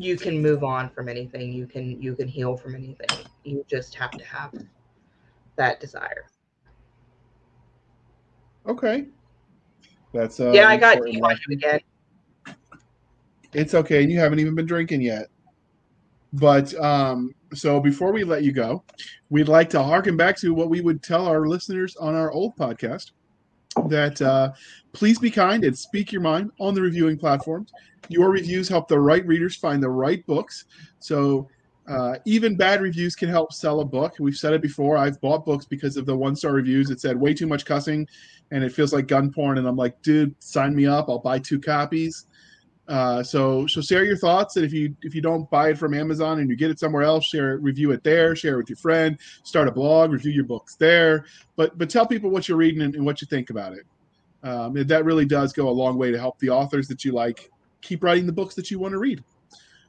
you 0.00 0.16
can 0.16 0.40
move 0.40 0.64
on 0.64 0.90
from 0.90 1.08
anything. 1.08 1.52
You 1.52 1.66
can 1.66 2.00
you 2.00 2.14
can 2.14 2.28
heal 2.28 2.56
from 2.56 2.74
anything. 2.74 3.26
You 3.44 3.64
just 3.68 3.94
have 3.94 4.10
to 4.12 4.24
have 4.24 4.52
that 5.56 5.80
desire. 5.80 6.26
Okay. 8.66 9.06
That's 10.12 10.40
uh, 10.40 10.50
yeah 10.52 10.68
i 10.68 10.76
got 10.76 11.02
dehydrated 11.04 11.52
again. 11.52 11.80
It's 13.52 13.74
okay, 13.74 14.02
and 14.02 14.10
you 14.10 14.18
haven't 14.18 14.38
even 14.38 14.54
been 14.54 14.66
drinking 14.66 15.02
yet. 15.02 15.28
But 16.32 16.74
um, 16.74 17.34
so 17.54 17.80
before 17.80 18.12
we 18.12 18.24
let 18.24 18.42
you 18.42 18.52
go, 18.52 18.84
we'd 19.30 19.48
like 19.48 19.70
to 19.70 19.82
harken 19.82 20.16
back 20.16 20.36
to 20.38 20.52
what 20.52 20.68
we 20.68 20.80
would 20.80 21.02
tell 21.02 21.26
our 21.26 21.46
listeners 21.46 21.96
on 21.96 22.14
our 22.14 22.30
old 22.32 22.56
podcast 22.56 23.12
that 23.88 24.20
uh, 24.22 24.52
please 24.92 25.18
be 25.18 25.30
kind 25.30 25.64
and 25.64 25.76
speak 25.76 26.12
your 26.12 26.22
mind 26.22 26.50
on 26.58 26.74
the 26.74 26.80
reviewing 26.80 27.18
platforms. 27.18 27.72
Your 28.08 28.30
reviews 28.30 28.68
help 28.68 28.88
the 28.88 28.98
right 28.98 29.26
readers 29.26 29.56
find 29.56 29.82
the 29.82 29.88
right 29.88 30.24
books. 30.26 30.64
So 30.98 31.48
uh, 31.88 32.16
even 32.24 32.56
bad 32.56 32.80
reviews 32.80 33.14
can 33.14 33.28
help 33.28 33.52
sell 33.52 33.80
a 33.80 33.84
book. 33.84 34.14
We've 34.18 34.36
said 34.36 34.52
it 34.52 34.62
before. 34.62 34.96
I've 34.96 35.20
bought 35.20 35.44
books 35.44 35.64
because 35.64 35.96
of 35.96 36.06
the 36.06 36.16
one 36.16 36.34
star 36.34 36.52
reviews. 36.52 36.90
It 36.90 37.00
said 37.00 37.18
way 37.18 37.34
too 37.34 37.46
much 37.46 37.64
cussing 37.64 38.06
and 38.50 38.64
it 38.64 38.72
feels 38.72 38.92
like 38.92 39.06
gun 39.06 39.32
porn. 39.32 39.58
And 39.58 39.66
I'm 39.66 39.76
like, 39.76 40.00
dude, 40.02 40.34
sign 40.42 40.74
me 40.74 40.86
up. 40.86 41.08
I'll 41.08 41.18
buy 41.18 41.38
two 41.38 41.60
copies. 41.60 42.26
Uh, 42.88 43.22
so 43.22 43.66
so 43.66 43.80
share 43.80 44.04
your 44.04 44.16
thoughts, 44.16 44.56
and 44.56 44.64
if 44.64 44.72
you 44.72 44.94
if 45.02 45.14
you 45.14 45.20
don't 45.20 45.50
buy 45.50 45.70
it 45.70 45.78
from 45.78 45.92
Amazon 45.92 46.38
and 46.38 46.48
you 46.48 46.54
get 46.54 46.70
it 46.70 46.78
somewhere 46.78 47.02
else, 47.02 47.24
share 47.24 47.54
it, 47.54 47.60
review 47.60 47.90
it 47.90 48.04
there, 48.04 48.36
share 48.36 48.54
it 48.54 48.58
with 48.58 48.70
your 48.70 48.76
friend, 48.76 49.18
start 49.42 49.66
a 49.66 49.72
blog, 49.72 50.12
review 50.12 50.30
your 50.30 50.44
books 50.44 50.76
there. 50.76 51.24
But 51.56 51.76
but 51.78 51.90
tell 51.90 52.06
people 52.06 52.30
what 52.30 52.48
you're 52.48 52.58
reading 52.58 52.82
and, 52.82 52.94
and 52.94 53.04
what 53.04 53.20
you 53.20 53.26
think 53.26 53.50
about 53.50 53.72
it. 53.72 53.86
Um, 54.44 54.74
that 54.74 55.04
really 55.04 55.24
does 55.24 55.52
go 55.52 55.68
a 55.68 55.70
long 55.70 55.98
way 55.98 56.12
to 56.12 56.18
help 56.18 56.38
the 56.38 56.50
authors 56.50 56.86
that 56.86 57.04
you 57.04 57.10
like 57.10 57.50
keep 57.80 58.04
writing 58.04 58.26
the 58.26 58.32
books 58.32 58.54
that 58.54 58.70
you 58.70 58.78
want 58.78 58.92
to 58.92 58.98
read. 58.98 59.24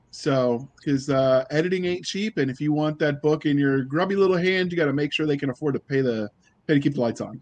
So 0.10 0.68
because 0.78 1.12
uh, 1.12 1.46
editing 1.52 1.86
ain't 1.86 2.04
cheap, 2.04 2.38
and 2.38 2.50
if 2.50 2.60
you 2.60 2.74
want 2.74 2.98
that 2.98 3.22
book 3.22 3.46
in 3.46 3.60
your 3.60 3.84
grubby 3.84 4.16
little 4.16 4.38
hand, 4.38 4.72
you 4.72 4.78
got 4.78 4.86
to 4.86 4.94
make 4.94 5.14
sure 5.14 5.28
they 5.28 5.38
can 5.38 5.52
afford 5.52 5.76
to 5.76 5.80
pay 5.80 6.02
the 6.02 6.30
pay 6.66 6.74
to 6.74 6.80
keep 6.80 6.96
the 6.96 7.02
lights 7.02 7.22
on. 7.22 7.40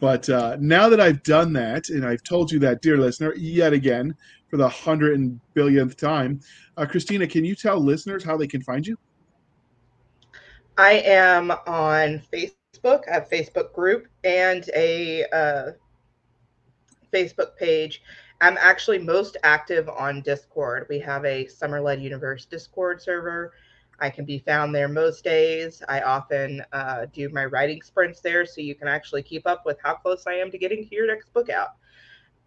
But 0.00 0.28
uh, 0.30 0.56
now 0.60 0.88
that 0.88 1.00
I've 1.00 1.22
done 1.24 1.52
that, 1.54 1.88
and 1.88 2.06
I've 2.06 2.22
told 2.22 2.52
you 2.52 2.60
that, 2.60 2.82
dear 2.82 2.98
listener, 2.98 3.34
yet 3.34 3.72
again 3.72 4.14
for 4.48 4.56
the 4.56 4.68
hundred 4.68 5.18
and 5.18 5.40
billionth 5.54 5.96
time, 5.96 6.40
uh, 6.76 6.86
Christina, 6.86 7.26
can 7.26 7.44
you 7.44 7.54
tell 7.54 7.78
listeners 7.78 8.24
how 8.24 8.36
they 8.36 8.46
can 8.46 8.62
find 8.62 8.86
you? 8.86 8.96
I 10.76 10.92
am 11.04 11.50
on 11.50 12.22
Facebook. 12.32 13.08
Have 13.08 13.26
a 13.30 13.34
Facebook 13.34 13.72
group 13.72 14.06
and 14.22 14.68
a 14.74 15.24
uh, 15.32 15.72
Facebook 17.12 17.56
page. 17.56 18.02
I'm 18.40 18.56
actually 18.58 19.00
most 19.00 19.36
active 19.42 19.88
on 19.88 20.22
Discord. 20.22 20.86
We 20.88 21.00
have 21.00 21.24
a 21.24 21.48
Summer 21.48 21.80
Led 21.80 22.00
Universe 22.00 22.44
Discord 22.44 23.02
server. 23.02 23.52
I 24.00 24.10
can 24.10 24.24
be 24.24 24.38
found 24.38 24.72
there 24.72 24.88
most 24.88 25.24
days. 25.24 25.82
I 25.88 26.02
often 26.02 26.62
uh, 26.72 27.06
do 27.12 27.28
my 27.30 27.46
writing 27.46 27.82
sprints 27.82 28.20
there, 28.20 28.46
so 28.46 28.60
you 28.60 28.76
can 28.76 28.86
actually 28.86 29.24
keep 29.24 29.46
up 29.46 29.66
with 29.66 29.78
how 29.82 29.94
close 29.94 30.24
I 30.28 30.34
am 30.34 30.52
to 30.52 30.58
getting 30.58 30.86
to 30.86 30.94
your 30.94 31.08
next 31.08 31.32
book 31.32 31.50
out. 31.50 31.70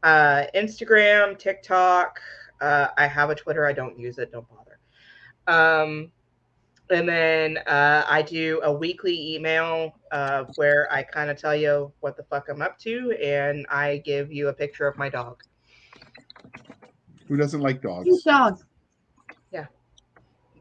Uh, 0.03 0.43
Instagram, 0.55 1.37
TikTok. 1.37 2.19
Uh, 2.59 2.87
I 2.97 3.07
have 3.07 3.29
a 3.29 3.35
Twitter. 3.35 3.65
I 3.65 3.73
don't 3.73 3.97
use 3.99 4.17
it. 4.17 4.31
Don't 4.31 4.47
bother. 4.49 4.79
Um, 5.47 6.11
and 6.89 7.07
then 7.07 7.57
uh, 7.67 8.05
I 8.07 8.21
do 8.21 8.59
a 8.63 8.71
weekly 8.71 9.35
email 9.35 9.95
uh, 10.11 10.45
where 10.55 10.91
I 10.91 11.03
kind 11.03 11.29
of 11.29 11.37
tell 11.37 11.55
you 11.55 11.91
what 12.01 12.17
the 12.17 12.23
fuck 12.23 12.49
I'm 12.49 12.61
up 12.61 12.77
to, 12.79 13.11
and 13.23 13.65
I 13.69 13.97
give 14.05 14.31
you 14.31 14.49
a 14.49 14.53
picture 14.53 14.87
of 14.87 14.97
my 14.97 15.09
dog. 15.09 15.41
Who 17.27 17.37
doesn't 17.37 17.61
like 17.61 17.81
dogs? 17.81 18.05
Cute 18.05 18.23
dog. 18.25 18.61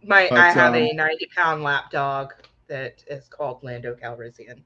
My 0.05 0.29
But, 0.31 0.39
I 0.39 0.51
have 0.51 0.75
um, 0.75 0.81
a 0.81 0.93
90 0.93 1.29
pound 1.35 1.63
lap 1.63 1.91
dog 1.91 2.35
that 2.69 3.05
is 3.09 3.29
called 3.29 3.63
Lando 3.63 3.95
Calrissian, 3.95 4.63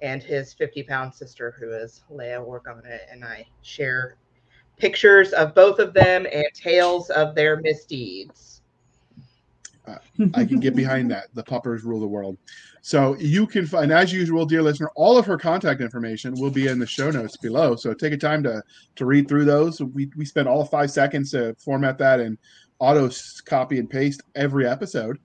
and 0.00 0.22
his 0.22 0.52
50 0.54 0.82
pound 0.84 1.14
sister 1.14 1.54
who 1.58 1.70
is 1.70 2.04
Leia 2.10 2.46
Organa, 2.46 2.98
and 3.10 3.24
I 3.24 3.46
share 3.62 4.16
pictures 4.76 5.32
of 5.32 5.54
both 5.54 5.78
of 5.78 5.92
them 5.92 6.26
and 6.32 6.46
tales 6.54 7.10
of 7.10 7.34
their 7.34 7.60
misdeeds. 7.60 8.62
I 10.34 10.44
can 10.44 10.60
get 10.60 10.76
behind 10.76 11.10
that. 11.10 11.28
The 11.34 11.42
puppers 11.42 11.84
rule 11.84 12.00
the 12.00 12.06
world. 12.06 12.36
So 12.82 13.16
you 13.18 13.46
can 13.46 13.66
find, 13.66 13.92
as 13.92 14.12
usual, 14.12 14.44
dear 14.44 14.62
listener, 14.62 14.90
all 14.96 15.18
of 15.18 15.26
her 15.26 15.38
contact 15.38 15.80
information 15.80 16.34
will 16.38 16.50
be 16.50 16.68
in 16.68 16.78
the 16.78 16.86
show 16.86 17.10
notes 17.10 17.36
below. 17.36 17.76
So 17.76 17.94
take 17.94 18.12
a 18.12 18.16
time 18.16 18.42
to 18.44 18.62
to 18.96 19.06
read 19.06 19.28
through 19.28 19.44
those. 19.44 19.80
We 19.80 20.10
we 20.16 20.24
spend 20.24 20.48
all 20.48 20.64
five 20.64 20.90
seconds 20.90 21.30
to 21.32 21.54
format 21.58 21.98
that 21.98 22.20
and 22.20 22.38
auto 22.78 23.10
copy 23.46 23.78
and 23.78 23.88
paste 23.88 24.22
every 24.34 24.66
episode. 24.66 25.18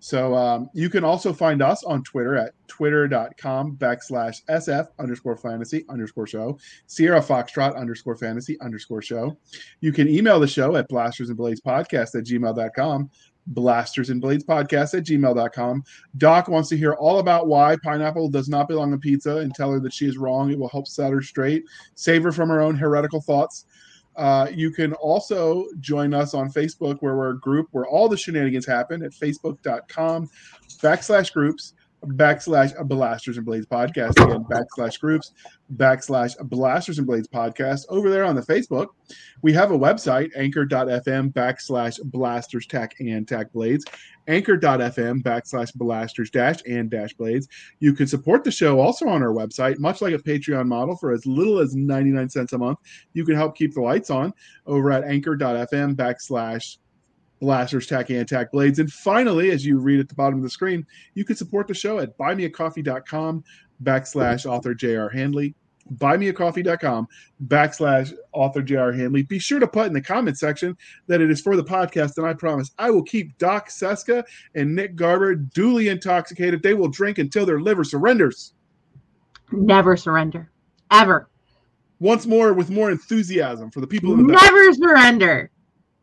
So 0.00 0.34
um, 0.34 0.70
you 0.72 0.88
can 0.88 1.04
also 1.04 1.32
find 1.32 1.62
us 1.62 1.82
on 1.84 2.04
Twitter 2.04 2.36
at 2.36 2.52
twitter.com 2.68 3.76
backslash 3.76 4.44
SF 4.48 4.88
underscore 4.98 5.36
fantasy 5.36 5.84
underscore 5.88 6.26
show, 6.26 6.58
Sierra 6.86 7.20
Foxtrot 7.20 7.76
underscore 7.76 8.16
fantasy 8.16 8.60
underscore 8.60 9.02
show. 9.02 9.36
You 9.80 9.92
can 9.92 10.08
email 10.08 10.38
the 10.38 10.46
show 10.46 10.76
at 10.76 10.88
blasters 10.88 11.28
and 11.28 11.36
blades 11.36 11.60
podcast 11.60 12.14
at 12.14 12.24
gmail.com 12.24 13.10
blasters 13.48 14.10
and 14.10 14.20
blades 14.20 14.44
podcast 14.44 14.96
at 14.96 15.04
gmail.com. 15.04 15.82
Doc 16.16 16.48
wants 16.48 16.68
to 16.68 16.76
hear 16.76 16.92
all 16.94 17.18
about 17.18 17.46
why 17.46 17.76
pineapple 17.82 18.28
does 18.28 18.48
not 18.48 18.68
belong 18.68 18.92
on 18.92 19.00
pizza 19.00 19.38
and 19.38 19.54
tell 19.54 19.72
her 19.72 19.80
that 19.80 19.92
she 19.92 20.06
is 20.06 20.18
wrong. 20.18 20.50
It 20.50 20.58
will 20.58 20.68
help 20.68 20.86
set 20.86 21.12
her 21.12 21.22
straight, 21.22 21.64
save 21.94 22.22
her 22.22 22.32
from 22.32 22.48
her 22.50 22.60
own 22.60 22.76
heretical 22.76 23.20
thoughts. 23.20 23.64
Uh, 24.18 24.48
you 24.52 24.72
can 24.72 24.92
also 24.94 25.64
join 25.78 26.12
us 26.12 26.34
on 26.34 26.50
Facebook, 26.50 26.98
where 27.00 27.16
we're 27.16 27.30
a 27.30 27.38
group 27.38 27.68
where 27.70 27.86
all 27.86 28.08
the 28.08 28.16
shenanigans 28.16 28.66
happen 28.66 29.02
at 29.04 29.12
facebook.com 29.12 30.28
backslash 30.82 31.32
groups 31.32 31.74
backslash 32.04 32.72
Blasters 32.86 33.36
and 33.36 33.46
Blades 33.46 33.66
podcast. 33.66 34.22
Again, 34.22 34.44
backslash 34.44 35.00
groups, 35.00 35.32
backslash 35.76 36.38
Blasters 36.48 36.98
and 36.98 37.06
Blades 37.06 37.28
podcast. 37.28 37.86
Over 37.88 38.10
there 38.10 38.24
on 38.24 38.36
the 38.36 38.42
Facebook, 38.42 38.88
we 39.42 39.52
have 39.52 39.70
a 39.70 39.78
website, 39.78 40.30
anchor.fm 40.36 41.32
backslash 41.32 42.02
blasters 42.04 42.66
tack 42.66 42.94
and 43.00 43.26
tack 43.26 43.52
blades, 43.52 43.84
anchor.fm 44.26 45.22
backslash 45.22 45.74
blasters 45.74 46.30
dash 46.30 46.58
and 46.66 46.90
dash 46.90 47.14
blades. 47.14 47.48
You 47.80 47.92
can 47.92 48.06
support 48.06 48.44
the 48.44 48.50
show 48.50 48.80
also 48.80 49.08
on 49.08 49.22
our 49.22 49.32
website, 49.32 49.78
much 49.78 50.00
like 50.00 50.14
a 50.14 50.18
Patreon 50.18 50.66
model 50.66 50.96
for 50.96 51.12
as 51.12 51.26
little 51.26 51.58
as 51.58 51.74
99 51.74 52.28
cents 52.30 52.52
a 52.52 52.58
month. 52.58 52.78
You 53.12 53.24
can 53.24 53.34
help 53.34 53.56
keep 53.56 53.74
the 53.74 53.82
lights 53.82 54.10
on 54.10 54.32
over 54.66 54.90
at 54.92 55.04
anchor.fm 55.04 55.96
backslash 55.96 56.78
blasters, 57.40 57.86
tack 57.86 58.10
and 58.10 58.28
tack 58.28 58.52
blades. 58.52 58.78
And 58.78 58.90
finally, 58.90 59.50
as 59.50 59.64
you 59.64 59.78
read 59.78 60.00
at 60.00 60.08
the 60.08 60.14
bottom 60.14 60.38
of 60.38 60.42
the 60.42 60.50
screen, 60.50 60.86
you 61.14 61.24
can 61.24 61.36
support 61.36 61.66
the 61.68 61.74
show 61.74 61.98
at 61.98 62.16
buymeacoffee.com 62.18 63.44
backslash 63.82 64.46
author 64.46 64.74
J.R. 64.74 65.08
Handley. 65.08 65.54
Buymeacoffee.com 65.94 67.08
backslash 67.46 68.12
author 68.32 68.60
J.R. 68.60 68.92
Handley. 68.92 69.22
Be 69.22 69.38
sure 69.38 69.58
to 69.58 69.66
put 69.66 69.86
in 69.86 69.94
the 69.94 70.02
comment 70.02 70.38
section 70.38 70.76
that 71.06 71.22
it 71.22 71.30
is 71.30 71.40
for 71.40 71.56
the 71.56 71.64
podcast, 71.64 72.18
and 72.18 72.26
I 72.26 72.34
promise 72.34 72.70
I 72.78 72.90
will 72.90 73.02
keep 73.02 73.38
Doc 73.38 73.70
Seska 73.70 74.22
and 74.54 74.74
Nick 74.74 74.96
Garber 74.96 75.34
duly 75.34 75.88
intoxicated. 75.88 76.62
They 76.62 76.74
will 76.74 76.88
drink 76.88 77.16
until 77.16 77.46
their 77.46 77.60
liver 77.60 77.84
surrenders. 77.84 78.52
Never 79.50 79.96
surrender. 79.96 80.50
Ever. 80.90 81.30
Once 82.00 82.26
more 82.26 82.52
with 82.52 82.68
more 82.68 82.90
enthusiasm 82.90 83.70
for 83.70 83.80
the 83.80 83.86
people 83.86 84.12
in 84.12 84.26
the 84.26 84.32
back. 84.32 84.42
Never 84.42 84.72
surrender. 84.74 85.50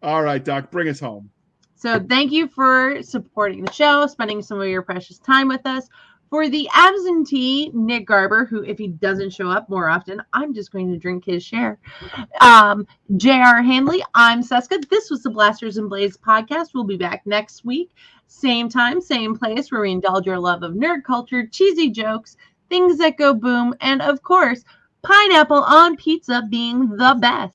All 0.06 0.22
right, 0.22 0.44
Doc, 0.44 0.70
bring 0.70 0.88
us 0.88 1.00
home. 1.00 1.32
So 1.74 2.00
thank 2.00 2.32
you 2.32 2.48
for 2.48 3.02
supporting 3.02 3.66
the 3.66 3.72
show, 3.72 4.06
spending 4.06 4.44
some 4.44 4.62
of 4.62 4.68
your 4.68 4.84
precious 4.84 5.18
time 5.18 5.48
with 5.48 5.66
us. 5.66 5.90
For 6.30 6.48
the 6.48 6.70
absentee 6.76 7.72
Nick 7.74 8.06
Garber, 8.06 8.46
who 8.46 8.64
if 8.64 8.78
he 8.78 8.88
doesn't 8.88 9.34
show 9.34 9.50
up 9.50 9.68
more 9.68 9.90
often, 9.90 10.22
I'm 10.32 10.54
just 10.54 10.72
going 10.72 10.92
to 10.92 11.00
drink 11.00 11.26
his 11.26 11.44
share. 11.44 11.80
Um, 12.40 12.86
J.R. 13.18 13.64
Handley, 13.64 14.04
I'm 14.14 14.44
Seska. 14.44 14.88
This 14.90 15.10
was 15.10 15.24
the 15.24 15.32
Blasters 15.32 15.78
and 15.78 15.90
Blades 15.90 16.18
podcast. 16.18 16.76
We'll 16.76 16.84
be 16.84 16.98
back 16.98 17.26
next 17.26 17.66
week, 17.66 17.90
same 18.28 18.70
time, 18.70 19.02
same 19.02 19.36
place, 19.36 19.72
where 19.72 19.82
we 19.82 19.92
indulge 19.92 20.28
your 20.28 20.40
love 20.40 20.62
of 20.62 20.74
nerd 20.74 21.04
culture, 21.04 21.48
cheesy 21.48 21.90
jokes, 21.90 22.38
things 22.70 23.00
that 23.00 23.18
go 23.18 23.34
boom, 23.34 23.74
and 23.82 24.04
of 24.04 24.22
course, 24.22 24.64
pineapple 25.02 25.64
on 25.64 25.96
pizza 25.96 26.44
being 26.50 26.90
the 26.90 27.18
best. 27.20 27.54